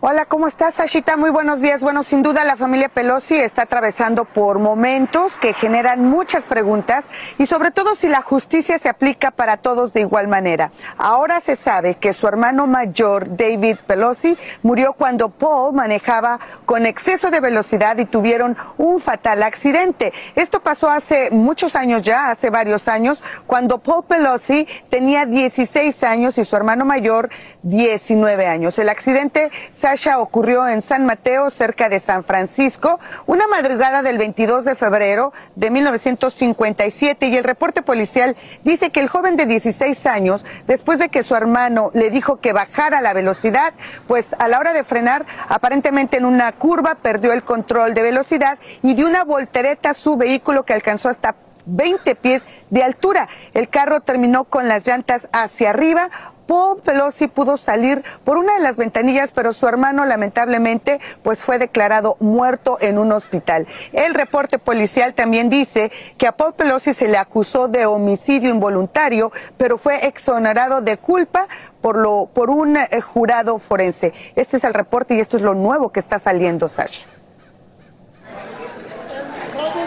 Hola, 0.04 0.24
¿cómo 0.24 0.48
estás, 0.48 0.74
Sashita? 0.74 1.16
Muy 1.16 1.30
buenos 1.30 1.60
días. 1.60 1.80
Bueno, 1.80 2.02
sin 2.02 2.24
duda 2.24 2.42
la 2.42 2.56
familia 2.56 2.88
Pelosi 2.88 3.36
está 3.36 3.62
atravesando 3.62 4.24
por 4.24 4.58
momentos 4.58 5.38
que 5.38 5.54
generan 5.54 6.06
muchas 6.06 6.44
preguntas 6.44 7.04
y 7.38 7.46
sobre 7.46 7.70
todo 7.70 7.94
si 7.94 8.08
la 8.08 8.20
justicia 8.20 8.80
se 8.80 8.88
aplica 8.88 9.30
para 9.30 9.58
todos 9.58 9.92
de 9.92 10.00
igual 10.00 10.26
manera. 10.26 10.72
Ahora 10.98 11.38
se 11.38 11.54
sabe 11.54 11.98
que 11.98 12.14
su 12.14 12.26
hermano 12.26 12.66
mayor, 12.66 13.36
David 13.36 13.76
Pelosi, 13.86 14.36
murió 14.64 14.94
cuando 14.94 15.28
Paul 15.28 15.72
manejaba 15.72 16.40
con 16.66 16.84
exceso 16.84 17.30
de 17.30 17.38
velocidad 17.38 17.96
y 17.98 18.04
tuvieron 18.04 18.56
un 18.78 18.98
fatal 18.98 19.44
accidente. 19.44 20.12
Esto 20.34 20.64
pasó 20.64 20.90
hace 20.90 21.30
muchos 21.30 21.76
años 21.76 22.02
ya, 22.02 22.28
hace 22.30 22.50
varios 22.50 22.88
años, 22.88 23.22
cuando 23.46 23.78
Paul 23.78 24.02
Pelosi 24.06 24.66
tenía 24.90 25.26
16 25.26 26.02
años 26.02 26.38
y 26.38 26.44
su 26.44 26.56
hermano 26.56 26.84
mayor 26.84 27.30
19 27.62 28.48
años. 28.48 28.76
El 28.80 28.88
accidente 28.88 29.52
se 29.70 29.91
ocurrió 30.16 30.66
en 30.66 30.80
San 30.80 31.04
Mateo, 31.04 31.50
cerca 31.50 31.90
de 31.90 32.00
San 32.00 32.24
Francisco, 32.24 32.98
una 33.26 33.46
madrugada 33.46 34.02
del 34.02 34.16
22 34.16 34.64
de 34.64 34.74
febrero 34.74 35.34
de 35.54 35.70
1957 35.70 37.26
y 37.26 37.36
el 37.36 37.44
reporte 37.44 37.82
policial 37.82 38.34
dice 38.64 38.90
que 38.90 39.00
el 39.00 39.08
joven 39.08 39.36
de 39.36 39.44
16 39.44 40.06
años, 40.06 40.46
después 40.66 40.98
de 40.98 41.10
que 41.10 41.22
su 41.22 41.36
hermano 41.36 41.90
le 41.92 42.08
dijo 42.08 42.40
que 42.40 42.54
bajara 42.54 43.02
la 43.02 43.12
velocidad, 43.12 43.74
pues 44.06 44.34
a 44.38 44.48
la 44.48 44.58
hora 44.58 44.72
de 44.72 44.82
frenar, 44.82 45.26
aparentemente 45.48 46.16
en 46.16 46.24
una 46.24 46.52
curva, 46.52 46.94
perdió 46.94 47.34
el 47.34 47.42
control 47.42 47.92
de 47.92 48.02
velocidad 48.02 48.58
y 48.82 48.94
dio 48.94 49.06
una 49.06 49.24
voltereta 49.24 49.90
a 49.90 49.94
su 49.94 50.16
vehículo 50.16 50.64
que 50.64 50.72
alcanzó 50.72 51.10
hasta 51.10 51.34
20 51.66 52.14
pies 52.16 52.44
de 52.70 52.82
altura. 52.82 53.28
El 53.54 53.68
carro 53.68 54.00
terminó 54.00 54.44
con 54.44 54.68
las 54.68 54.86
llantas 54.86 55.28
hacia 55.32 55.70
arriba, 55.70 56.10
Paul 56.52 56.82
Pelosi 56.82 57.28
pudo 57.28 57.56
salir 57.56 58.04
por 58.24 58.36
una 58.36 58.52
de 58.52 58.60
las 58.60 58.76
ventanillas, 58.76 59.30
pero 59.34 59.54
su 59.54 59.66
hermano 59.66 60.04
lamentablemente 60.04 61.00
pues 61.22 61.42
fue 61.42 61.58
declarado 61.58 62.18
muerto 62.20 62.76
en 62.82 62.98
un 62.98 63.10
hospital. 63.12 63.66
El 63.94 64.12
reporte 64.12 64.58
policial 64.58 65.14
también 65.14 65.48
dice 65.48 65.90
que 66.18 66.26
a 66.26 66.32
Paul 66.32 66.52
Pelosi 66.52 66.92
se 66.92 67.08
le 67.08 67.16
acusó 67.16 67.68
de 67.68 67.86
homicidio 67.86 68.50
involuntario, 68.50 69.32
pero 69.56 69.78
fue 69.78 70.06
exonerado 70.06 70.82
de 70.82 70.98
culpa 70.98 71.48
por 71.80 71.96
lo 71.96 72.26
por 72.26 72.50
un 72.50 72.76
eh, 72.76 73.00
jurado 73.00 73.58
forense. 73.58 74.12
Este 74.36 74.58
es 74.58 74.64
el 74.64 74.74
reporte 74.74 75.14
y 75.14 75.20
esto 75.20 75.38
es 75.38 75.42
lo 75.42 75.54
nuevo 75.54 75.90
que 75.90 76.00
está 76.00 76.18
saliendo, 76.18 76.68
Sasha 76.68 77.00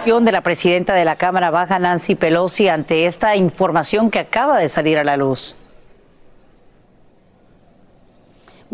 de 0.06 0.32
la 0.32 0.42
presidenta 0.42 0.94
de 0.94 1.06
la 1.06 1.16
Cámara 1.16 1.52
Baja, 1.52 1.78
Nancy 1.78 2.16
Pelosi, 2.16 2.70
ante 2.70 3.06
esta 3.06 3.36
información 3.36 4.10
que 4.10 4.20
acaba 4.20 4.58
de 4.58 4.68
salir 4.68 4.98
a 4.98 5.04
la 5.04 5.18
luz? 5.18 5.56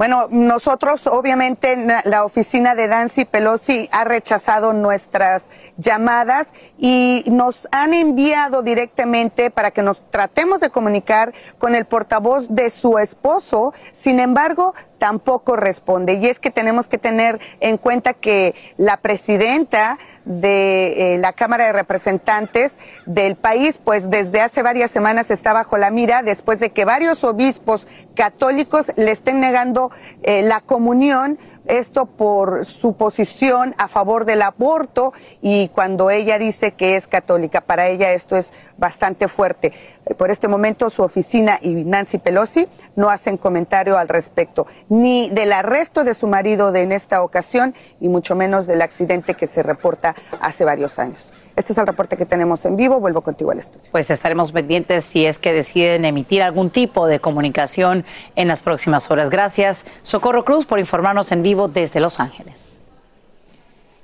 Bueno, 0.02 0.26
nosotros 0.32 1.06
obviamente 1.06 1.78
la 2.06 2.26
oficina 2.26 2.74
de 2.74 2.88
Nancy 2.88 3.24
Pelosi 3.24 3.88
ha 3.92 4.04
rechazado 4.04 4.74
nuestras 4.74 5.44
llamadas 5.78 6.48
y 6.80 7.24
nos 7.28 7.68
han 7.72 7.94
enviado 7.94 8.64
directamente 8.64 9.52
para 9.52 9.70
que 9.70 9.84
nos 9.84 10.02
tratemos 10.10 10.60
de 10.60 10.72
comunicar 10.72 11.36
con 11.60 11.76
el 11.76 11.86
portavoz 11.86 12.50
de 12.50 12.72
su 12.72 12.98
esposo. 12.98 13.76
Sin 13.92 14.20
embargo, 14.20 14.74
tampoco 15.02 15.56
responde. 15.56 16.20
Y 16.22 16.28
es 16.28 16.38
que 16.38 16.52
tenemos 16.52 16.88
que 16.88 17.00
tener 17.00 17.40
en 17.60 17.78
cuenta 17.78 18.14
que 18.14 18.54
la 18.78 18.98
presidenta 18.98 19.98
de 20.26 21.16
eh, 21.16 21.18
la 21.18 21.34
Cámara 21.34 21.66
de 21.66 21.74
Representantes 21.74 22.74
del 23.08 23.36
país, 23.36 23.80
pues 23.84 24.12
desde 24.12 24.42
hace 24.42 24.62
varias 24.62 24.92
semanas 24.92 25.32
está 25.32 25.54
bajo 25.54 25.76
la 25.80 25.90
mira 25.90 26.22
después 26.22 26.60
de 26.60 26.70
que 26.70 26.86
varios 26.86 27.24
obispos 27.24 27.88
católicos 28.14 28.86
le 28.96 29.10
estén 29.10 29.40
negando 29.40 29.90
eh, 30.22 30.44
la 30.44 30.62
comunión 30.62 31.40
esto 31.66 32.06
por 32.06 32.66
su 32.66 32.94
posición 32.94 33.74
a 33.78 33.88
favor 33.88 34.26
del 34.26 34.42
aborto 34.42 35.14
y 35.42 35.70
cuando 35.70 36.10
ella 36.10 36.38
dice 36.38 36.74
que 36.74 36.96
es 36.96 37.08
católica. 37.08 37.62
Para 37.62 37.88
ella 37.88 38.12
esto 38.12 38.36
es 38.36 38.52
bastante 38.78 39.28
fuerte. 39.28 39.72
Por 40.18 40.32
este 40.32 40.48
momento 40.48 40.90
su 40.90 41.04
oficina 41.04 41.60
y 41.62 41.74
Nancy 41.74 42.18
Pelosi 42.18 42.68
no 42.96 43.10
hacen 43.10 43.38
comentario 43.38 43.98
al 43.98 44.10
respecto, 44.10 44.68
ni 44.90 45.30
del 45.30 45.54
arresto 45.54 46.04
de 46.04 46.14
su 46.14 46.28
marido 46.28 46.72
de 46.72 46.82
en 46.82 46.92
esta 46.92 47.24
ocasión 47.24 47.74
y 48.00 48.10
mucho 48.10 48.36
menos 48.36 48.68
del 48.68 48.82
accidente 48.82 49.36
que 49.36 49.48
se 49.48 49.64
reporta 49.64 50.16
hace 50.40 50.66
varios 50.66 51.00
años. 51.00 51.32
Este 51.62 51.74
es 51.74 51.78
el 51.78 51.86
reporte 51.86 52.18
que 52.18 52.26
tenemos 52.26 52.66
en 52.66 52.76
vivo. 52.76 53.00
Vuelvo 53.00 53.22
contigo 53.22 53.52
al 53.52 53.60
estudio. 53.60 53.88
Pues 53.92 54.10
estaremos 54.10 54.52
pendientes 54.52 55.06
si 55.06 55.28
es 55.28 55.38
que 55.38 55.54
deciden 55.54 56.06
emitir 56.06 56.42
algún 56.42 56.72
tipo 56.72 57.06
de 57.06 57.20
comunicación 57.20 58.04
en 58.36 58.48
las 58.48 58.64
próximas 58.64 59.12
horas. 59.12 59.30
Gracias, 59.30 59.86
Socorro 60.02 60.44
Cruz, 60.44 60.66
por 60.66 60.80
informarnos 60.80 61.32
en 61.32 61.44
vivo 61.44 61.68
desde 61.68 62.00
Los 62.00 62.20
Ángeles. 62.20 62.82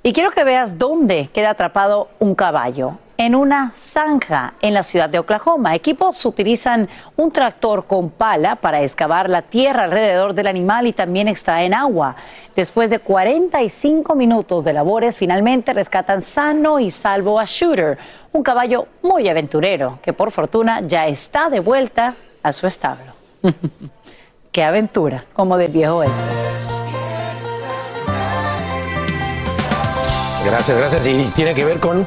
Y 0.04 0.12
quiero 0.12 0.30
que 0.30 0.44
veas 0.44 0.78
dónde 0.78 1.30
queda 1.34 1.50
atrapado 1.50 2.10
un 2.20 2.36
caballo 2.36 2.96
en 3.18 3.34
una 3.34 3.72
zanja 3.76 4.54
en 4.60 4.72
la 4.74 4.84
ciudad 4.84 5.10
de 5.10 5.18
Oklahoma. 5.18 5.74
Equipos 5.74 6.24
utilizan 6.24 6.88
un 7.16 7.32
tractor 7.32 7.84
con 7.84 8.10
pala 8.10 8.54
para 8.54 8.80
excavar 8.80 9.28
la 9.28 9.42
tierra 9.42 9.84
alrededor 9.84 10.34
del 10.34 10.46
animal 10.46 10.86
y 10.86 10.92
también 10.92 11.26
extraen 11.26 11.74
agua. 11.74 12.14
Después 12.54 12.90
de 12.90 13.00
45 13.00 14.14
minutos 14.14 14.62
de 14.62 14.72
labores, 14.72 15.18
finalmente 15.18 15.72
rescatan 15.72 16.22
sano 16.22 16.78
y 16.78 16.92
salvo 16.92 17.40
a 17.40 17.44
Shooter, 17.44 17.98
un 18.32 18.44
caballo 18.44 18.86
muy 19.02 19.28
aventurero 19.28 19.98
que 20.00 20.12
por 20.12 20.30
fortuna 20.30 20.80
ya 20.82 21.08
está 21.08 21.50
de 21.50 21.58
vuelta 21.58 22.14
a 22.44 22.52
su 22.52 22.68
establo. 22.68 23.12
Qué 24.52 24.62
aventura, 24.62 25.24
como 25.32 25.56
del 25.56 25.72
viejo 25.72 25.96
oeste. 25.96 26.22
Gracias, 30.44 30.78
gracias. 30.78 31.06
Y 31.08 31.24
tiene 31.34 31.52
que 31.52 31.64
ver 31.64 31.80
con 31.80 32.06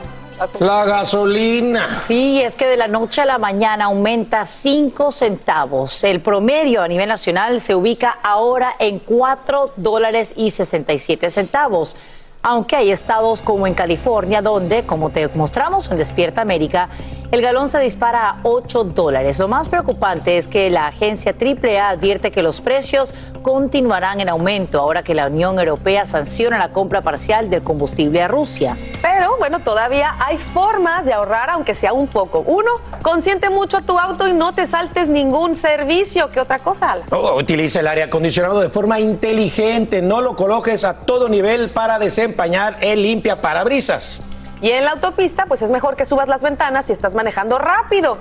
la 0.60 0.86
gasolina. 0.86 2.02
Sí, 2.06 2.42
es 2.42 2.56
que 2.56 2.68
de 2.68 2.78
la 2.78 2.88
noche 2.88 3.22
a 3.22 3.26
la 3.26 3.38
mañana 3.38 3.86
aumenta 3.86 4.46
5 4.46 5.12
centavos. 5.12 6.04
El 6.04 6.22
promedio 6.22 6.82
a 6.82 6.88
nivel 6.88 7.10
nacional 7.10 7.62
se 7.62 7.76
ubica 7.76 8.18
ahora 8.24 8.76
en 8.80 9.00
4 9.00 9.74
dólares 9.76 10.34
y 10.36 10.52
67 10.52 11.30
centavos 11.30 11.96
aunque 12.44 12.76
hay 12.76 12.92
estados 12.92 13.42
como 13.42 13.68
en 13.68 13.74
California 13.74 14.42
donde, 14.42 14.86
como 14.86 15.12
te 15.12 15.28
mostramos 15.30 15.92
en 15.92 15.98
Despierta 15.98 16.42
América, 16.42 16.90
el 17.32 17.42
galón 17.42 17.70
se 17.70 17.80
dispara 17.80 18.30
a 18.30 18.38
8 18.44 18.84
dólares. 18.86 19.40
Lo 19.40 19.48
más 19.48 19.70
preocupante 19.70 20.38
es 20.38 20.48
que 20.48 20.70
la 20.70 20.88
agencia 20.88 21.34
AAA 21.40 21.90
advierte 21.90 22.32
que 22.32 22.44
los 22.44 22.60
precios 22.60 23.14
continuarán 23.42 24.20
en 24.20 24.30
aumento 24.30 24.80
ahora 24.80 25.04
que 25.04 25.14
la 25.14 25.28
Unión 25.28 25.58
Europea 25.58 26.06
sanciona 26.06 26.58
la 26.58 26.74
compra 26.74 27.02
parcial 27.02 27.50
del 27.50 27.64
combustible 27.64 28.22
a 28.22 28.28
Rusia. 28.28 28.76
Pero 29.02 29.38
bueno, 29.38 29.60
todavía 29.60 30.16
hay 30.20 30.38
formas 30.38 31.06
de 31.06 31.14
ahorrar, 31.14 31.52
aunque 31.52 31.74
sea 31.74 31.94
un 31.94 32.08
poco. 32.08 32.44
Uno, 32.46 32.70
consiente 33.02 33.50
mucho 33.50 33.82
tu 33.82 33.98
auto 33.98 34.28
y 34.28 34.34
no 34.34 34.54
te 34.54 34.68
saltes 34.68 35.08
ningún 35.08 35.56
servicio. 35.56 36.30
¿Qué 36.30 36.40
otra 36.40 36.60
cosa? 36.60 36.98
Oh, 37.12 37.36
utiliza 37.38 37.80
el 37.80 37.88
aire 37.88 38.04
acondicionado 38.04 38.60
de 38.60 38.70
forma 38.70 39.00
inteligente. 39.00 40.02
No 40.02 40.22
lo 40.22 40.36
coloques 40.36 40.84
a 40.84 40.94
todo 40.94 41.30
nivel 41.30 41.70
para 41.70 41.98
desempeñar 41.98 42.31
empañar 42.32 42.78
el 42.82 43.02
limpia 43.04 43.40
parabrisas. 43.42 44.22
Y 44.62 44.70
en 44.72 44.86
la 44.86 44.92
autopista, 44.92 45.46
pues 45.48 45.62
es 45.62 45.72
mejor 45.72 45.96
que 45.96 46.06
subas 46.06 46.28
las 46.28 46.42
ventanas 46.42 46.86
si 46.88 46.94
estás 46.94 47.14
manejando 47.16 47.58
rápido. 47.58 48.18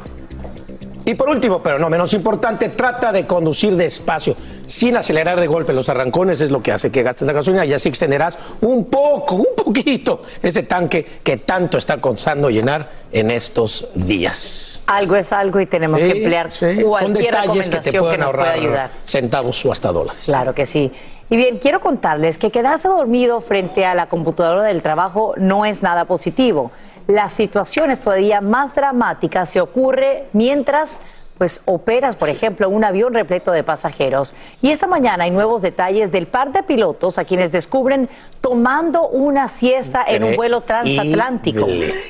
Y 1.04 1.14
por 1.14 1.30
último, 1.30 1.62
pero 1.62 1.78
no 1.78 1.88
menos 1.88 2.12
importante, 2.12 2.68
trata 2.68 3.10
de 3.10 3.26
conducir 3.26 3.74
despacio, 3.74 4.36
sin 4.66 4.96
acelerar 4.96 5.40
de 5.40 5.46
golpe. 5.46 5.72
Los 5.72 5.88
arrancones 5.88 6.40
es 6.42 6.50
lo 6.50 6.62
que 6.62 6.72
hace 6.72 6.90
que 6.92 7.02
gastes 7.02 7.26
la 7.26 7.32
gasolina 7.32 7.64
y 7.64 7.72
así 7.72 7.88
extenderás 7.88 8.38
un 8.60 8.84
poco, 8.84 9.36
un 9.36 9.46
poquito 9.56 10.22
ese 10.42 10.62
tanque 10.62 11.20
que 11.24 11.38
tanto 11.38 11.78
está 11.78 12.00
costando 12.00 12.50
llenar 12.50 12.90
en 13.12 13.30
estos 13.30 13.88
días. 13.94 14.82
Algo 14.86 15.16
es 15.16 15.32
algo 15.32 15.58
y 15.60 15.66
tenemos 15.66 16.00
Sí, 16.00 16.06
que 16.12 16.18
emplear 16.18 16.50
sí, 16.52 16.80
Son 16.80 16.90
cualquier 16.90 17.34
detalles 17.34 17.68
que 17.70 17.78
te 17.80 17.98
pueden 17.98 18.20
nos 18.20 18.30
pueda 18.30 18.42
ahorrar 18.44 18.54
ayudar. 18.54 18.90
centavos 19.02 19.64
o 19.64 19.72
hasta 19.72 19.90
dólares. 19.90 20.22
Claro 20.26 20.54
que 20.54 20.66
sí. 20.66 20.92
Y 21.30 21.36
bien, 21.36 21.58
quiero 21.58 21.78
contarles 21.78 22.38
que 22.38 22.50
quedarse 22.50 22.88
dormido 22.88 23.40
frente 23.40 23.86
a 23.86 23.94
la 23.94 24.06
computadora 24.08 24.64
del 24.64 24.82
trabajo 24.82 25.34
no 25.36 25.64
es 25.64 25.80
nada 25.80 26.04
positivo. 26.04 26.72
La 27.06 27.28
situación 27.28 27.92
es 27.92 28.00
todavía 28.00 28.40
más 28.40 28.74
dramática 28.74 29.46
se 29.46 29.60
ocurre 29.60 30.24
mientras 30.32 31.00
pues 31.38 31.62
operas, 31.64 32.16
por 32.16 32.28
ejemplo, 32.28 32.68
un 32.68 32.84
avión 32.84 33.14
repleto 33.14 33.50
de 33.52 33.62
pasajeros. 33.62 34.34
Y 34.60 34.72
esta 34.72 34.86
mañana 34.86 35.24
hay 35.24 35.30
nuevos 35.30 35.62
detalles 35.62 36.12
del 36.12 36.26
par 36.26 36.52
de 36.52 36.62
pilotos 36.62 37.16
a 37.16 37.24
quienes 37.24 37.50
descubren 37.50 38.10
tomando 38.42 39.08
una 39.08 39.48
siesta 39.48 40.04
en 40.06 40.22
un 40.22 40.36
vuelo 40.36 40.60
transatlántico. 40.60 41.66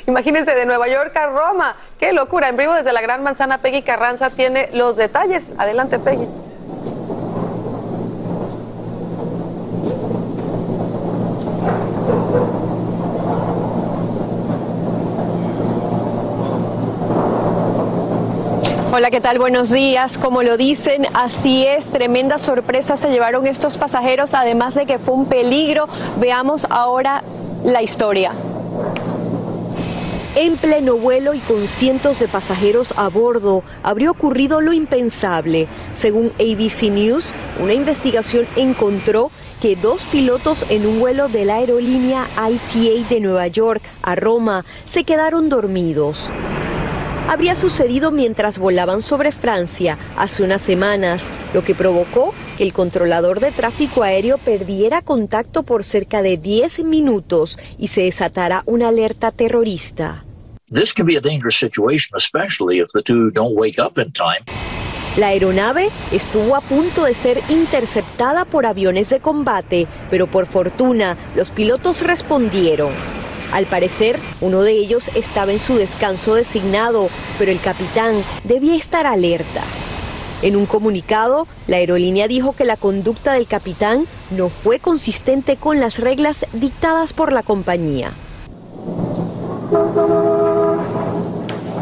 Imagínense 0.09 0.53
de 0.53 0.67
Nueva 0.67 0.89
York 0.89 1.17
a 1.17 1.27
Roma. 1.27 1.77
Qué 2.01 2.13
locura. 2.13 2.49
En 2.49 2.57
vivo 2.57 2.73
desde 2.73 2.93
la 2.93 3.03
Gran 3.03 3.23
Manzana, 3.23 3.59
Peggy 3.59 3.83
Carranza 3.83 4.31
tiene 4.31 4.69
los 4.73 4.97
detalles. 4.97 5.55
Adelante, 5.59 6.01
Peggy. 6.01 6.27
Hola, 18.93 19.13
¿qué 19.13 19.21
tal? 19.21 19.39
Buenos 19.39 19.71
días. 19.71 20.19
Como 20.19 20.43
lo 20.43 20.57
dicen, 20.57 21.07
así 21.15 21.65
es, 21.65 21.91
tremenda 21.91 22.39
sorpresa 22.39 22.97
se 22.97 23.09
llevaron 23.09 23.47
estos 23.47 23.79
pasajeros, 23.79 24.35
además 24.35 24.75
de 24.75 24.85
que 24.85 24.99
fue 24.99 25.15
un 25.15 25.27
peligro. 25.27 25.87
Veamos 26.19 26.67
ahora 26.71 27.23
la 27.65 27.83
historia. 27.83 28.33
En 30.35 30.57
pleno 30.57 30.97
vuelo 30.97 31.35
y 31.35 31.39
con 31.39 31.69
cientos 31.69 32.19
de 32.19 32.27
pasajeros 32.27 32.93
a 32.97 33.09
bordo, 33.09 33.63
habría 33.85 34.11
ocurrido 34.11 34.61
lo 34.61 34.73
impensable. 34.73 35.69
Según 35.93 36.33
ABC 36.41 36.91
News, 36.91 37.33
una 37.61 37.75
investigación 37.75 38.49
encontró 38.57 39.31
que 39.63 39.77
dos 39.77 40.05
pilotos 40.07 40.67
en 40.69 40.85
un 40.85 40.99
vuelo 40.99 41.29
de 41.29 41.45
la 41.45 41.57
aerolínea 41.57 42.27
ITA 42.37 43.09
de 43.09 43.21
Nueva 43.21 43.47
York 43.47 43.83
a 44.03 44.17
Roma 44.17 44.65
se 44.85 45.05
quedaron 45.05 45.49
dormidos. 45.49 46.29
Habría 47.29 47.55
sucedido 47.55 48.11
mientras 48.11 48.59
volaban 48.59 49.03
sobre 49.03 49.33
Francia 49.33 49.99
hace 50.17 50.43
unas 50.43 50.63
semanas, 50.63 51.31
lo 51.55 51.63
que 51.65 51.75
provocó 51.75 52.35
que 52.57 52.65
el 52.65 52.73
controlador 52.73 53.41
de 53.41 53.53
tráfico 53.53 54.03
aéreo 54.03 54.39
perdiera 54.39 55.03
contacto 55.03 55.63
por 55.63 55.85
cerca 55.85 56.23
de 56.23 56.37
10 56.37 56.85
minutos 56.85 57.59
y 57.79 57.89
se 57.89 58.03
desatara 58.03 58.63
una 58.67 58.89
alerta 58.89 59.31
terrorista. 59.31 60.25
This 60.73 60.93
can 60.93 61.07
be 61.07 61.17
a 61.17 61.21
dangerous 61.21 61.59
situation, 61.59 62.17
especially 62.17 62.81
if 62.81 62.93
the 62.93 63.03
two 63.03 63.31
don't 63.31 63.57
wake 63.57 63.81
up 63.81 63.99
in 63.99 64.13
time. 64.13 64.45
La 65.17 65.29
aeronave 65.29 65.89
estuvo 66.13 66.55
a 66.55 66.61
punto 66.61 67.05
de 67.05 67.15
ser 67.15 67.41
interceptada 67.49 68.45
por 68.45 68.65
aviones 68.65 69.11
de 69.11 69.19
combate, 69.19 69.89
pero 70.09 70.29
por 70.29 70.47
fortuna 70.47 71.17
los 71.35 71.51
pilotos 71.51 72.03
respondieron. 72.03 72.93
Al 73.53 73.67
parecer, 73.67 74.21
uno 74.41 74.63
de 74.63 74.73
ellos 74.73 75.11
estaba 75.15 75.53
en 75.53 75.59
su 75.59 75.75
descanso 75.77 76.35
designado, 76.35 77.09
pero 77.39 77.51
el 77.51 77.61
capitán 77.61 78.23
debía 78.45 78.77
estar 78.77 79.07
alerta. 79.07 79.63
En 80.43 80.57
un 80.57 80.67
comunicado, 80.67 81.47
la 81.67 81.77
aerolínea 81.77 82.29
dijo 82.29 82.55
que 82.55 82.65
la 82.65 82.77
conducta 82.77 83.35
del 83.35 83.47
capitán 83.47 84.07
no 84.31 84.49
fue 84.49 84.79
consistente 84.79 85.57
con 85.57 85.81
las 85.81 85.99
reglas 85.99 86.47
dictadas 86.53 87.13
por 87.13 87.33
la 87.33 87.43
compañía. 87.43 88.15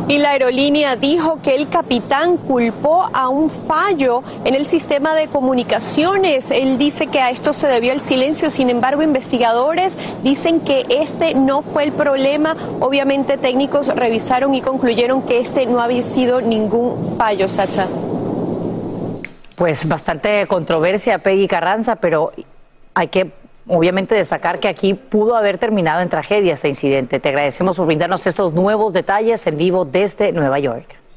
Y 0.09 0.17
la 0.17 0.31
aerolínea 0.31 0.97
dijo 0.97 1.39
que 1.43 1.55
el 1.55 1.69
capitán 1.69 2.39
culpó 2.39 3.11
a 3.13 3.29
un 3.29 3.51
fallo 3.51 4.23
en 4.47 4.55
el 4.55 4.65
sistema 4.65 5.15
de 5.15 5.29
comunicaciones. 5.29 6.51
Él 6.51 6.79
dice 6.79 7.09
que 7.09 7.21
a 7.21 7.29
esto 7.29 7.53
se 7.53 7.69
debió 7.69 7.93
el 7.93 8.01
silencio. 8.01 8.49
Sin 8.49 8.71
embargo, 8.71 9.03
investigadores 9.03 9.99
dicen 10.23 10.61
que 10.61 10.87
este 10.89 11.35
no 11.35 11.61
fue 11.61 11.85
el 11.85 11.93
problema. 11.93 12.57
Obviamente, 12.81 13.37
técnicos 13.37 13.89
revisaron 13.89 14.55
y 14.55 14.63
concluyeron 14.63 15.21
que 15.23 15.41
este 15.41 15.67
no 15.67 15.83
había 15.83 16.01
sido 16.01 16.41
ningún 16.41 17.17
fallo, 17.19 17.47
Sacha. 17.47 17.87
Pues 19.57 19.87
bastante 19.87 20.47
controversia, 20.47 21.19
Peggy 21.19 21.49
Carranza, 21.49 21.97
pero 21.97 22.33
hay 22.95 23.09
que 23.09 23.31
obviamente 23.69 24.15
destacar 24.15 24.59
que 24.59 24.69
aquí 24.69 24.95
pudo 24.95 25.37
haber 25.37 25.59
terminado 25.59 26.01
en 26.01 26.09
tragedia 26.09 26.55
este 26.55 26.69
incidente. 26.69 27.21
Te 27.21 27.29
agradecemos 27.29 27.77
por 27.77 27.87
brindarnos 27.87 28.27
estos 28.27 28.53
nuevos 28.53 28.93
detalles 28.93 29.47
en 29.47 29.57
vivo 29.57 29.85
desde 29.85 30.33
Nueva 30.33 30.59
York. 30.59 31.08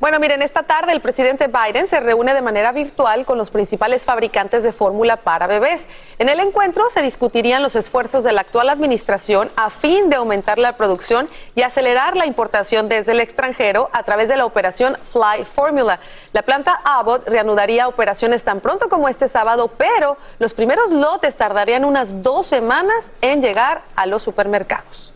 Bueno, 0.00 0.18
miren, 0.18 0.40
esta 0.40 0.62
tarde 0.62 0.92
el 0.92 1.02
presidente 1.02 1.48
Biden 1.48 1.86
se 1.86 2.00
reúne 2.00 2.32
de 2.32 2.40
manera 2.40 2.72
virtual 2.72 3.26
con 3.26 3.36
los 3.36 3.50
principales 3.50 4.02
fabricantes 4.02 4.62
de 4.62 4.72
fórmula 4.72 5.18
para 5.18 5.46
bebés. 5.46 5.86
En 6.18 6.30
el 6.30 6.40
encuentro 6.40 6.88
se 6.88 7.02
discutirían 7.02 7.62
los 7.62 7.76
esfuerzos 7.76 8.24
de 8.24 8.32
la 8.32 8.40
actual 8.40 8.70
administración 8.70 9.50
a 9.56 9.68
fin 9.68 10.08
de 10.08 10.16
aumentar 10.16 10.58
la 10.58 10.72
producción 10.72 11.28
y 11.54 11.64
acelerar 11.64 12.16
la 12.16 12.24
importación 12.24 12.88
desde 12.88 13.12
el 13.12 13.20
extranjero 13.20 13.90
a 13.92 14.02
través 14.02 14.30
de 14.30 14.38
la 14.38 14.46
operación 14.46 14.96
Fly 15.12 15.44
Formula. 15.44 16.00
La 16.32 16.40
planta 16.40 16.80
Abbott 16.82 17.28
reanudaría 17.28 17.86
operaciones 17.86 18.42
tan 18.42 18.60
pronto 18.60 18.88
como 18.88 19.06
este 19.06 19.28
sábado, 19.28 19.68
pero 19.76 20.16
los 20.38 20.54
primeros 20.54 20.90
lotes 20.90 21.36
tardarían 21.36 21.84
unas 21.84 22.22
dos 22.22 22.46
semanas 22.46 23.12
en 23.20 23.42
llegar 23.42 23.82
a 23.96 24.06
los 24.06 24.22
supermercados. 24.22 25.12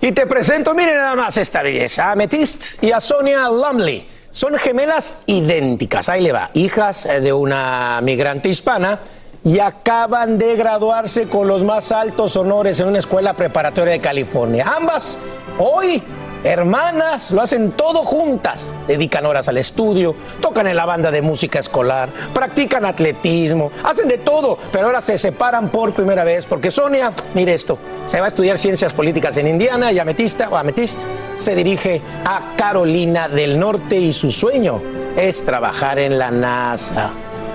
Y 0.00 0.12
te 0.12 0.26
presento, 0.26 0.74
miren 0.74 0.96
nada 0.96 1.14
más 1.14 1.36
esta 1.36 1.62
belleza, 1.62 2.06
a 2.06 2.12
Amethyst 2.12 2.82
y 2.82 2.92
a 2.92 3.00
Sonia 3.00 3.48
Lumley. 3.48 4.06
Son 4.30 4.58
gemelas 4.58 5.22
idénticas, 5.26 6.08
ahí 6.08 6.22
le 6.22 6.32
va, 6.32 6.50
hijas 6.54 7.06
eh, 7.06 7.20
de 7.20 7.32
una 7.32 8.00
migrante 8.02 8.48
hispana 8.48 8.98
y 9.44 9.60
acaban 9.60 10.38
de 10.38 10.56
graduarse 10.56 11.28
con 11.28 11.46
los 11.46 11.62
más 11.62 11.92
altos 11.92 12.36
honores 12.36 12.80
en 12.80 12.88
una 12.88 12.98
escuela 12.98 13.34
preparatoria 13.34 13.92
de 13.92 14.00
California. 14.00 14.72
Ambas 14.76 15.18
hoy 15.58 16.02
hermanas, 16.44 17.30
lo 17.32 17.42
hacen 17.42 17.72
todo 17.72 18.04
juntas. 18.04 18.76
Dedican 18.86 19.26
horas 19.26 19.48
al 19.48 19.56
estudio, 19.58 20.14
tocan 20.40 20.66
en 20.66 20.76
la 20.76 20.84
banda 20.84 21.10
de 21.10 21.22
música 21.22 21.58
escolar, 21.58 22.10
practican 22.32 22.84
atletismo, 22.84 23.70
hacen 23.82 24.06
de 24.08 24.18
todo, 24.18 24.58
pero 24.70 24.86
ahora 24.86 25.00
se 25.00 25.18
separan 25.18 25.70
por 25.70 25.92
primera 25.94 26.22
vez 26.22 26.46
porque 26.46 26.70
Sonia, 26.70 27.12
mire 27.34 27.54
esto, 27.54 27.78
se 28.06 28.20
va 28.20 28.26
a 28.26 28.28
estudiar 28.28 28.58
ciencias 28.58 28.92
políticas 28.92 29.36
en 29.38 29.48
Indiana 29.48 29.90
y 29.90 29.98
Ametista 29.98 30.48
o 30.50 30.56
Ametist 30.56 31.04
se 31.38 31.54
dirige 31.54 32.02
a 32.24 32.52
Carolina 32.56 33.28
del 33.28 33.58
Norte 33.58 33.96
y 33.96 34.12
su 34.12 34.30
sueño 34.30 34.80
es 35.16 35.44
trabajar 35.44 35.98
en 35.98 36.18
la 36.18 36.30
NASA. 36.30 37.10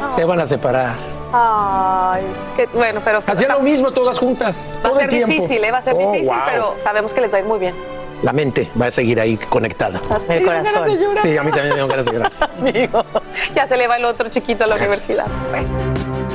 Se 0.09 0.25
van 0.25 0.39
a 0.39 0.45
separar. 0.45 0.95
Ay, 1.31 2.23
qué 2.55 2.67
bueno, 2.73 3.01
pero 3.05 3.19
Hacían 3.25 3.51
lo 3.51 3.59
mismo 3.59 3.91
todas 3.91 4.17
juntas. 4.17 4.67
va 4.83 4.89
a 4.89 4.91
el 4.93 4.97
ser 4.99 5.09
tiempo. 5.09 5.27
difícil, 5.33 5.63
¿eh? 5.63 5.69
va 5.71 5.77
a 5.77 5.81
ser 5.83 5.93
Oh, 5.95 6.11
difícil, 6.11 6.27
wow. 6.27 6.37
pero 6.51 6.75
sabemos 6.83 7.13
que 7.13 7.21
les 7.21 7.31
va 7.31 7.37
a 7.37 7.39
ir 7.41 7.45
muy 7.45 7.59
bien. 7.59 7.75
La 8.23 8.33
mente 8.33 8.69
va 8.79 8.87
a 8.87 8.91
seguir 8.91 9.19
ahí 9.19 9.37
conectada. 9.37 10.01
El 10.27 10.43
corazón. 10.43 10.89
Sí, 11.21 11.37
a 11.37 11.43
mí 11.43 11.51
también 11.51 11.69
me 11.69 11.75
dio 11.75 11.87
ganas 11.87 12.05
de 12.05 12.11
llorar. 12.11 12.31
Amigo, 12.59 13.03
ya 13.55 13.67
se 13.67 13.77
le 13.77 13.87
va 13.87 13.97
el 13.97 14.05
otro 14.05 14.29
chiquito 14.29 14.65
a 14.65 14.67
la 14.67 14.75
universidad. 14.75 15.27
Bueno. 15.51 16.28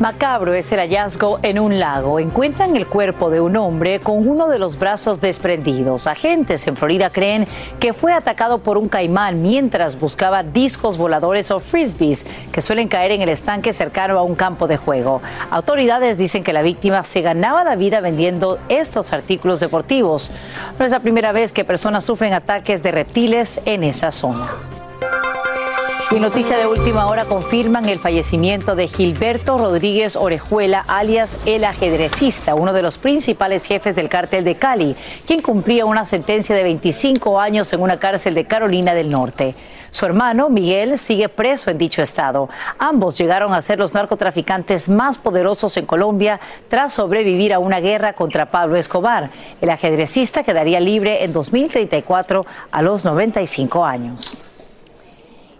Macabro 0.00 0.52
es 0.52 0.70
el 0.72 0.80
hallazgo 0.80 1.38
en 1.42 1.58
un 1.58 1.78
lago. 1.78 2.20
Encuentran 2.20 2.76
el 2.76 2.86
cuerpo 2.86 3.30
de 3.30 3.40
un 3.40 3.56
hombre 3.56 3.98
con 3.98 4.28
uno 4.28 4.46
de 4.46 4.58
los 4.58 4.78
brazos 4.78 5.22
desprendidos. 5.22 6.06
Agentes 6.06 6.66
en 6.66 6.76
Florida 6.76 7.08
creen 7.08 7.48
que 7.80 7.94
fue 7.94 8.12
atacado 8.12 8.58
por 8.58 8.76
un 8.76 8.90
caimán 8.90 9.40
mientras 9.40 9.98
buscaba 9.98 10.42
discos 10.42 10.98
voladores 10.98 11.50
o 11.50 11.60
frisbees 11.60 12.26
que 12.52 12.60
suelen 12.60 12.88
caer 12.88 13.12
en 13.12 13.22
el 13.22 13.30
estanque 13.30 13.72
cercano 13.72 14.18
a 14.18 14.22
un 14.22 14.34
campo 14.34 14.66
de 14.66 14.76
juego. 14.76 15.22
Autoridades 15.50 16.18
dicen 16.18 16.44
que 16.44 16.52
la 16.52 16.60
víctima 16.60 17.02
se 17.02 17.22
ganaba 17.22 17.64
la 17.64 17.74
vida 17.74 18.02
vendiendo 18.02 18.58
estos 18.68 19.14
artículos 19.14 19.60
deportivos. 19.60 20.30
No 20.78 20.84
es 20.84 20.92
la 20.92 21.00
primera 21.00 21.32
vez 21.32 21.52
que 21.52 21.64
personas 21.64 22.04
sufren 22.04 22.34
ataques 22.34 22.82
de 22.82 22.92
reptiles 22.92 23.62
en 23.64 23.82
esa 23.82 24.12
zona. 24.12 24.50
Y 26.12 26.20
noticia 26.20 26.56
de 26.56 26.68
última 26.68 27.08
hora 27.08 27.24
confirman 27.24 27.88
el 27.88 27.98
fallecimiento 27.98 28.76
de 28.76 28.86
Gilberto 28.86 29.58
Rodríguez 29.58 30.14
Orejuela, 30.14 30.84
alias 30.86 31.36
el 31.46 31.64
ajedrecista, 31.64 32.54
uno 32.54 32.72
de 32.72 32.80
los 32.80 32.96
principales 32.96 33.66
jefes 33.66 33.96
del 33.96 34.08
cártel 34.08 34.44
de 34.44 34.54
Cali, 34.54 34.94
quien 35.26 35.42
cumplía 35.42 35.84
una 35.84 36.04
sentencia 36.04 36.54
de 36.54 36.62
25 36.62 37.40
años 37.40 37.72
en 37.72 37.82
una 37.82 37.98
cárcel 37.98 38.34
de 38.34 38.44
Carolina 38.44 38.94
del 38.94 39.10
Norte. 39.10 39.56
Su 39.90 40.06
hermano, 40.06 40.48
Miguel, 40.48 40.96
sigue 40.96 41.28
preso 41.28 41.72
en 41.72 41.78
dicho 41.78 42.02
estado. 42.02 42.48
Ambos 42.78 43.18
llegaron 43.18 43.52
a 43.52 43.60
ser 43.60 43.80
los 43.80 43.92
narcotraficantes 43.92 44.88
más 44.88 45.18
poderosos 45.18 45.76
en 45.76 45.86
Colombia 45.86 46.38
tras 46.68 46.94
sobrevivir 46.94 47.52
a 47.52 47.58
una 47.58 47.80
guerra 47.80 48.12
contra 48.12 48.52
Pablo 48.52 48.76
Escobar. 48.76 49.30
El 49.60 49.70
ajedrecista 49.70 50.44
quedaría 50.44 50.78
libre 50.78 51.24
en 51.24 51.32
2034 51.32 52.46
a 52.70 52.82
los 52.82 53.04
95 53.04 53.84
años 53.84 54.36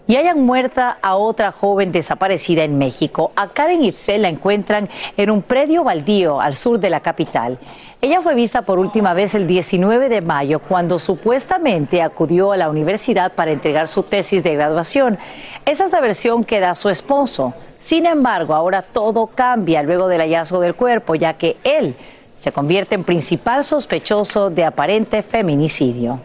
y 0.07 0.15
hayan 0.15 0.45
muerta 0.45 0.97
a 1.01 1.15
otra 1.15 1.51
joven 1.51 1.91
desaparecida 1.91 2.63
en 2.63 2.77
México. 2.77 3.31
A 3.35 3.49
Karen 3.49 3.83
Itzel 3.83 4.21
la 4.21 4.29
encuentran 4.29 4.89
en 5.17 5.29
un 5.29 5.41
predio 5.41 5.83
baldío 5.83 6.39
al 6.39 6.55
sur 6.55 6.79
de 6.79 6.89
la 6.89 7.01
capital. 7.01 7.57
Ella 8.01 8.21
fue 8.21 8.35
vista 8.35 8.61
por 8.61 8.79
última 8.79 9.13
vez 9.13 9.35
el 9.35 9.47
19 9.47 10.07
de 10.07 10.21
mayo 10.21 10.59
cuando 10.59 10.99
supuestamente 10.99 12.01
acudió 12.01 12.51
a 12.51 12.57
la 12.57 12.69
universidad 12.69 13.33
para 13.33 13.51
entregar 13.51 13.87
su 13.87 14.03
tesis 14.03 14.43
de 14.43 14.53
graduación. 14.53 15.17
Esa 15.65 15.85
es 15.85 15.91
la 15.91 15.99
versión 15.99 16.43
que 16.43 16.59
da 16.59 16.75
su 16.75 16.89
esposo. 16.89 17.53
Sin 17.79 18.05
embargo, 18.05 18.53
ahora 18.53 18.83
todo 18.83 19.27
cambia 19.27 19.83
luego 19.83 20.07
del 20.07 20.21
hallazgo 20.21 20.59
del 20.59 20.75
cuerpo, 20.75 21.15
ya 21.15 21.33
que 21.33 21.57
él 21.63 21.95
se 22.35 22.51
convierte 22.51 22.95
en 22.95 23.03
principal 23.03 23.63
sospechoso 23.63 24.51
de 24.51 24.63
aparente 24.63 25.23
feminicidio. 25.23 26.19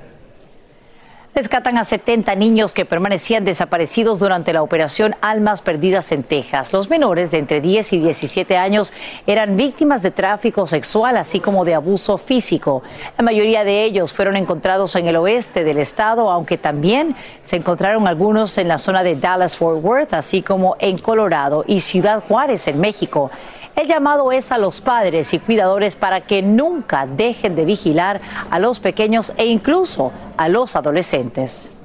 Rescatan 1.35 1.78
a 1.78 1.85
70 1.85 2.35
niños 2.35 2.74
que 2.74 2.85
permanecían 2.85 3.47
desaparecidos 3.47 4.18
durante 4.18 4.53
la 4.53 4.62
operación 4.62 5.16
Almas 5.22 5.62
Perdidas 5.62 6.12
en 6.12 6.24
Texas. 6.24 6.74
Los 6.74 6.91
menores 6.91 7.30
de 7.30 7.39
entre 7.39 7.62
10 7.62 7.95
y 7.95 8.01
17 8.01 8.59
años 8.59 8.93
eran 9.26 9.57
víctimas 9.57 10.03
de 10.03 10.11
tráfico 10.11 10.66
sexual, 10.66 11.16
así 11.16 11.41
como 11.41 11.64
de 11.64 11.72
abuso 11.72 12.18
físico. 12.18 12.83
La 13.16 13.24
mayoría 13.24 13.64
de 13.64 13.83
ellos 13.83 14.12
fueron 14.12 14.37
encontrados 14.37 14.95
en 14.95 15.07
el 15.07 15.16
oeste 15.16 15.64
del 15.64 15.78
estado, 15.78 16.30
aunque 16.30 16.59
también 16.59 17.16
se 17.41 17.57
encontraron 17.57 18.07
algunos 18.07 18.59
en 18.59 18.68
la 18.68 18.76
zona 18.76 19.03
de 19.03 19.16
Dallas-Fort 19.16 19.83
Worth, 19.83 20.12
así 20.12 20.43
como 20.43 20.76
en 20.80 20.99
Colorado 20.99 21.64
y 21.66 21.80
Ciudad 21.80 22.22
Juárez, 22.28 22.68
en 22.68 22.78
México. 22.78 23.30
El 23.74 23.86
llamado 23.88 24.32
es 24.32 24.52
a 24.52 24.58
los 24.58 24.80
padres 24.80 25.32
y 25.32 25.38
cuidadores 25.38 25.96
para 25.96 26.20
que 26.20 26.42
nunca 26.42 27.06
dejen 27.06 27.56
de 27.56 27.64
vigilar 27.64 28.20
a 28.50 28.58
los 28.58 28.80
pequeños 28.80 29.32
e 29.36 29.46
incluso 29.46 30.12
a 30.36 30.48
los 30.48 30.76
adolescentes. 30.76 31.76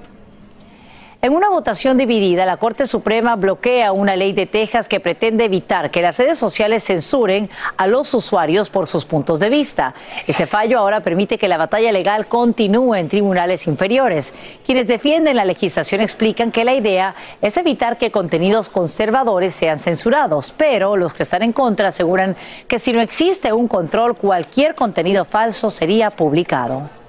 En 1.19 1.33
una 1.33 1.49
votación 1.49 1.97
dividida, 1.97 2.45
la 2.45 2.57
Corte 2.57 2.85
Suprema 2.85 3.35
bloquea 3.35 3.91
una 3.91 4.15
ley 4.15 4.33
de 4.33 4.45
Texas 4.45 4.87
que 4.87 4.99
pretende 4.99 5.45
evitar 5.45 5.89
que 5.89 6.03
las 6.03 6.19
redes 6.19 6.37
sociales 6.37 6.83
censuren 6.83 7.49
a 7.75 7.87
los 7.87 8.13
usuarios 8.13 8.69
por 8.69 8.87
sus 8.87 9.03
puntos 9.03 9.39
de 9.39 9.49
vista. 9.49 9.95
Este 10.27 10.45
fallo 10.45 10.77
ahora 10.77 10.99
permite 10.99 11.39
que 11.39 11.47
la 11.47 11.57
batalla 11.57 11.91
legal 11.91 12.27
continúe 12.27 12.93
en 12.93 13.09
tribunales 13.09 13.65
inferiores. 13.65 14.35
Quienes 14.63 14.85
defienden 14.85 15.37
la 15.37 15.45
legislación 15.45 16.01
explican 16.01 16.51
que 16.51 16.63
la 16.63 16.75
idea 16.75 17.15
es 17.41 17.57
evitar 17.57 17.97
que 17.97 18.11
contenidos 18.11 18.69
conservadores 18.69 19.55
sean 19.55 19.79
censurados, 19.79 20.53
pero 20.55 20.97
los 20.97 21.15
que 21.15 21.23
están 21.23 21.41
en 21.41 21.51
contra 21.51 21.87
aseguran 21.87 22.35
que 22.67 22.77
si 22.77 22.93
no 22.93 23.01
existe 23.01 23.51
un 23.51 23.67
control, 23.67 24.15
cualquier 24.15 24.75
contenido 24.75 25.25
falso 25.25 25.71
sería 25.71 26.11
publicado. 26.11 27.06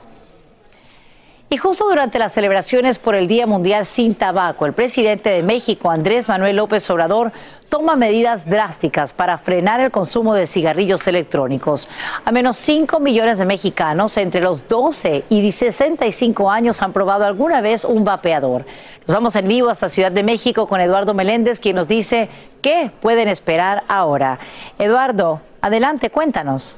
Y 1.50 1.56
justo 1.56 1.88
durante 1.88 2.18
las 2.18 2.32
celebraciones 2.32 2.98
por 2.98 3.14
el 3.14 3.26
Día 3.26 3.46
Mundial 3.46 3.86
sin 3.86 4.14
Tabaco, 4.14 4.66
el 4.66 4.74
presidente 4.74 5.30
de 5.30 5.42
México, 5.42 5.90
Andrés 5.90 6.28
Manuel 6.28 6.56
López 6.56 6.90
Obrador, 6.90 7.32
toma 7.70 7.96
medidas 7.96 8.44
drásticas 8.44 9.14
para 9.14 9.38
frenar 9.38 9.80
el 9.80 9.90
consumo 9.90 10.34
de 10.34 10.46
cigarrillos 10.46 11.08
electrónicos. 11.08 11.88
A 12.26 12.32
menos 12.32 12.58
5 12.58 13.00
millones 13.00 13.38
de 13.38 13.46
mexicanos 13.46 14.18
entre 14.18 14.42
los 14.42 14.68
12 14.68 15.24
y 15.30 15.50
65 15.50 16.50
años 16.50 16.82
han 16.82 16.92
probado 16.92 17.24
alguna 17.24 17.62
vez 17.62 17.86
un 17.86 18.04
vapeador. 18.04 18.66
Nos 19.06 19.14
vamos 19.14 19.34
en 19.34 19.48
vivo 19.48 19.70
hasta 19.70 19.88
Ciudad 19.88 20.12
de 20.12 20.22
México 20.22 20.68
con 20.68 20.82
Eduardo 20.82 21.14
Meléndez, 21.14 21.60
quien 21.60 21.76
nos 21.76 21.88
dice 21.88 22.28
qué 22.60 22.90
pueden 23.00 23.26
esperar 23.26 23.84
ahora. 23.88 24.38
Eduardo, 24.78 25.40
adelante, 25.62 26.10
cuéntanos. 26.10 26.76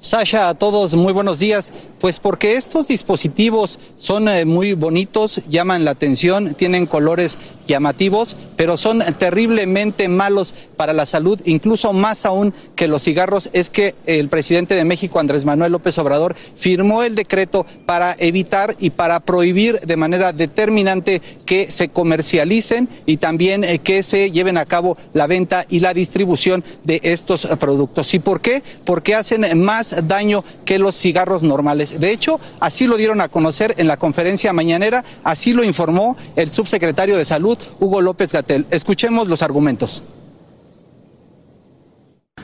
Sasha, 0.00 0.48
a 0.48 0.54
todos 0.54 0.94
muy 0.94 1.12
buenos 1.12 1.40
días. 1.40 1.72
Pues 1.98 2.20
porque 2.20 2.54
estos 2.54 2.88
dispositivos 2.88 3.78
son 3.96 4.28
eh, 4.28 4.44
muy 4.44 4.74
bonitos, 4.74 5.42
llaman 5.48 5.84
la 5.84 5.90
atención, 5.90 6.54
tienen 6.54 6.86
colores 6.86 7.36
llamativos, 7.68 8.36
pero 8.56 8.76
son 8.76 9.04
terriblemente 9.18 10.08
malos 10.08 10.54
para 10.76 10.92
la 10.92 11.06
salud, 11.06 11.40
incluso 11.44 11.92
más 11.92 12.26
aún 12.26 12.52
que 12.74 12.88
los 12.88 13.04
cigarros. 13.04 13.50
Es 13.52 13.70
que 13.70 13.94
el 14.06 14.28
presidente 14.28 14.74
de 14.74 14.84
México, 14.84 15.20
Andrés 15.20 15.44
Manuel 15.44 15.70
López 15.70 15.96
Obrador, 15.98 16.34
firmó 16.56 17.04
el 17.04 17.14
decreto 17.14 17.64
para 17.86 18.16
evitar 18.18 18.74
y 18.80 18.90
para 18.90 19.20
prohibir 19.20 19.78
de 19.80 19.96
manera 19.96 20.32
determinante 20.32 21.22
que 21.44 21.70
se 21.70 21.90
comercialicen 21.90 22.88
y 23.06 23.18
también 23.18 23.62
eh, 23.62 23.78
que 23.78 24.02
se 24.02 24.30
lleven 24.30 24.56
a 24.56 24.66
cabo 24.66 24.96
la 25.12 25.26
venta 25.26 25.66
y 25.68 25.80
la 25.80 25.94
distribución 25.94 26.64
de 26.84 27.00
estos 27.04 27.46
productos. 27.58 28.12
¿Y 28.14 28.18
por 28.18 28.40
qué? 28.40 28.62
Porque 28.84 29.14
hacen 29.14 29.62
más 29.62 29.94
daño 30.08 30.42
que 30.64 30.78
los 30.78 30.96
cigarros 30.96 31.42
normales. 31.42 32.00
De 32.00 32.10
hecho, 32.10 32.40
así 32.60 32.86
lo 32.86 32.96
dieron 32.96 33.20
a 33.20 33.28
conocer 33.28 33.74
en 33.76 33.86
la 33.86 33.98
conferencia 33.98 34.52
mañanera, 34.52 35.04
así 35.24 35.52
lo 35.52 35.64
informó 35.64 36.16
el 36.36 36.50
subsecretario 36.50 37.16
de 37.16 37.24
Salud, 37.24 37.57
Hugo 37.80 38.00
López 38.00 38.32
Gatel. 38.32 38.66
Escuchemos 38.70 39.28
los 39.28 39.42
argumentos. 39.42 40.02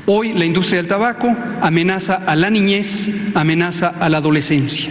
Hoy 0.06 0.34
la 0.34 0.44
industria 0.44 0.78
del 0.78 0.86
tabaco 0.86 1.34
amenaza 1.62 2.16
a 2.26 2.36
la 2.36 2.50
niñez, 2.50 3.10
amenaza 3.34 3.88
a 3.88 4.08
la 4.10 4.18
adolescencia, 4.18 4.90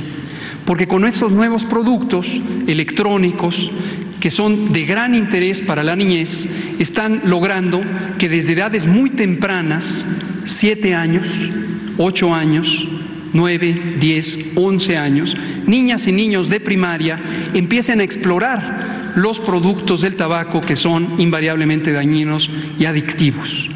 porque 0.65 0.87
con 0.87 1.05
estos 1.05 1.31
nuevos 1.31 1.65
productos 1.65 2.41
electrónicos 2.67 3.69
que 4.19 4.31
son 4.31 4.71
de 4.71 4.85
gran 4.85 5.13
interés 5.13 5.61
para 5.61 5.83
la 5.83 5.95
niñez, 5.95 6.47
están 6.79 7.23
logrando 7.25 7.81
que 8.17 8.29
desde 8.29 8.53
edades 8.53 8.87
muy 8.87 9.09
tempranas, 9.09 10.05
siete 10.45 10.95
años, 10.95 11.51
8 11.97 12.33
años, 12.33 12.87
9, 13.33 13.97
10, 13.99 14.39
11 14.55 14.97
años, 14.97 15.35
niñas 15.65 16.07
y 16.07 16.11
niños 16.11 16.49
de 16.49 16.59
primaria 16.59 17.19
empiecen 17.53 17.99
a 17.99 18.03
explorar 18.03 19.13
los 19.15 19.39
productos 19.39 20.01
del 20.01 20.15
tabaco 20.15 20.61
que 20.61 20.75
son 20.75 21.19
invariablemente 21.19 21.91
dañinos 21.91 22.49
y 22.79 22.85
adictivos. 22.85 23.69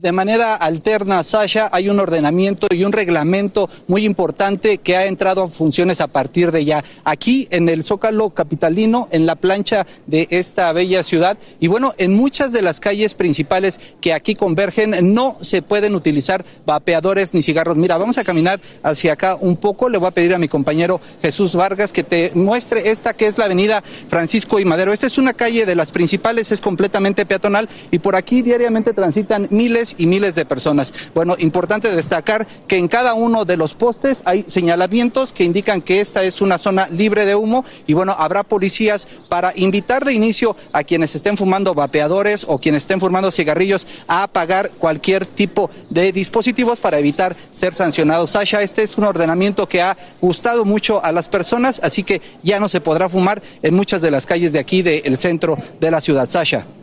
De 0.00 0.12
manera 0.12 0.54
alterna, 0.54 1.22
Sasha, 1.22 1.68
hay 1.72 1.90
un 1.90 2.00
ordenamiento 2.00 2.66
y 2.70 2.84
un 2.84 2.92
reglamento 2.92 3.68
muy 3.86 4.06
importante 4.06 4.78
que 4.78 4.96
ha 4.96 5.04
entrado 5.04 5.42
a 5.42 5.48
funciones 5.48 6.00
a 6.00 6.08
partir 6.08 6.52
de 6.52 6.64
ya. 6.64 6.82
Aquí 7.04 7.48
en 7.50 7.68
el 7.68 7.84
Zócalo 7.84 8.30
Capitalino, 8.30 9.08
en 9.10 9.26
la 9.26 9.36
plancha 9.36 9.86
de 10.06 10.26
esta 10.30 10.72
bella 10.72 11.02
ciudad, 11.02 11.36
y 11.60 11.68
bueno, 11.68 11.92
en 11.98 12.14
muchas 12.14 12.52
de 12.52 12.62
las 12.62 12.80
calles 12.80 13.12
principales 13.12 13.78
que 14.00 14.14
aquí 14.14 14.34
convergen, 14.34 15.12
no 15.12 15.36
se 15.42 15.60
pueden 15.60 15.94
utilizar 15.94 16.46
vapeadores 16.64 17.34
ni 17.34 17.42
cigarros. 17.42 17.76
Mira, 17.76 17.98
vamos 17.98 18.16
a 18.16 18.24
caminar 18.24 18.60
hacia 18.82 19.12
acá 19.12 19.36
un 19.38 19.56
poco. 19.56 19.90
Le 19.90 19.98
voy 19.98 20.08
a 20.08 20.12
pedir 20.12 20.34
a 20.34 20.38
mi 20.38 20.48
compañero 20.48 20.98
Jesús 21.20 21.54
Vargas 21.54 21.92
que 21.92 22.04
te 22.04 22.32
muestre 22.34 22.90
esta 22.90 23.12
que 23.12 23.26
es 23.26 23.36
la 23.36 23.44
avenida 23.44 23.82
Francisco 24.08 24.60
y 24.60 24.64
Madero. 24.64 24.94
Esta 24.94 25.08
es 25.08 25.18
una 25.18 25.34
calle 25.34 25.66
de 25.66 25.74
las 25.74 25.92
principales, 25.92 26.52
es 26.52 26.62
completamente 26.62 27.26
peatonal 27.26 27.68
y 27.90 27.98
por 27.98 28.16
aquí 28.16 28.40
diariamente 28.40 28.94
transitan 28.94 29.46
miles 29.50 29.89
y 29.98 30.06
miles 30.06 30.34
de 30.34 30.44
personas. 30.44 30.92
Bueno, 31.14 31.36
importante 31.38 31.90
destacar 31.90 32.46
que 32.66 32.76
en 32.76 32.88
cada 32.88 33.14
uno 33.14 33.44
de 33.44 33.56
los 33.56 33.74
postes 33.74 34.22
hay 34.24 34.44
señalamientos 34.46 35.32
que 35.32 35.44
indican 35.44 35.82
que 35.82 36.00
esta 36.00 36.22
es 36.22 36.40
una 36.40 36.58
zona 36.58 36.88
libre 36.88 37.24
de 37.24 37.34
humo 37.34 37.64
y 37.86 37.94
bueno, 37.94 38.14
habrá 38.18 38.42
policías 38.42 39.06
para 39.28 39.52
invitar 39.56 40.04
de 40.04 40.12
inicio 40.12 40.56
a 40.72 40.84
quienes 40.84 41.14
estén 41.14 41.36
fumando 41.36 41.74
vapeadores 41.74 42.44
o 42.48 42.58
quienes 42.58 42.84
estén 42.84 43.00
fumando 43.00 43.30
cigarrillos 43.30 43.86
a 44.08 44.22
apagar 44.24 44.70
cualquier 44.70 45.26
tipo 45.26 45.70
de 45.88 46.12
dispositivos 46.12 46.80
para 46.80 46.98
evitar 46.98 47.36
ser 47.50 47.74
sancionados. 47.74 48.30
Sasha, 48.30 48.62
este 48.62 48.82
es 48.82 48.96
un 48.98 49.04
ordenamiento 49.04 49.68
que 49.68 49.82
ha 49.82 49.96
gustado 50.20 50.64
mucho 50.64 51.02
a 51.04 51.12
las 51.12 51.28
personas, 51.28 51.80
así 51.82 52.02
que 52.02 52.20
ya 52.42 52.60
no 52.60 52.68
se 52.68 52.80
podrá 52.80 53.08
fumar 53.08 53.42
en 53.62 53.74
muchas 53.74 54.02
de 54.02 54.10
las 54.10 54.26
calles 54.26 54.52
de 54.52 54.58
aquí 54.58 54.82
del 54.82 55.18
centro 55.18 55.56
de 55.80 55.90
la 55.90 56.00
ciudad. 56.00 56.28
Sasha. 56.28 56.79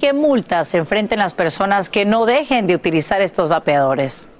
¿Qué 0.00 0.14
multas 0.14 0.68
se 0.68 0.78
enfrenten 0.78 1.18
las 1.18 1.34
personas 1.34 1.90
que 1.90 2.06
no 2.06 2.24
dejen 2.24 2.66
de 2.66 2.74
utilizar 2.74 3.20
estos 3.20 3.50
vapeadores? 3.50 4.30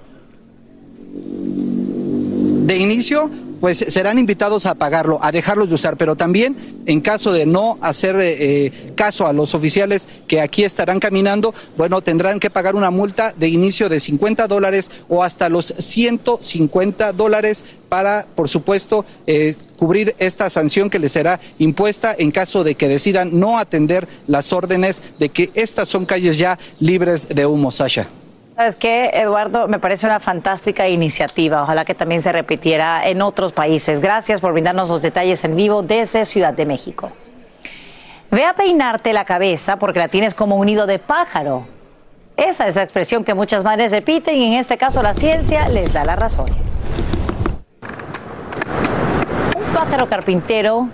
De 2.65 2.77
inicio, 2.77 3.29
pues 3.59 3.77
serán 3.77 4.17
invitados 4.17 4.65
a 4.65 4.73
pagarlo, 4.73 5.19
a 5.21 5.31
dejarlos 5.31 5.69
de 5.69 5.75
usar, 5.75 5.97
pero 5.97 6.15
también 6.15 6.55
en 6.87 6.99
caso 6.99 7.31
de 7.31 7.45
no 7.45 7.77
hacer 7.81 8.15
eh, 8.15 8.65
eh, 8.65 8.71
caso 8.95 9.27
a 9.27 9.33
los 9.33 9.53
oficiales 9.53 10.07
que 10.27 10.41
aquí 10.41 10.63
estarán 10.63 10.99
caminando, 10.99 11.53
bueno, 11.77 12.01
tendrán 12.01 12.39
que 12.39 12.49
pagar 12.49 12.75
una 12.75 12.89
multa 12.89 13.31
de 13.37 13.47
inicio 13.47 13.87
de 13.87 13.99
50 13.99 14.47
dólares 14.47 14.89
o 15.09 15.23
hasta 15.23 15.47
los 15.47 15.67
150 15.67 17.13
dólares 17.13 17.63
para, 17.87 18.25
por 18.33 18.49
supuesto, 18.49 19.05
eh, 19.27 19.55
cubrir 19.81 20.15
esta 20.19 20.47
sanción 20.51 20.91
que 20.91 20.99
les 20.99 21.11
será 21.11 21.39
impuesta 21.57 22.13
en 22.15 22.29
caso 22.29 22.63
de 22.63 22.75
que 22.75 22.87
decidan 22.87 23.39
no 23.39 23.57
atender 23.57 24.07
las 24.27 24.53
órdenes 24.53 25.01
de 25.17 25.29
que 25.29 25.49
estas 25.55 25.89
son 25.89 26.05
calles 26.05 26.37
ya 26.37 26.59
libres 26.79 27.29
de 27.29 27.47
humo, 27.47 27.71
Sasha. 27.71 28.07
¿Sabes 28.55 28.75
qué, 28.75 29.09
Eduardo? 29.11 29.67
Me 29.67 29.79
parece 29.79 30.05
una 30.05 30.19
fantástica 30.19 30.87
iniciativa. 30.87 31.63
Ojalá 31.63 31.83
que 31.83 31.95
también 31.95 32.21
se 32.21 32.31
repitiera 32.31 33.09
en 33.09 33.23
otros 33.23 33.53
países. 33.53 34.01
Gracias 34.01 34.39
por 34.39 34.53
brindarnos 34.53 34.89
los 34.89 35.01
detalles 35.01 35.43
en 35.45 35.55
vivo 35.55 35.81
desde 35.81 36.25
Ciudad 36.25 36.53
de 36.53 36.67
México. 36.67 37.09
Ve 38.29 38.45
a 38.45 38.53
peinarte 38.53 39.13
la 39.13 39.25
cabeza 39.25 39.77
porque 39.77 39.97
la 39.97 40.09
tienes 40.09 40.35
como 40.35 40.57
un 40.57 40.67
nido 40.67 40.85
de 40.85 40.99
pájaro. 40.99 41.65
Esa 42.37 42.67
es 42.67 42.75
la 42.75 42.83
expresión 42.83 43.23
que 43.23 43.33
muchas 43.33 43.63
madres 43.63 43.91
repiten 43.91 44.37
y 44.37 44.45
en 44.45 44.53
este 44.53 44.77
caso 44.77 45.01
la 45.01 45.15
ciencia 45.15 45.67
les 45.69 45.91
da 45.91 46.05
la 46.05 46.15
razón. 46.15 46.51
Pájaro 49.73 50.07
carpintero 50.09 50.89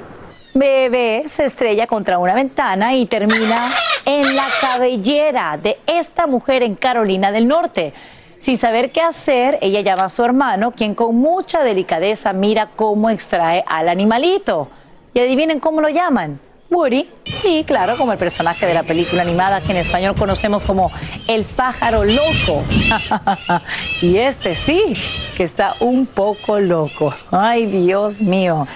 bebé 0.53 1.23
se 1.28 1.45
estrella 1.45 1.88
contra 1.88 2.19
una 2.19 2.34
ventana 2.34 2.95
y 2.95 3.05
termina 3.05 3.75
en 4.05 4.36
la 4.36 4.47
cabellera 4.61 5.57
de 5.57 5.78
esta 5.88 6.28
mujer 6.28 6.63
en 6.63 6.75
Carolina 6.75 7.32
del 7.32 7.47
Norte. 7.47 7.93
Sin 8.39 8.57
saber 8.57 8.91
qué 8.91 9.01
hacer, 9.01 9.57
ella 9.61 9.82
llama 9.82 10.05
a 10.05 10.09
su 10.09 10.23
hermano, 10.23 10.71
quien 10.71 10.95
con 10.95 11.15
mucha 11.15 11.63
delicadeza 11.63 12.34
mira 12.34 12.69
cómo 12.75 13.09
extrae 13.09 13.63
al 13.67 13.89
animalito. 13.89 14.69
Y 15.13 15.19
adivinen 15.19 15.59
cómo 15.59 15.82
lo 15.82 15.89
llaman. 15.89 16.39
Woody, 16.70 17.09
sí, 17.34 17.63
claro, 17.65 17.97
como 17.97 18.11
el 18.11 18.18
personaje 18.18 18.65
de 18.65 18.74
la 18.74 18.84
película 18.84 19.22
animada 19.22 19.61
que 19.61 19.72
en 19.72 19.78
español 19.78 20.15
conocemos 20.15 20.63
como 20.63 20.91
El 21.28 21.45
pájaro 21.45 22.03
loco. 22.03 22.63
y 24.01 24.18
este 24.18 24.55
sí, 24.55 24.93
que 25.38 25.43
está 25.43 25.76
un 25.80 26.05
poco 26.05 26.59
loco. 26.59 27.13
Ay, 27.32 27.68
Dios 27.68 28.22
mío. 28.22 28.68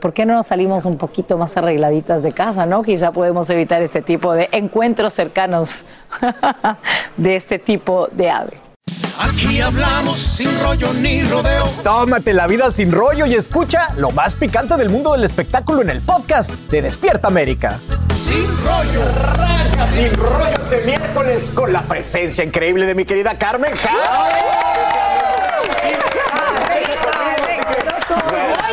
¿Por 0.00 0.12
qué 0.12 0.26
no 0.26 0.34
nos 0.34 0.48
salimos 0.48 0.84
un 0.84 0.98
poquito 0.98 1.38
más 1.38 1.56
arregladitas 1.56 2.22
de 2.22 2.32
casa, 2.32 2.66
no? 2.66 2.82
Quizá 2.82 3.12
podemos 3.12 3.48
evitar 3.48 3.80
este 3.80 4.02
tipo 4.02 4.32
de 4.32 4.48
encuentros 4.52 5.12
cercanos 5.12 5.86
de 7.16 7.36
este 7.36 7.58
tipo 7.58 8.08
de 8.12 8.28
ave. 8.28 8.73
Aquí 9.18 9.60
hablamos 9.60 10.18
sin 10.18 10.50
rollo 10.60 10.92
ni 10.94 11.22
rodeo. 11.22 11.66
Tómate 11.84 12.34
la 12.34 12.46
vida 12.46 12.70
sin 12.70 12.90
rollo 12.90 13.26
y 13.26 13.34
escucha 13.34 13.88
lo 13.96 14.10
más 14.10 14.34
picante 14.34 14.76
del 14.76 14.88
mundo 14.90 15.12
del 15.12 15.24
espectáculo 15.24 15.82
en 15.82 15.90
el 15.90 16.00
podcast 16.00 16.50
de 16.70 16.82
Despierta 16.82 17.28
América. 17.28 17.78
Sin 18.18 18.46
rollo. 18.64 19.04
Rasca 19.36 19.88
sin 19.92 20.14
rollo 20.14 20.70
este 20.70 20.86
miércoles 20.86 21.52
con 21.54 21.72
la 21.72 21.82
presencia 21.82 22.42
increíble 22.42 22.86
de 22.86 22.94
mi 22.94 23.04
querida 23.04 23.38
Carmen 23.38 23.72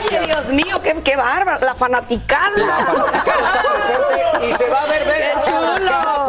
Oye, 0.08 0.20
Dios 0.26 0.47
mío, 0.49 0.82
qué, 0.82 0.99
qué 1.04 1.16
bárbaro. 1.16 1.66
La 1.66 1.76
fanaticada. 1.76 2.52
La 2.58 2.86
fanaticada 2.86 3.54
está 3.54 3.74
presente 3.74 4.47
y 4.47 4.54
se 4.54 4.70
va 4.70 4.82
a 4.82 4.86
ver 4.88 5.06
ver 5.06 5.22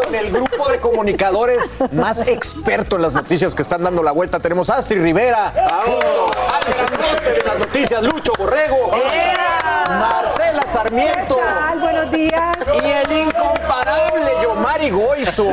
con 0.05 0.15
el 0.15 0.31
grupo 0.31 0.69
de 0.69 0.81
comunicadores 0.81 1.71
más 1.93 2.27
experto 2.27 2.97
en 2.97 3.03
las 3.03 3.13
noticias 3.13 3.55
que 3.55 3.63
están 3.63 3.83
dando 3.83 4.03
la 4.03 4.13
vuelta. 4.13 4.41
Tenemos 4.41 4.71
a 4.71 4.77
Astrid 4.77 5.03
Rivera, 5.03 5.49
al 5.49 6.75
grandote 6.75 7.33
de 7.33 7.43
las 7.45 7.59
noticias, 7.59 8.03
Lucho 8.03 8.33
Borrego, 8.39 8.91
Marcela 9.89 10.67
Sarmiento. 10.67 11.41
Buenos 11.81 12.11
días. 12.11 12.57
Y 12.83 12.87
el 12.87 13.27
incomparable 13.27 14.31
Yomari 14.43 14.91
Goizo. 14.91 15.53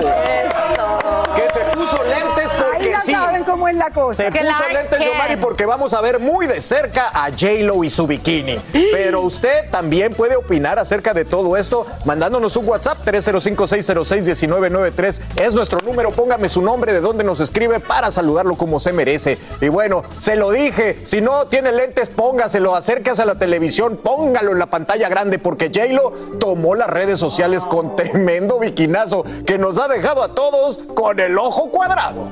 Que 1.35 1.49
se 1.53 1.59
puso 1.73 2.03
lentes 2.03 2.51
Ahí 2.51 2.68
ya 2.99 3.05
sí. 3.05 3.13
saben 3.13 3.43
cómo 3.43 3.67
es 3.67 3.75
la 3.75 3.89
cosa. 3.91 4.23
Se 4.23 4.31
puso 4.31 4.69
lentes 4.73 4.99
Yomari 4.99 5.35
porque 5.37 5.65
vamos 5.65 5.93
a 5.93 6.01
ver 6.01 6.19
muy 6.19 6.47
de 6.47 6.61
cerca 6.61 7.09
a 7.13 7.29
J-Lo 7.31 7.83
y 7.83 7.89
su 7.89 8.07
bikini. 8.07 8.59
Pero 8.91 9.21
usted 9.21 9.69
también 9.71 10.13
puede 10.13 10.35
opinar 10.35 10.77
acerca 10.79 11.13
de 11.13 11.25
todo 11.25 11.57
esto 11.57 11.85
mandándonos 12.05 12.55
un 12.57 12.67
WhatsApp 12.67 12.99
305-606-1993. 13.05 15.21
Es 15.37 15.53
nuestro 15.53 15.79
número. 15.85 16.11
Póngame 16.11 16.49
su 16.49 16.61
nombre, 16.61 16.93
de 16.93 17.01
dónde 17.01 17.23
nos 17.23 17.39
escribe 17.39 17.79
para 17.79 18.11
saludarlo 18.11 18.55
como 18.55 18.79
se 18.79 18.93
merece. 18.93 19.37
Y 19.61 19.69
bueno, 19.69 20.03
se 20.17 20.35
lo 20.35 20.51
dije. 20.51 20.99
Si 21.03 21.21
no 21.21 21.45
tiene 21.47 21.71
lentes, 21.71 22.09
póngaselo. 22.09 22.75
Acérquese 22.75 23.21
a 23.21 23.25
la 23.25 23.35
televisión, 23.35 23.97
póngalo 23.97 24.51
en 24.51 24.59
la 24.59 24.65
pantalla 24.67 25.09
grande 25.09 25.39
porque 25.39 25.71
J-Lo 25.73 26.11
tomó 26.39 26.75
las 26.75 26.89
redes 26.89 27.19
sociales 27.19 27.65
con 27.65 27.95
tremendo 27.95 28.59
bikinazo 28.59 29.23
que 29.45 29.57
nos 29.57 29.79
ha 29.79 29.87
dejado 29.87 30.23
a 30.23 30.33
todos 30.33 30.79
con 30.95 31.19
el 31.19 31.37
ojo 31.37 31.69
cuadrado. 31.71 32.29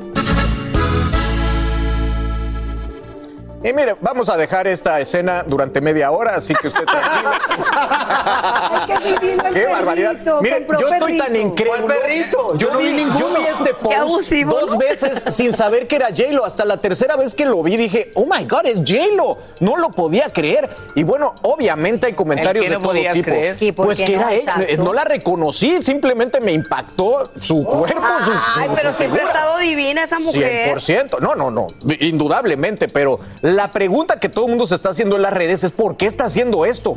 Y 3.68 3.74
mire, 3.74 3.96
vamos 4.00 4.30
a 4.30 4.38
dejar 4.38 4.68
esta 4.68 5.00
escena 5.02 5.44
durante 5.46 5.82
media 5.82 6.12
hora, 6.12 6.36
así 6.36 6.54
que 6.54 6.68
usted 6.70 6.86
tranquilo. 6.86 7.32
¡Qué 9.54 9.68
barbaridad! 9.68 10.16
Mire, 10.42 10.66
yo 10.80 10.88
estoy 10.94 11.18
tan 11.18 11.36
increíble. 11.36 11.96
Yo, 12.56 12.72
no 12.72 12.80
vi 12.80 12.92
ninguno. 12.94 13.20
yo 13.20 13.30
vi 13.36 13.42
este 13.46 13.74
post 13.74 14.32
dos 14.46 14.78
veces 14.78 15.26
sin 15.34 15.52
saber 15.54 15.88
que 15.88 15.96
era 15.98 16.08
J-Lo. 16.08 16.46
Hasta 16.46 16.66
la 16.66 16.78
tercera 16.78 17.16
vez 17.16 17.36
que 17.36 17.46
lo 17.46 17.62
vi 17.64 17.76
dije, 17.78 18.12
oh 18.16 18.26
my 18.26 18.46
God, 18.46 18.66
es 18.66 18.78
J-Lo. 18.78 19.38
No 19.60 19.76
lo 19.78 19.90
podía 19.90 20.32
creer. 20.32 20.70
Y 20.96 21.04
bueno, 21.04 21.36
obviamente 21.42 22.08
hay 22.08 22.14
comentarios 22.14 22.64
¿El 22.66 22.70
qué 22.70 22.76
de 22.76 22.76
no 22.80 22.82
todo 22.84 22.94
podías 22.94 23.14
tipo. 23.16 23.30
creer? 23.30 23.58
¿Y 23.60 23.72
por 23.72 23.86
Pues 23.86 23.98
qué 23.98 24.06
que 24.06 24.16
no? 24.18 24.30
era 24.30 24.34
ella. 24.34 24.56
No 24.78 24.94
la 24.94 25.04
reconocí, 25.04 25.82
simplemente 25.84 26.40
me 26.40 26.52
impactó 26.52 27.32
su 27.40 27.64
cuerpo, 27.66 28.02
su 28.26 28.32
Ay, 28.56 28.70
su- 28.70 28.76
pero 28.76 28.92
su 28.92 28.98
siempre 29.00 29.22
ha 29.22 29.26
estado 29.26 29.58
divina 29.58 30.04
esa 30.04 30.20
mujer. 30.20 30.78
100%. 30.78 31.20
No, 31.20 31.36
no, 31.36 31.52
no. 31.52 31.68
Indudablemente. 32.00 32.88
Pero 32.88 33.20
la 33.58 33.74
pregunta 33.74 34.20
que 34.20 34.30
todo 34.30 34.46
el 34.46 34.52
mundo 34.52 34.68
se 34.68 34.76
está 34.76 34.90
haciendo 34.90 35.16
en 35.16 35.24
las 35.24 35.34
redes 35.34 35.64
es: 35.64 35.72
¿por 35.72 35.98
qué 35.98 36.06
está 36.06 36.26
haciendo 36.26 36.64
esto? 36.64 36.94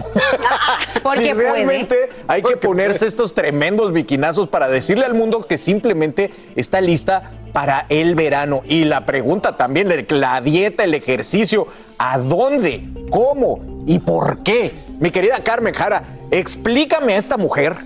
Porque 1.02 1.28
si 1.28 1.34
puede. 1.34 1.52
realmente 1.52 2.11
hay 2.28 2.42
que 2.42 2.58
ponerse 2.58 3.06
estos 3.06 3.34
tremendos 3.34 3.92
biquinazos 3.94 4.46
para 4.46 4.68
decirle 4.68 5.06
al 5.06 5.14
mundo 5.14 5.46
que 5.46 5.56
simplemente 5.56 6.30
está 6.56 6.82
lista 6.82 7.30
para 7.54 7.86
el 7.88 8.14
verano. 8.14 8.62
Y 8.68 8.84
la 8.84 9.06
pregunta 9.06 9.56
también: 9.56 9.88
la 10.11 10.40
dieta, 10.42 10.84
el 10.84 10.92
ejercicio, 10.92 11.66
¿a 11.96 12.18
dónde? 12.18 12.86
¿Cómo? 13.11 13.82
¿Y 13.86 13.98
por 13.98 14.42
qué? 14.42 14.74
Mi 15.00 15.11
querida 15.11 15.42
Carmen 15.42 15.72
Jara, 15.72 16.04
explícame 16.30 17.14
a 17.14 17.16
esta 17.16 17.38
mujer. 17.38 17.78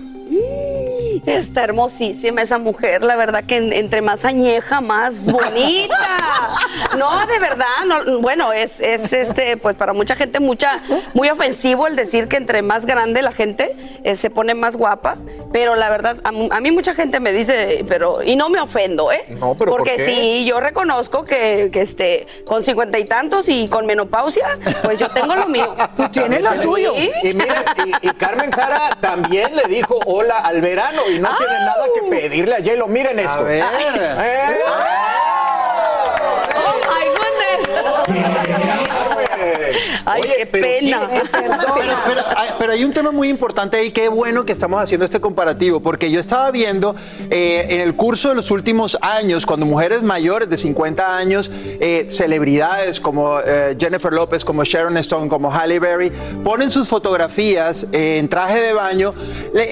Está 1.25 1.63
hermosísima 1.63 2.41
esa 2.41 2.57
mujer, 2.57 3.03
la 3.03 3.15
verdad 3.15 3.43
que 3.45 3.57
en- 3.57 3.73
entre 3.73 4.01
más 4.01 4.25
añeja, 4.25 4.81
más 4.81 5.25
bonita. 5.31 6.49
No, 6.97 7.25
de 7.27 7.39
verdad, 7.39 7.65
no, 7.85 8.19
bueno, 8.19 8.53
es, 8.53 8.79
es 8.79 9.11
este, 9.13 9.57
pues 9.57 9.75
para 9.75 9.93
mucha 9.93 10.15
gente 10.15 10.39
mucha, 10.39 10.79
muy 11.13 11.29
ofensivo 11.29 11.87
el 11.87 11.95
decir 11.95 12.27
que 12.27 12.37
entre 12.37 12.61
más 12.61 12.85
grande 12.85 13.21
la 13.21 13.31
gente 13.31 13.75
eh, 14.03 14.15
se 14.15 14.29
pone 14.29 14.53
más 14.53 14.75
guapa, 14.75 15.17
pero 15.51 15.75
la 15.75 15.89
verdad, 15.89 16.17
a, 16.23 16.31
mí 16.31 16.71
mucha 16.71 16.93
gente 16.93 17.19
me 17.19 17.31
dice, 17.31 17.83
pero, 17.87 18.23
y 18.23 18.35
no 18.35 18.49
me 18.49 18.59
ofendo, 18.59 19.11
¿eh? 19.11 19.25
No, 19.29 19.55
pero 19.55 19.71
¿por 19.71 19.79
Porque 19.79 19.95
qué? 19.97 20.05
sí, 20.05 20.45
yo 20.45 20.59
reconozco 20.59 21.25
que, 21.25 21.69
que 21.71 21.81
este, 21.81 22.27
con 22.45 22.63
cincuenta 22.63 22.97
y 22.99 23.05
tantos 23.05 23.49
y 23.49 23.67
con 23.67 23.85
menopausia, 23.85 24.57
pues 24.83 24.99
yo 24.99 25.09
tengo 25.09 25.35
lo 25.35 25.47
mío. 25.47 25.75
Tú 25.95 26.07
tienes 26.09 26.41
lo 26.41 26.51
tuyo. 26.61 26.93
Sí. 26.95 27.11
Y 27.23 27.33
mira, 27.33 27.63
y, 27.85 28.07
y 28.07 28.11
Carmen 28.11 28.51
Jara 28.51 28.97
también 28.99 29.55
le 29.55 29.63
dijo 29.63 29.99
hola 30.05 30.37
al 30.39 30.61
verano 30.61 31.01
y 31.09 31.19
no 31.19 31.35
tiene 31.37 31.59
nada 31.59 31.85
que 31.93 32.01
pedirle 32.09 32.55
a 32.55 32.57
J-Lo. 32.59 32.87
Miren 32.87 33.19
esto. 33.19 33.43
ver. 33.43 33.63
Eh, 33.63 34.59
Oh 36.57 36.79
my 36.87 37.05
goodness. 37.07 37.61
Ay, 40.05 40.21
qué 40.21 40.45
pena. 40.45 41.09
Pero, 41.31 41.93
pero 42.07 42.21
hay- 42.37 42.49
pero 42.59 42.71
hay 42.73 42.83
un 42.83 42.93
tema 42.93 43.11
muy 43.11 43.29
importante 43.29 43.77
ahí, 43.77 43.91
qué 43.91 44.07
bueno 44.07 44.45
que 44.45 44.53
estamos 44.53 44.81
haciendo 44.81 45.03
este 45.05 45.19
comparativo, 45.19 45.79
porque 45.81 46.09
yo 46.11 46.19
estaba 46.19 46.49
viendo 46.51 46.95
eh, 47.29 47.65
en 47.69 47.81
el 47.81 47.95
curso 47.95 48.29
de 48.29 48.35
los 48.35 48.51
últimos 48.51 48.97
años, 49.01 49.45
cuando 49.45 49.65
mujeres 49.65 50.01
mayores 50.03 50.49
de 50.49 50.57
50 50.57 51.17
años, 51.17 51.49
eh, 51.79 52.07
celebridades 52.09 52.99
como 52.99 53.39
eh, 53.45 53.75
Jennifer 53.79 54.13
López, 54.13 54.45
como 54.45 54.63
Sharon 54.63 54.97
Stone, 54.97 55.27
como 55.27 55.51
Halle 55.51 55.79
Berry, 55.79 56.11
ponen 56.43 56.69
sus 56.71 56.87
fotografías 56.87 57.87
eh, 57.91 58.17
en 58.19 58.29
traje 58.29 58.59
de 58.61 58.73
baño, 58.73 59.13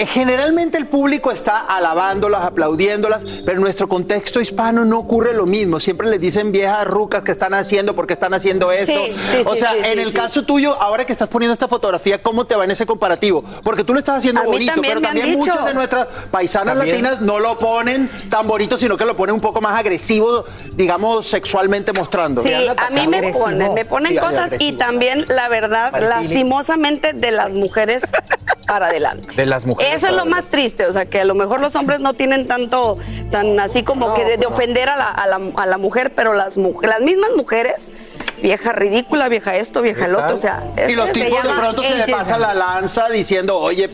generalmente 0.08 0.78
el 0.78 0.88
público 0.88 1.32
está 1.32 1.60
alabándolas, 1.62 2.44
aplaudiéndolas, 2.44 3.26
pero 3.46 3.58
en 3.58 3.62
nuestro 3.62 3.88
contexto 3.88 4.42
hispano 4.42 4.86
no 4.86 5.00
ocurre 5.00 5.34
lo 5.34 5.46
mismo. 5.46 5.80
Siempre 5.80 6.08
les 6.08 6.20
dicen 6.20 6.52
viejas 6.52 6.86
rucas 6.86 7.24
que 7.24 7.32
están 7.32 7.54
haciendo 7.54 7.96
porque 7.96 8.14
están 8.14 8.34
haciendo 8.34 8.72
esto. 8.72 8.92
Sí, 8.94 9.14
sí, 9.32 9.42
o 9.46 9.52
sí, 9.54 9.58
sea, 9.60 9.72
sí, 9.72 9.78
en 9.80 9.84
sí, 9.86 10.00
el 10.00 10.12
sí, 10.12 10.18
caso 10.24 10.44
tuyo, 10.44 10.82
ahora 10.82 11.06
que 11.06 11.12
estás 11.14 11.28
poniendo 11.28 11.54
esta 11.54 11.68
fotografía, 11.68 12.22
¿cómo 12.22 12.46
te 12.46 12.56
va 12.56 12.64
en 12.64 12.72
ese 12.72 12.86
comparativo? 12.86 13.44
Porque 13.64 13.84
tú 13.84 13.94
lo 13.94 14.00
estás 14.00 14.20
haciendo 14.20 14.44
bonito, 14.44 14.74
también 14.74 14.92
pero 14.94 15.02
me 15.02 15.08
han 15.08 15.16
también 15.16 15.40
dicho. 15.40 15.52
muchas 15.52 15.66
de 15.68 15.74
nuestras 15.74 16.08
paisanas 16.32 16.76
También. 16.78 17.04
Latinas 17.04 17.22
no 17.22 17.40
lo 17.40 17.58
ponen 17.60 18.10
tan 18.30 18.48
bonito, 18.48 18.78
sino 18.78 18.98
que 18.98 19.06
lo 19.06 19.16
ponen 19.16 19.36
un 19.36 19.42
poco 19.42 19.62
más 19.62 19.78
agresivo, 19.80 20.46
digamos, 20.76 21.26
sexualmente 21.28 21.94
mostrando. 21.94 22.42
Sí, 22.44 22.54
a 22.54 22.90
mí 22.90 23.08
me 23.08 23.32
ponen, 23.34 23.74
me 23.74 23.86
ponen 23.86 24.14
Sí, 24.14 24.18
cosas 24.18 24.52
y 24.52 24.56
agresivo. 24.56 24.78
también, 24.78 25.26
la 25.30 25.48
verdad, 25.50 25.92
lastimosamente 26.02 27.14
de 27.14 27.32
las 27.32 27.52
mujeres 27.54 28.04
para 28.68 28.88
adelante. 28.88 29.28
De 29.36 29.46
las 29.46 29.66
mujeres. 29.66 29.94
Eso 29.96 30.08
es 30.08 30.14
para 30.14 30.24
lo 30.26 30.30
más 30.30 30.46
triste, 30.46 30.86
o 30.88 30.94
sea, 30.94 31.06
que 31.06 31.22
a 31.22 31.26
lo 31.26 31.36
mejor 31.36 31.60
los 31.62 31.76
hombres 31.76 32.00
no 32.00 32.14
tienen 32.14 32.48
tanto, 32.48 32.98
tan 33.32 33.60
así 33.60 33.84
como 33.84 34.14
que 34.14 34.24
de, 34.26 34.38
de 34.38 34.46
ofender 34.46 34.90
a 34.90 34.96
la, 34.98 35.10
a 35.10 35.28
la- 35.28 35.42
a 35.56 35.66
la 35.66 35.78
mujer, 35.78 36.14
pero 36.16 36.34
las, 36.34 36.58
mu- 36.58 36.80
las 36.82 37.02
mismas 37.02 37.32
mujeres, 37.36 37.92
vieja 38.44 38.74
ridícula, 38.74 39.30
vieja 39.30 39.56
esto, 39.56 39.82
vieja 39.82 40.06
el 40.06 40.16
otro, 40.16 40.36
o 40.36 40.40
sea... 40.40 40.62
Y 40.88 40.94
los 40.96 41.12
tipos 41.14 41.42
de 41.42 41.50
pronto 41.50 41.82
se 41.82 41.96
le 41.96 42.08
pasa 42.14 42.38
la 42.38 42.54
lanza 42.54 43.08
diciendo, 43.10 43.58
oye, 43.58 43.90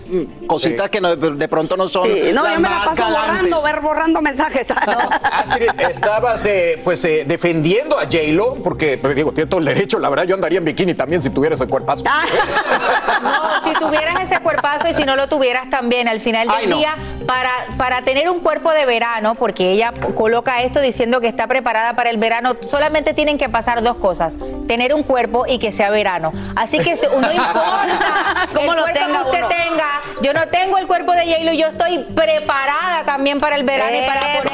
cositas 0.47 0.89
que 0.89 0.99
no- 0.99 1.15
de 1.15 1.47
pronto 1.47 1.77
no 1.77 1.87
son. 1.87 2.07
Sí, 2.07 2.31
no, 2.33 2.41
las 2.43 2.55
yo 2.55 2.59
me 2.59 2.67
la 2.69 2.83
paso 2.83 3.03
galantes. 3.03 3.31
borrando, 3.51 3.61
ver 3.61 3.79
borrando 3.79 4.21
mensajes. 4.21 4.71
Astrid, 5.31 5.69
estabas 5.87 6.43
eh, 6.47 6.81
pues 6.83 7.05
eh, 7.05 7.25
defendiendo 7.27 7.97
a 7.99 8.05
J-Lo, 8.05 8.55
porque 8.55 8.97
pues, 8.97 9.15
digo, 9.15 9.31
tiene 9.33 9.47
todo 9.47 9.59
el 9.59 9.67
derecho, 9.67 9.99
la 9.99 10.09
verdad, 10.09 10.23
yo 10.25 10.33
andaría 10.33 10.57
en 10.57 10.65
bikini 10.65 10.95
también 10.95 11.21
si 11.21 11.29
tuviera 11.29 11.53
ese 11.55 11.67
cuerpazo. 11.67 12.03
No, 13.21 13.61
si 13.63 13.73
tuvieras 13.77 14.19
ese 14.21 14.39
cuerpazo 14.39 14.87
y 14.87 14.93
si 14.93 15.03
no 15.03 15.15
lo 15.15 15.27
tuvieras 15.27 15.69
también 15.69 16.07
al 16.07 16.19
final 16.21 16.47
del 16.47 16.55
Ay, 16.57 16.67
no. 16.67 16.77
día, 16.77 16.95
para, 17.27 17.51
para 17.77 18.01
tener 18.03 18.29
un 18.29 18.39
cuerpo 18.39 18.71
de 18.71 18.85
verano, 18.85 19.35
porque 19.35 19.71
ella 19.73 19.93
coloca 20.15 20.61
esto 20.63 20.79
diciendo 20.79 21.19
que 21.19 21.27
está 21.27 21.45
preparada 21.47 21.95
para 21.95 22.09
el 22.09 22.17
verano, 22.17 22.55
solamente 22.61 23.13
tienen 23.13 23.37
que 23.37 23.49
pasar 23.49 23.83
dos 23.83 23.97
cosas, 23.97 24.35
tener 24.67 24.93
un 24.93 25.03
cuerpo 25.03 25.45
y 25.47 25.59
que 25.59 25.71
sea 25.71 25.89
verano. 25.89 26.31
Así 26.55 26.79
que 26.79 26.95
se- 26.97 27.07
no 27.07 27.15
importa 27.31 28.47
Cómo 28.53 28.73
lo 28.73 28.85
tenga 28.85 29.07
que 29.07 29.29
usted 29.29 29.39
uno. 29.39 29.47
tenga, 29.49 30.01
yo 30.21 30.33
no 30.33 30.47
tengo 30.47 30.77
el 30.77 30.87
cuerpo 30.87 31.11
de 31.13 31.25
J-Lo, 31.25 31.53
yo 31.53 31.67
estoy 31.67 31.99
preparada 32.15 33.03
también 33.05 33.39
para 33.39 33.55
el 33.55 33.63
verano 33.63 33.95
y 33.97 34.01
para 34.07 34.21
la. 34.21 34.39
Esa 34.39 34.49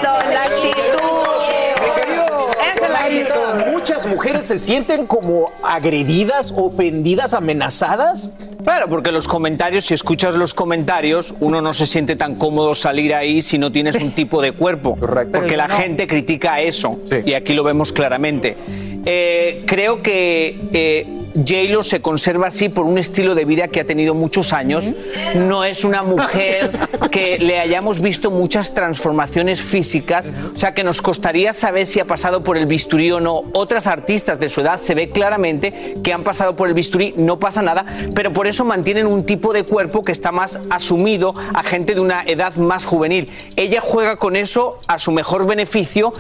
Muchas 3.71 4.05
mujeres 4.07 4.45
se 4.45 4.57
sienten 4.57 5.05
como 5.05 5.51
agredidas, 5.63 6.53
ofendidas, 6.55 7.33
amenazadas. 7.33 8.33
Claro, 8.63 8.89
porque 8.89 9.11
los 9.11 9.27
comentarios, 9.27 9.85
si 9.85 9.93
escuchas 9.93 10.35
los 10.35 10.53
comentarios, 10.53 11.35
uno 11.39 11.61
no 11.61 11.73
se 11.73 11.85
siente 11.85 12.15
tan 12.15 12.35
cómodo 12.35 12.73
salir 12.73 13.13
ahí 13.13 13.41
si 13.41 13.57
no 13.57 13.71
tienes 13.71 13.95
un 13.97 14.13
tipo 14.13 14.41
de 14.41 14.53
cuerpo. 14.53 14.95
Porque 14.99 15.51
yo 15.51 15.57
la 15.57 15.67
no. 15.67 15.75
gente 15.75 16.07
critica 16.07 16.61
eso. 16.61 16.99
Y 17.25 17.33
aquí 17.33 17.53
lo 17.53 17.63
vemos 17.63 17.93
claramente. 17.93 18.57
Eh, 19.05 19.63
creo 19.67 20.01
que 20.01 20.59
eh, 20.73 21.24
J-Lo 21.35 21.83
se 21.83 22.01
conserva 22.01 22.47
así 22.47 22.69
por 22.69 22.85
un 22.85 22.97
estilo 22.97 23.35
de 23.35 23.45
vida 23.45 23.67
que 23.67 23.81
ha 23.81 23.85
tenido 23.85 24.15
muchos 24.15 24.53
años. 24.53 24.89
No 25.35 25.63
es 25.63 25.83
una 25.83 26.03
mujer 26.03 26.71
que 27.11 27.37
le 27.39 27.59
hayamos 27.59 27.99
visto 27.99 28.31
muchas 28.31 28.73
transformaciones 28.73 29.61
físicas. 29.61 30.31
O 30.53 30.57
sea, 30.57 30.73
que 30.73 30.83
nos 30.83 31.01
costaría 31.01 31.53
saber 31.53 31.87
si 31.87 31.99
ha 31.99 32.05
pasado 32.05 32.43
por 32.43 32.57
el 32.57 32.65
bisturí 32.65 33.11
o 33.11 33.19
no. 33.19 33.43
Otras 33.53 33.87
artistas 33.87 34.39
de 34.39 34.49
su 34.49 34.61
edad 34.61 34.77
se 34.77 34.95
ve 34.95 35.09
claramente 35.09 35.95
que 36.03 36.13
han 36.13 36.23
pasado 36.23 36.55
por 36.55 36.67
el 36.67 36.73
bisturí, 36.73 37.13
no 37.17 37.39
pasa 37.39 37.61
nada, 37.61 37.85
pero 38.13 38.31
por 38.33 38.47
eso 38.47 38.65
mantienen 38.65 39.07
un 39.07 39.25
tipo 39.25 39.53
de 39.53 39.63
cuerpo 39.63 40.03
que 40.03 40.11
está 40.11 40.31
más 40.31 40.59
asumido 40.69 41.35
a 41.53 41.63
gente 41.63 41.95
de 41.95 42.01
una 42.01 42.23
edad 42.23 42.55
más 42.55 42.85
juvenil. 42.85 43.29
Ella 43.55 43.81
juega 43.81 44.15
con 44.17 44.35
eso 44.35 44.79
a 44.87 44.99
su 44.99 45.11
mejor 45.11 45.45
beneficio, 45.45 46.13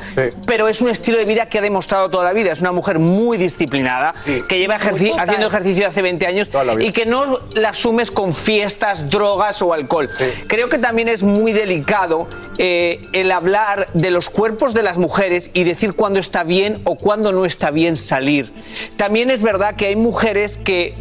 pero 0.45 0.67
es 0.67 0.81
un 0.81 0.89
estilo 0.89 1.17
de 1.17 1.25
vida 1.25 1.47
que 1.47 1.59
ha 1.59 1.61
demostrado 1.61 2.09
toda 2.09 2.23
la 2.23 2.33
vida. 2.33 2.51
Es 2.51 2.61
una 2.61 2.71
mujer 2.71 2.99
muy 2.99 3.37
disciplinada, 3.37 4.13
que 4.47 4.59
lleva 4.59 4.79
ejerci- 5.05 5.11
Total. 5.11 5.29
haciendo 5.29 5.47
ejercicio 5.47 5.87
hace 5.87 6.01
20 6.01 6.27
años 6.27 6.49
y 6.87 6.91
que 6.91 7.05
no 7.05 7.39
la 7.53 7.69
asumes 7.69 8.11
con 8.11 8.33
fiestas, 8.33 9.09
drogas 9.09 9.61
o 9.61 9.73
alcohol. 9.73 10.09
Creo 10.47 10.69
que 10.69 10.77
también 10.77 11.07
es 11.07 11.23
muy 11.23 11.51
delicado 11.53 12.27
eh, 12.57 13.07
el 13.13 13.31
hablar 13.31 13.87
de 13.93 14.11
los 14.11 14.29
cuerpos 14.29 14.73
de 14.73 14.83
las 14.83 14.97
mujeres 14.97 15.51
y 15.53 15.63
decir 15.63 15.93
cuándo 15.93 16.19
está 16.19 16.43
bien 16.43 16.81
o 16.85 16.95
cuándo 16.95 17.31
no 17.31 17.45
está 17.45 17.71
bien 17.71 17.97
salir. 17.97 18.53
También 18.97 19.29
es 19.29 19.41
verdad 19.41 19.75
que 19.75 19.87
hay 19.87 19.95
mujeres 19.95 20.57
que 20.57 20.95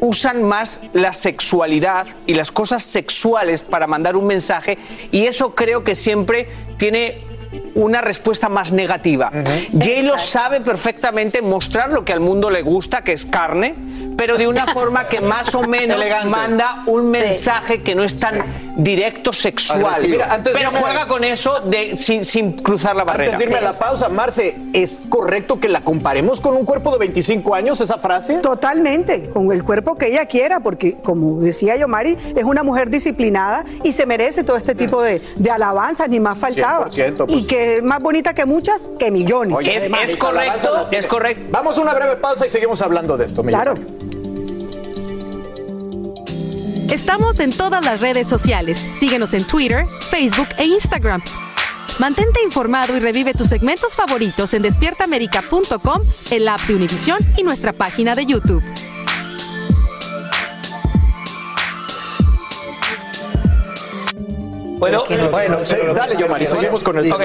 usan 0.00 0.42
más 0.42 0.80
la 0.92 1.12
sexualidad 1.12 2.06
y 2.26 2.34
las 2.34 2.50
cosas 2.50 2.82
sexuales 2.82 3.62
para 3.62 3.86
mandar 3.86 4.16
un 4.16 4.26
mensaje 4.26 4.78
y 5.12 5.26
eso 5.26 5.54
creo 5.54 5.84
que 5.84 5.94
siempre 5.94 6.48
tiene 6.76 7.18
una 7.74 8.00
respuesta 8.00 8.48
más 8.48 8.72
negativa. 8.72 9.30
J-Lo 9.72 10.18
sabe 10.18 10.60
perfectamente 10.60 11.42
mostrar 11.42 11.90
lo 11.92 12.04
que 12.04 12.12
al 12.12 12.20
mundo 12.20 12.50
le 12.50 12.62
gusta, 12.62 13.02
que 13.02 13.12
es 13.12 13.24
carne, 13.26 13.74
pero 14.16 14.38
de 14.38 14.48
una 14.48 14.66
forma 14.72 15.08
que 15.08 15.20
más 15.20 15.54
o 15.54 15.62
menos 15.62 15.96
Elegante. 15.96 16.28
manda 16.28 16.82
un 16.86 17.06
Sí. 17.06 17.18
mensaje 17.22 17.82
que 17.82 17.94
no 17.94 18.02
es 18.02 18.18
tan 18.18 18.42
directo 18.76 19.32
sexual. 19.32 19.94
Mira, 20.08 20.32
antes 20.34 20.52
pero 20.54 20.70
juega 20.70 21.06
con 21.06 21.24
eso 21.24 21.60
de, 21.60 21.96
sin, 21.98 22.24
sin 22.24 22.52
cruzar 22.52 22.96
la 22.96 23.04
barrera. 23.04 23.32
Antes 23.34 23.38
de 23.38 23.44
irme 23.54 23.58
a 23.66 23.72
la 23.72 23.78
pausa, 23.78 24.08
Marce, 24.08 24.56
¿es 24.72 25.00
correcto 25.08 25.60
que 25.60 25.68
la 25.68 25.82
comparemos 25.82 26.40
con 26.40 26.54
un 26.56 26.64
cuerpo 26.64 26.92
de 26.92 26.98
25 26.98 27.54
años, 27.54 27.80
esa 27.80 27.98
frase? 27.98 28.38
Totalmente, 28.38 29.30
con 29.30 29.50
el 29.52 29.62
cuerpo 29.64 29.96
que 29.96 30.08
ella 30.08 30.26
quiera, 30.26 30.60
porque 30.60 30.94
como 30.96 31.40
decía 31.40 31.76
yo, 31.76 31.88
Mari, 31.88 32.16
es 32.36 32.44
una 32.44 32.62
mujer 32.62 32.90
disciplinada 32.90 33.64
y 33.84 33.92
se 33.92 34.06
merece 34.06 34.44
todo 34.44 34.56
este 34.56 34.74
tipo 34.74 35.02
de, 35.02 35.20
de 35.36 35.50
alabanzas, 35.50 36.08
ni 36.08 36.20
más 36.20 36.38
faltaba. 36.38 36.88
100%, 36.90 37.26
pues. 37.26 37.32
Y 37.38 37.45
que 37.46 37.76
es 37.76 37.82
más 37.82 38.00
bonita 38.00 38.34
que 38.34 38.44
muchas, 38.44 38.86
que 38.98 39.10
millones. 39.10 39.56
Oye, 39.56 39.90
es 40.02 40.16
correcto, 40.16 40.88
es 40.90 41.06
correcto. 41.06 41.44
Vamos 41.50 41.78
a 41.78 41.82
una 41.82 41.94
breve 41.94 42.16
pausa 42.16 42.46
y 42.46 42.50
seguimos 42.50 42.82
hablando 42.82 43.16
de 43.16 43.26
esto. 43.26 43.42
Claro. 43.42 43.74
Estamos 46.90 47.40
en 47.40 47.50
todas 47.50 47.84
las 47.84 48.00
redes 48.00 48.28
sociales. 48.28 48.78
Síguenos 48.94 49.34
en 49.34 49.44
Twitter, 49.44 49.86
Facebook 50.10 50.48
e 50.56 50.64
Instagram. 50.64 51.22
Mantente 51.98 52.42
informado 52.42 52.96
y 52.96 53.00
revive 53.00 53.32
tus 53.32 53.48
segmentos 53.48 53.96
favoritos 53.96 54.52
en 54.54 54.62
despiertaamerica.com, 54.62 56.02
el 56.30 56.48
app 56.48 56.60
de 56.62 56.74
Univision 56.74 57.18
y 57.36 57.42
nuestra 57.42 57.72
página 57.72 58.14
de 58.14 58.26
YouTube. 58.26 58.62
Bueno, 64.78 65.04
Bueno, 65.30 65.64
sí, 65.64 65.76
dale, 65.94 66.16
yo, 66.18 66.28
Mari, 66.28 66.46
seguimos 66.46 66.82
con 66.82 66.98
el 66.98 67.10
Ok, 67.10 67.22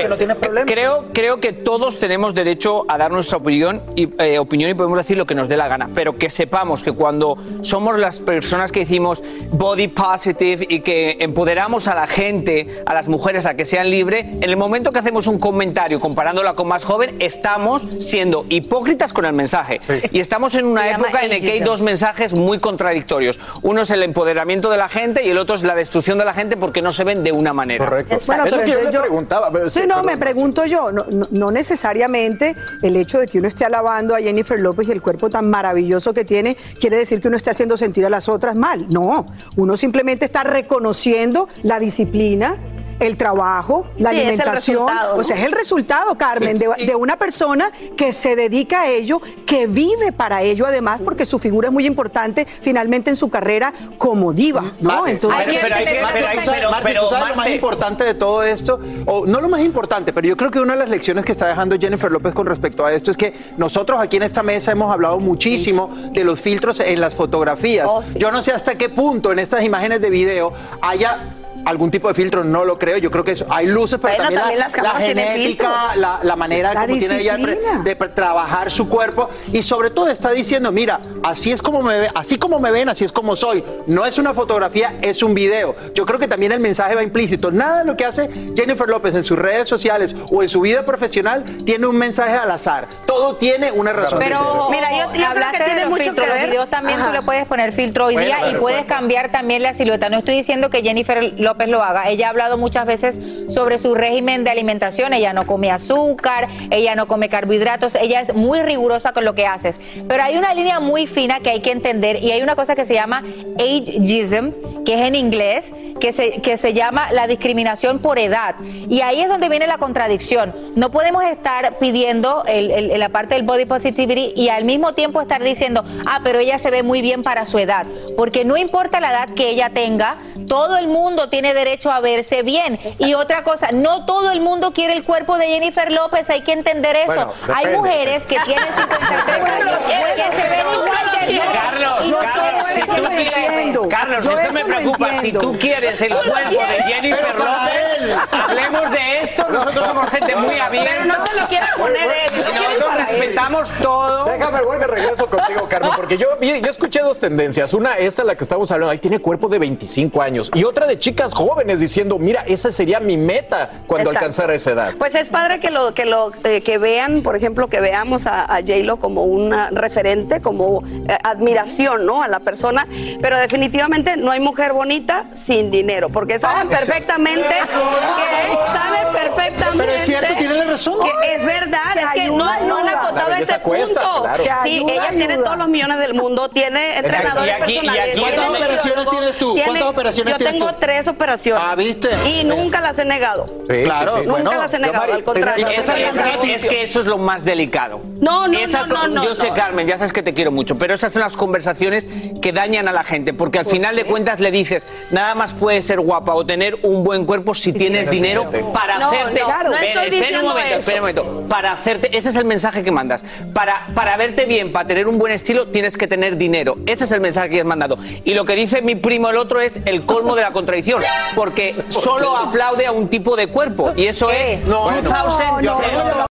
Creo, 0.66 1.06
creo 1.14 1.40
que 1.40 1.52
todos 1.52 2.00
tenemos 2.00 2.34
derecho 2.34 2.86
a 2.88 2.98
dar 2.98 3.12
nuestra 3.12 3.38
opinión 3.38 3.84
y, 3.96 4.10
eh, 4.24 4.40
opinión 4.40 4.70
y 4.70 4.74
podemos 4.74 4.98
decir 4.98 5.18
lo 5.18 5.26
que 5.26 5.36
nos 5.36 5.50
dé 5.50 5.58
la 5.58 5.68
gana, 5.68 5.90
pero 5.94 6.18
que 6.18 6.30
sepamos 6.30 6.82
que 6.82 6.94
cuando 6.94 7.38
somos 7.62 8.00
las 8.00 8.20
personas 8.20 8.72
que 8.72 8.82
decimos 8.82 9.22
body 9.52 9.90
positive 9.90 10.66
y 10.70 10.80
que 10.80 11.18
empoderamos 11.20 11.88
a 11.90 11.96
la 11.96 12.08
gente, 12.08 12.68
a 12.86 12.94
las 12.94 13.10
mujeres 13.10 13.46
a 13.46 13.56
que 13.56 13.66
sean 13.66 13.90
libres, 13.90 14.26
en 14.26 14.44
el 14.44 14.56
momento 14.56 14.94
que 14.94 15.00
hacemos 15.00 15.28
un 15.28 15.40
comentario 15.40 16.00
comparándola 16.00 16.54
con 16.54 16.70
más 16.70 16.86
joven, 16.86 17.18
estamos 17.20 17.88
siendo 18.00 18.46
hipócritas 18.48 19.12
con 19.12 19.26
el 19.26 19.34
mensaje. 19.34 19.82
Y 20.12 20.20
estamos 20.20 20.56
en 20.56 20.66
una 20.66 20.84
Se 20.84 20.92
época 20.92 21.24
en 21.24 21.32
la 21.32 21.40
que 21.40 21.52
hay 21.52 21.60
dos 21.60 21.82
mensajes 21.82 22.34
muy 22.34 22.60
contradictorios. 22.60 23.40
Uno 23.62 23.82
es 23.82 23.90
el 23.90 24.04
empoderamiento 24.04 24.70
de 24.70 24.78
la 24.78 24.88
gente 24.88 25.26
y 25.26 25.30
el 25.30 25.38
otro 25.38 25.56
es 25.56 25.64
la 25.64 25.76
destrucción 25.76 26.18
de 26.18 26.26
la 26.26 26.34
gente 26.34 26.56
porque 26.56 26.82
no 26.82 26.94
se 26.94 27.04
ven 27.04 27.24
de 27.24 27.41
una 27.42 27.54
manera. 27.54 27.84
Correcto. 27.86 28.18
Bueno, 28.28 28.44
pero 28.46 28.62
entonces 28.62 28.94
yo- 28.94 29.02
preguntaba. 29.02 29.52
Sí, 29.70 29.82
no, 29.88 30.04
me 30.04 30.18
pregunto 30.18 30.66
yo, 30.66 30.92
no, 30.92 31.06
no- 31.10 31.28
no 31.30 31.52
necesariamente 31.52 32.56
el 32.82 32.96
hecho 32.96 33.20
de 33.20 33.28
que 33.28 33.40
uno 33.40 33.48
esté 33.48 33.66
alabando 33.66 34.16
a 34.16 34.20
Jennifer 34.20 34.60
López 34.60 34.88
y 34.88 34.92
el 34.92 35.02
cuerpo 35.02 35.30
tan 35.30 35.50
maravilloso 35.50 36.14
que 36.14 36.24
tiene, 36.26 36.56
quiere 36.80 36.98
decir 36.98 37.22
que 37.22 37.28
uno 37.28 37.38
esté 37.38 37.50
haciendo 37.50 37.76
sentir 37.78 38.06
a 38.06 38.10
las 38.10 38.30
otras 38.30 38.56
mal. 38.56 38.88
No, 38.90 39.28
uno 39.56 39.76
simplemente 39.78 40.26
está 40.26 40.44
reconociendo 40.44 41.48
la 41.64 41.80
disciplina. 41.80 42.58
El 43.02 43.18
trabajo, 43.18 43.88
la 43.98 44.12
Sí, 44.12 44.16
es 44.18 44.22
el 44.22 44.28
alimentación. 44.30 44.88
O 45.16 45.24
sea, 45.24 45.36
es 45.38 45.44
el 45.44 45.52
resultado, 45.52 46.16
Carmen, 46.18 46.58
de, 46.60 46.70
de 46.86 46.96
una 46.96 47.18
persona 47.18 47.72
que 47.98 48.14
se 48.14 48.36
dedica 48.36 48.82
a 48.84 48.88
ello, 48.90 49.20
que 49.46 49.68
vive 49.68 50.12
para 50.12 50.42
ello, 50.44 50.66
además, 50.68 51.02
porque 51.04 51.26
su 51.26 51.40
figura 51.40 51.68
es 51.68 51.74
muy 51.74 51.86
importante 51.86 52.46
finalmente 52.46 53.10
en 53.10 53.16
su 53.16 53.30
carrera 53.30 53.74
como 53.98 54.34
diva, 54.34 54.72
¿no? 54.80 55.08
Entonces, 55.08 55.46
pero 55.62 55.76
pero 55.76 55.76
hay- 55.76 56.38
¿tú 56.38 56.46
sabes- 56.46 56.46
pero- 56.60 56.72
Marce, 56.72 56.88
pero, 56.90 57.02
¿tú 57.04 57.10
sabes 57.10 57.30
lo 57.30 57.36
más 57.36 57.50
importante 57.50 58.04
de 58.04 58.14
todo 58.14 58.44
esto? 58.44 58.80
O 59.08 59.26
no 59.26 59.42
lo 59.42 59.50
más 59.50 59.62
importante, 59.62 60.14
pero 60.14 60.28
yo 60.28 60.38
creo 60.38 60.52
que 60.52 60.60
una 60.60 60.74
de 60.74 60.80
las 60.80 60.90
lecciones 60.90 61.26
que 61.26 61.32
está 61.32 61.48
dejando 61.48 61.76
Jennifer 61.80 62.12
López 62.12 62.34
con 62.34 62.46
respecto 62.46 62.86
a 62.86 62.94
esto 62.94 63.10
es 63.12 63.18
que 63.18 63.34
nosotros 63.58 64.00
aquí 64.00 64.18
en 64.18 64.24
esta 64.24 64.44
mesa 64.44 64.72
hemos 64.72 64.94
hablado 64.94 65.20
muchísimo 65.20 65.90
de 66.14 66.24
los 66.24 66.40
filtros 66.40 66.80
en 66.80 67.02
las 67.02 67.14
fotografías. 67.16 67.88
Oh, 67.90 68.04
sí. 68.06 68.20
Yo 68.20 68.32
no 68.32 68.44
sé 68.44 68.52
hasta 68.52 68.76
qué 68.78 68.90
punto 68.90 69.32
en 69.32 69.40
estas 69.40 69.64
imágenes 69.64 70.02
de 70.02 70.10
video 70.12 70.54
haya 70.82 71.18
algún 71.66 71.92
tipo 71.92 72.08
de 72.08 72.14
filtro, 72.14 72.44
no 72.44 72.66
lo 72.66 72.78
creo. 72.80 72.98
Yo 72.98 73.12
creo 73.12 73.24
que 73.24 73.32
eso- 73.32 73.46
hay 73.50 73.68
luces, 73.68 74.00
pero 74.02 74.14
Bueno, 74.16 74.24
también, 74.24 74.42
también 74.42 74.60
la, 74.84 74.94
las 74.94 74.98
genética, 75.04 75.96
la, 75.96 76.20
la 76.24 76.36
manera 76.36 76.74
La 76.74 76.86
como 76.86 76.98
tiene 76.98 77.20
ella 77.20 77.38
de, 77.38 77.96
trabajar 77.96 78.72
su 78.72 78.90
cuerpo 78.90 79.30
y 79.54 79.62
sobre 79.62 79.90
todo 79.90 80.08
está 80.08 80.32
diciendo, 80.32 80.72
mira, 80.72 81.00
así 81.24 81.52
es 81.52 81.62
como 81.62 81.82
me 81.82 82.00
ve, 82.00 82.08
así 82.16 82.38
como 82.38 82.60
me 82.60 82.72
ven, 82.72 82.90
así 82.90 83.04
es 83.06 83.12
como 83.12 83.36
soy. 83.36 83.64
No 83.88 84.06
es 84.06 84.18
una 84.18 84.34
fotografía, 84.34 84.96
es 85.02 85.24
un 85.24 85.34
video. 85.34 85.76
Yo 85.94 86.06
creo 86.06 86.20
que 86.20 86.28
también 86.28 86.52
el 86.52 86.60
mensaje 86.60 86.96
va 86.96 87.04
implícito. 87.04 87.52
Nada 87.52 87.80
de 87.80 87.86
lo 87.86 87.96
que 87.98 88.06
hace 88.06 88.30
Jennifer 88.56 88.88
López 88.88 89.16
en 89.16 89.24
sus 89.24 89.38
redes 89.38 89.68
sociales 89.68 90.16
o 90.32 90.42
en 90.44 90.50
su 90.50 90.62
vida 90.62 90.84
profesional 90.86 91.44
tiene 91.66 91.88
un 91.88 91.96
mensaje 91.98 92.34
al 92.36 92.50
azar. 92.52 92.88
Todo 93.06 93.36
tiene 93.36 93.72
una 93.72 93.94
razón 93.94 94.20
de 94.20 94.26
Pero 94.26 94.38
ser. 94.40 94.72
Mira, 94.72 94.92
yo- 94.92 95.06
yo 95.06 95.12
creo 95.12 95.28
hablaste 95.28 95.58
que 95.58 95.64
tiene 95.64 95.80
de 95.80 95.86
los 95.86 95.92
mucho 95.92 96.04
filtros, 96.04 96.28
que 96.28 96.34
ver. 96.34 96.42
los 96.42 96.50
videos 96.52 96.70
también 96.70 97.00
Ajá. 97.00 97.08
tú 97.10 97.14
le 97.14 97.22
puedes 97.22 97.46
poner 97.46 97.72
filtro 97.72 98.06
hoy 98.06 98.14
Bueno, 98.16 98.28
día 98.38 98.50
y 98.52 98.56
puedes 98.56 98.86
cambiar 98.86 99.32
también 99.32 99.64
la 99.64 99.74
silueta. 99.74 100.10
No 100.10 100.18
estoy 100.18 100.36
diciendo 100.38 100.70
que 100.70 100.82
Jennifer 100.82 101.34
López 101.38 101.51
lo 101.68 101.84
haga. 101.84 102.10
Ella 102.10 102.28
ha 102.28 102.30
hablado 102.32 102.58
muchas 102.58 102.86
veces 102.86 103.20
sobre 103.50 103.78
su 103.80 103.96
régimen 103.96 104.44
de 104.44 104.50
alimentación. 104.52 105.14
Ella 105.14 105.34
no 105.34 105.46
come 105.46 105.72
azúcar, 105.72 106.48
ella 106.70 106.96
no 106.96 107.08
come 107.08 107.30
carbohidratos, 107.30 107.96
ella 107.96 108.22
es 108.22 108.34
muy 108.34 108.62
rigurosa 108.62 109.14
con 109.14 109.26
lo 109.26 109.36
que 109.36 109.46
haces. 109.48 109.80
Pero 110.08 110.24
hay 110.24 110.38
una 110.38 110.54
línea 110.54 110.80
muy 110.80 111.08
fina 111.08 111.40
que 111.40 111.50
hay 111.52 111.62
que 111.62 111.72
entender 111.72 112.22
y 112.24 112.32
hay 112.32 112.42
una 112.42 112.56
cosa 112.56 112.76
que 112.76 112.86
se 112.86 112.94
llama 112.94 113.24
ageism, 113.60 114.52
que 114.86 114.94
es 114.96 115.08
en 115.08 115.16
inglés, 115.16 115.72
que 116.00 116.12
se, 116.14 116.42
que 116.42 116.58
se 116.58 116.74
llama 116.74 117.12
la 117.12 117.28
discriminación 117.28 118.00
por 118.00 118.18
edad. 118.20 118.56
Y 118.90 119.02
ahí 119.02 119.22
es 119.22 119.30
donde 119.30 119.50
viene 119.50 119.68
la 119.68 119.78
contradicción. 119.78 120.54
No 120.76 120.90
podemos 120.92 121.24
estar 121.24 121.78
pidiendo 121.80 122.44
el- 122.46 122.72
el- 122.72 123.00
la 123.00 123.10
parte 123.10 123.36
del 123.36 123.44
body 123.44 123.66
positivity 123.66 124.34
y 124.36 124.50
al 124.50 124.64
mismo 124.66 124.94
tiempo 124.94 125.22
estar 125.22 125.44
diciendo, 125.44 125.84
ah, 126.06 126.22
pero 126.24 126.40
ella 126.40 126.58
se 126.58 126.72
ve 126.72 126.84
muy 126.84 127.02
bien 127.02 127.24
para 127.24 127.46
su 127.46 127.60
edad. 127.60 127.86
Porque 128.18 128.46
no 128.46 128.58
importa 128.58 129.00
la 129.00 129.12
edad 129.12 129.30
que 129.36 129.50
ella 129.50 129.70
tenga, 129.74 130.18
todo 130.48 130.78
el 130.78 130.88
mundo 130.88 131.30
tiene 131.30 131.41
derecho 131.42 131.92
a 131.92 132.00
verse 132.00 132.44
bien. 132.44 132.80
Y 133.00 133.14
otra 133.14 133.44
cosa, 133.44 133.72
no 133.72 134.06
todo 134.06 134.32
el 134.32 134.42
mundo 134.42 134.72
quiere 134.74 134.94
el 134.94 135.04
cuerpo 135.04 135.38
de 135.38 135.48
Jennifer 135.48 135.92
López, 135.92 136.30
hay 136.30 136.42
que 136.42 136.54
entender 136.54 136.96
eso. 136.96 137.06
Bueno, 137.08 137.34
hay 137.54 137.76
mujeres 137.76 138.24
que 138.24 138.40
tienen 138.40 138.68
53 138.74 139.44
años 139.46 139.80
que 140.16 140.42
se 140.42 140.50
ven 140.50 140.66
igual 140.74 141.20
que 141.20 141.34
yo. 141.34 141.42
Carlos, 141.54 142.10
no 142.10 142.18
Carlos, 142.20 142.68
si 142.68 142.82
tú 142.82 143.04
quieres. 143.10 143.42
Carlos, 143.90 144.26
Yo 144.26 144.32
esto 144.32 144.54
me 144.54 144.66
preocupa. 144.66 145.14
Si 145.20 145.32
tú 145.32 145.58
quieres 145.60 146.02
el 146.02 146.14
cuerpo 146.14 146.60
de 146.60 146.84
Jennifer 146.84 147.36
López, 147.36 148.22
hablemos 148.32 148.92
de 148.92 149.20
esto. 149.22 149.50
Nosotros 149.50 149.86
somos 149.86 150.10
gente 150.10 150.36
muy 150.36 150.60
abierta. 150.60 150.92
Pero 150.92 151.06
no 151.06 151.26
se 151.26 151.40
lo 151.40 151.48
quiere 151.48 151.66
poner 151.78 152.04
él, 152.04 152.44
nosotros 152.54 153.10
respetamos 153.10 153.74
todo. 153.82 154.26
Déjame, 154.26 154.62
voy 154.62 154.80
de 154.80 154.88
regreso 154.88 155.28
contigo, 155.28 155.68
Carmen, 155.70 155.92
porque 155.96 156.18
yo, 156.18 156.28
yo 156.40 156.70
escuché 156.70 157.02
dos 157.02 157.20
tendencias. 157.20 157.74
Una, 157.74 157.98
esta, 157.98 158.24
la 158.24 158.36
que 158.36 158.44
estamos 158.44 158.72
hablando, 158.72 158.92
ahí 158.92 159.00
tiene 159.00 159.20
cuerpo 159.20 159.48
de 159.48 159.60
25 159.60 160.22
años. 160.22 160.52
Y 160.54 160.64
otra 160.64 160.88
de 160.88 160.98
chicas 160.98 161.31
jóvenes 161.34 161.80
diciendo, 161.80 162.18
mira, 162.20 162.44
esa 162.48 162.72
sería 162.72 163.00
mi 163.00 163.18
meta 163.18 163.70
cuando 163.88 164.10
Exacto. 164.10 164.20
alcanzara 164.26 164.54
esa 164.56 164.72
edad. 164.72 164.94
Pues 164.98 165.16
es 165.16 165.30
padre 165.30 165.60
que 165.60 165.70
lo 165.70 165.94
que 165.94 166.06
lo 166.06 166.32
eh, 166.44 166.62
que 166.62 166.78
vean, 166.78 167.22
por 167.24 167.36
ejemplo, 167.36 167.68
que 167.68 167.80
veamos 167.80 168.26
a, 168.28 168.44
a 168.44 168.62
J-Lo 168.62 168.98
como 168.98 169.24
una 169.24 169.70
referente, 169.72 170.42
como 170.42 170.84
eh, 171.08 171.18
admiración, 171.24 172.06
¿no? 172.06 172.24
A 172.24 172.28
la 172.28 172.40
persona, 172.40 172.86
pero 173.22 173.38
definitivamente 173.38 174.18
no 174.18 174.32
hay 174.32 174.40
mujer 174.40 174.74
bonita 174.74 175.26
sin 175.34 175.72
dinero, 175.72 176.10
porque 176.10 176.40
saben 176.40 176.68
Ah, 176.68 176.70
perfectamente 176.70 177.56
que 177.56 178.72
saben 178.72 179.14
perfectamente 179.14 179.78
Pero 179.78 179.92
es 179.94 180.04
cierto, 180.06 180.34
tiene 180.38 180.54
la 180.56 180.66
razón. 180.66 180.96
que 181.02 181.36
es 181.36 181.46
verdad, 181.46 181.94
Que 181.94 182.00
es 182.02 182.12
que 182.14 182.22
ayuda, 182.22 182.60
no, 182.62 182.68
no 182.68 182.78
han 182.78 182.90
acotado 182.90 183.34
ese 183.36 183.60
cuesta, 183.60 184.02
punto. 184.02 184.22
claro. 184.24 184.44
Sí, 184.64 184.70
ayuda, 184.78 184.94
ella 184.94 185.10
tiene 185.12 185.38
todos 185.38 185.58
los 185.58 185.68
millones 185.70 185.98
del 186.00 186.14
mundo, 186.14 186.50
tiene 186.50 186.98
entrenadores 186.98 187.54
y 187.58 187.62
aquí- 187.62 187.72
y 187.72 187.76
personales. 187.78 188.10
aquí- 188.12 188.20
¿Cuántas 188.22 188.50
operaciones 188.50 189.10
tienes 189.10 189.38
tú? 189.38 189.56
¿Cuántas 189.66 189.88
operaciones 189.90 190.32
Yo 190.34 190.38
tienes 190.38 190.54
tengo 190.56 190.68
tú? 190.72 190.76
tres 190.80 191.08
operaciones. 191.08 191.21
Ah, 191.58 191.76
¿viste? 191.78 192.10
Y 192.28 192.44
nunca 192.44 192.82
las 192.82 192.98
he 193.00 193.06
negado. 193.06 193.48
claro, 193.68 194.18
Nunca 194.18 194.32
bueno, 194.32 194.54
las 194.54 194.74
he 194.74 194.80
negado, 194.80 195.00
Mari, 195.00 195.12
al 195.14 195.24
contrario. 195.24 195.68
Es, 195.68 196.66
que 196.66 196.82
eso 196.82 197.00
es 197.02 197.06
lo 197.06 197.18
más 197.18 197.46
delicado. 197.46 198.02
No, 198.20 198.48
no, 198.48 198.58
Esa 198.58 198.82
no, 198.82 198.88
no, 198.88 199.00
con- 199.02 199.14
no, 199.16 199.24
Yo 199.24 199.36
sé, 199.36 199.50
no. 199.50 199.54
Carmen, 199.56 199.88
ya 199.88 199.98
sabes 199.98 200.14
que 200.14 200.24
te 200.24 200.34
quiero 200.34 200.52
mucho, 200.52 200.78
pero 200.78 200.94
esas 200.94 201.12
son 201.14 201.22
las 201.22 201.36
conversaciones 201.38 202.08
que 202.42 202.52
dañan 202.52 202.88
a 202.88 202.92
la 202.92 203.04
gente, 203.04 203.34
porque 203.34 203.60
al 203.60 203.66
final 203.66 203.96
de 203.96 204.06
cuentas 204.06 204.40
le 204.40 204.52
dices, 204.52 204.86
nada 205.12 205.36
más 205.36 205.54
puedes 205.54 205.86
ser 205.86 206.00
guapa 206.00 206.34
o 206.34 206.46
tener 206.46 206.78
un 206.84 207.04
buen 207.04 207.26
cuerpo 207.26 207.54
si 207.54 207.74
tienes 207.74 208.10
dinero 208.10 208.50
para 208.74 209.00
No, 209.00 209.08
hacerte. 209.08 209.40
no, 209.40 209.46
claro. 209.46 209.70
no 209.72 209.76
Espera, 209.76 210.04
espera 210.06 210.40
un 210.40 210.46
momento, 210.46 210.70
eso. 210.70 210.80
espera 210.80 210.98
un 210.98 211.02
momento. 211.02 211.46
Para 211.48 211.72
hacerte, 211.72 212.16
ese 212.18 212.30
es 212.30 212.36
el 212.36 212.46
mensaje 212.46 212.84
que 212.84 212.92
mandas. 212.92 213.24
Para, 213.54 213.88
para 213.96 214.18
verte 214.18 214.46
bien, 214.46 214.72
para 214.72 214.88
tener 214.88 215.08
un 215.08 215.18
buen 215.18 215.34
estilo, 215.34 215.68
tienes 215.68 215.98
que 215.98 216.08
tener 216.08 216.38
dinero. 216.38 216.78
Ese 216.86 217.06
es 217.06 217.12
el 217.12 217.22
mensaje 217.22 217.50
que 217.50 217.60
has 217.62 217.66
mandado. 217.66 217.98
Y 218.24 218.34
lo 218.34 218.46
que 218.46 218.56
dice 218.56 218.82
mi 218.82 218.96
primo 218.96 219.30
el 219.30 219.38
otro 219.38 219.62
es 219.62 219.80
el 219.86 220.06
colmo 220.06 220.36
de 220.36 220.42
la 220.44 220.52
contradicción, 220.52 221.02
porque 221.36 221.84
solo 221.90 222.36
aplaude 222.36 222.86
a 222.86 222.92
un 222.92 223.08
tipo 223.08 223.36
de 223.36 223.48
cuerpo 223.48 223.92
y 223.96 224.06
eso 224.06 224.30
es 224.30 224.66
No, 224.66 224.86
2000 224.90 225.66
no, 225.66 225.78
no. 225.78 226.26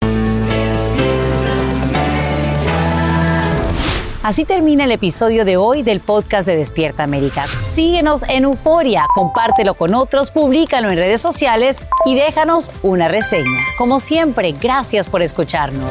Así 4.22 4.44
termina 4.44 4.84
el 4.84 4.92
episodio 4.92 5.46
de 5.46 5.56
hoy 5.56 5.82
del 5.82 6.00
podcast 6.00 6.46
de 6.46 6.54
Despierta 6.54 7.02
América. 7.02 7.46
Síguenos 7.72 8.22
en 8.28 8.44
Euforia, 8.44 9.06
compártelo 9.14 9.72
con 9.72 9.94
otros, 9.94 10.30
públicalo 10.30 10.90
en 10.90 10.96
redes 10.98 11.22
sociales 11.22 11.80
y 12.04 12.14
déjanos 12.14 12.70
una 12.82 13.08
reseña. 13.08 13.60
Como 13.78 13.98
siempre, 13.98 14.52
gracias 14.60 15.08
por 15.08 15.22
escucharnos. 15.22 15.90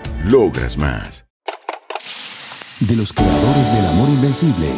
Logras 0.25 0.77
más. 0.77 1.25
De 2.79 2.95
los 2.95 3.13
creadores 3.13 3.73
del 3.73 3.85
amor 3.85 4.09
invencible, 4.09 4.69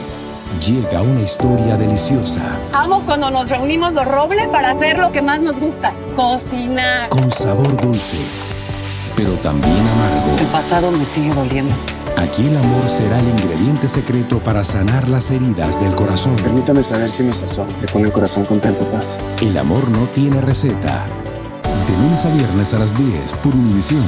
llega 0.66 1.02
una 1.02 1.22
historia 1.22 1.78
deliciosa, 1.78 2.42
Amo 2.74 3.02
cuando 3.06 3.30
nos 3.30 3.50
reunimos 3.50 3.94
los 3.94 4.06
robles 4.06 4.48
para 4.48 4.72
hacer 4.72 4.98
lo 5.00 5.12
que 5.12 5.22
más 5.22 5.40
nos 5.42 5.58
gusta, 5.60 5.94
cocinar. 6.16 7.10
con 7.10 7.32
sabor 7.32 7.80
dulce, 7.82 8.18
pero 9.16 9.32
también 9.36 9.78
amargo. 9.88 10.38
El 10.40 10.48
pasado 10.48 10.92
me 10.92 11.06
sigue 11.06 11.34
doliendo. 11.34 11.76
Aquí 12.18 12.46
el 12.48 12.56
amor 12.58 12.90
será 12.90 13.20
el 13.20 13.28
ingrediente 13.30 13.88
secreto 13.88 14.42
para 14.44 14.64
sanar 14.64 15.08
las 15.10 15.32
heridas 15.32 15.80
del 15.82 15.94
corazón. 15.96 16.36
Permítame 16.38 16.84
saber 16.84 17.10
si 17.10 17.24
mi 17.24 17.34
sazón 17.34 17.68
le 17.82 17.88
pone 17.88 18.06
el 18.06 18.14
corazón 18.14 18.46
contento, 18.46 18.90
paz. 18.92 19.20
El 19.42 19.58
amor 19.58 19.90
no 19.90 20.08
tiene 20.08 20.40
receta. 20.40 21.06
De 21.88 21.94
lunes 21.98 22.24
a 22.26 22.30
viernes 22.30 22.74
a 22.74 22.80
las 22.80 22.96
10 22.98 23.36
por 23.38 23.56
Univisión. 23.56 24.06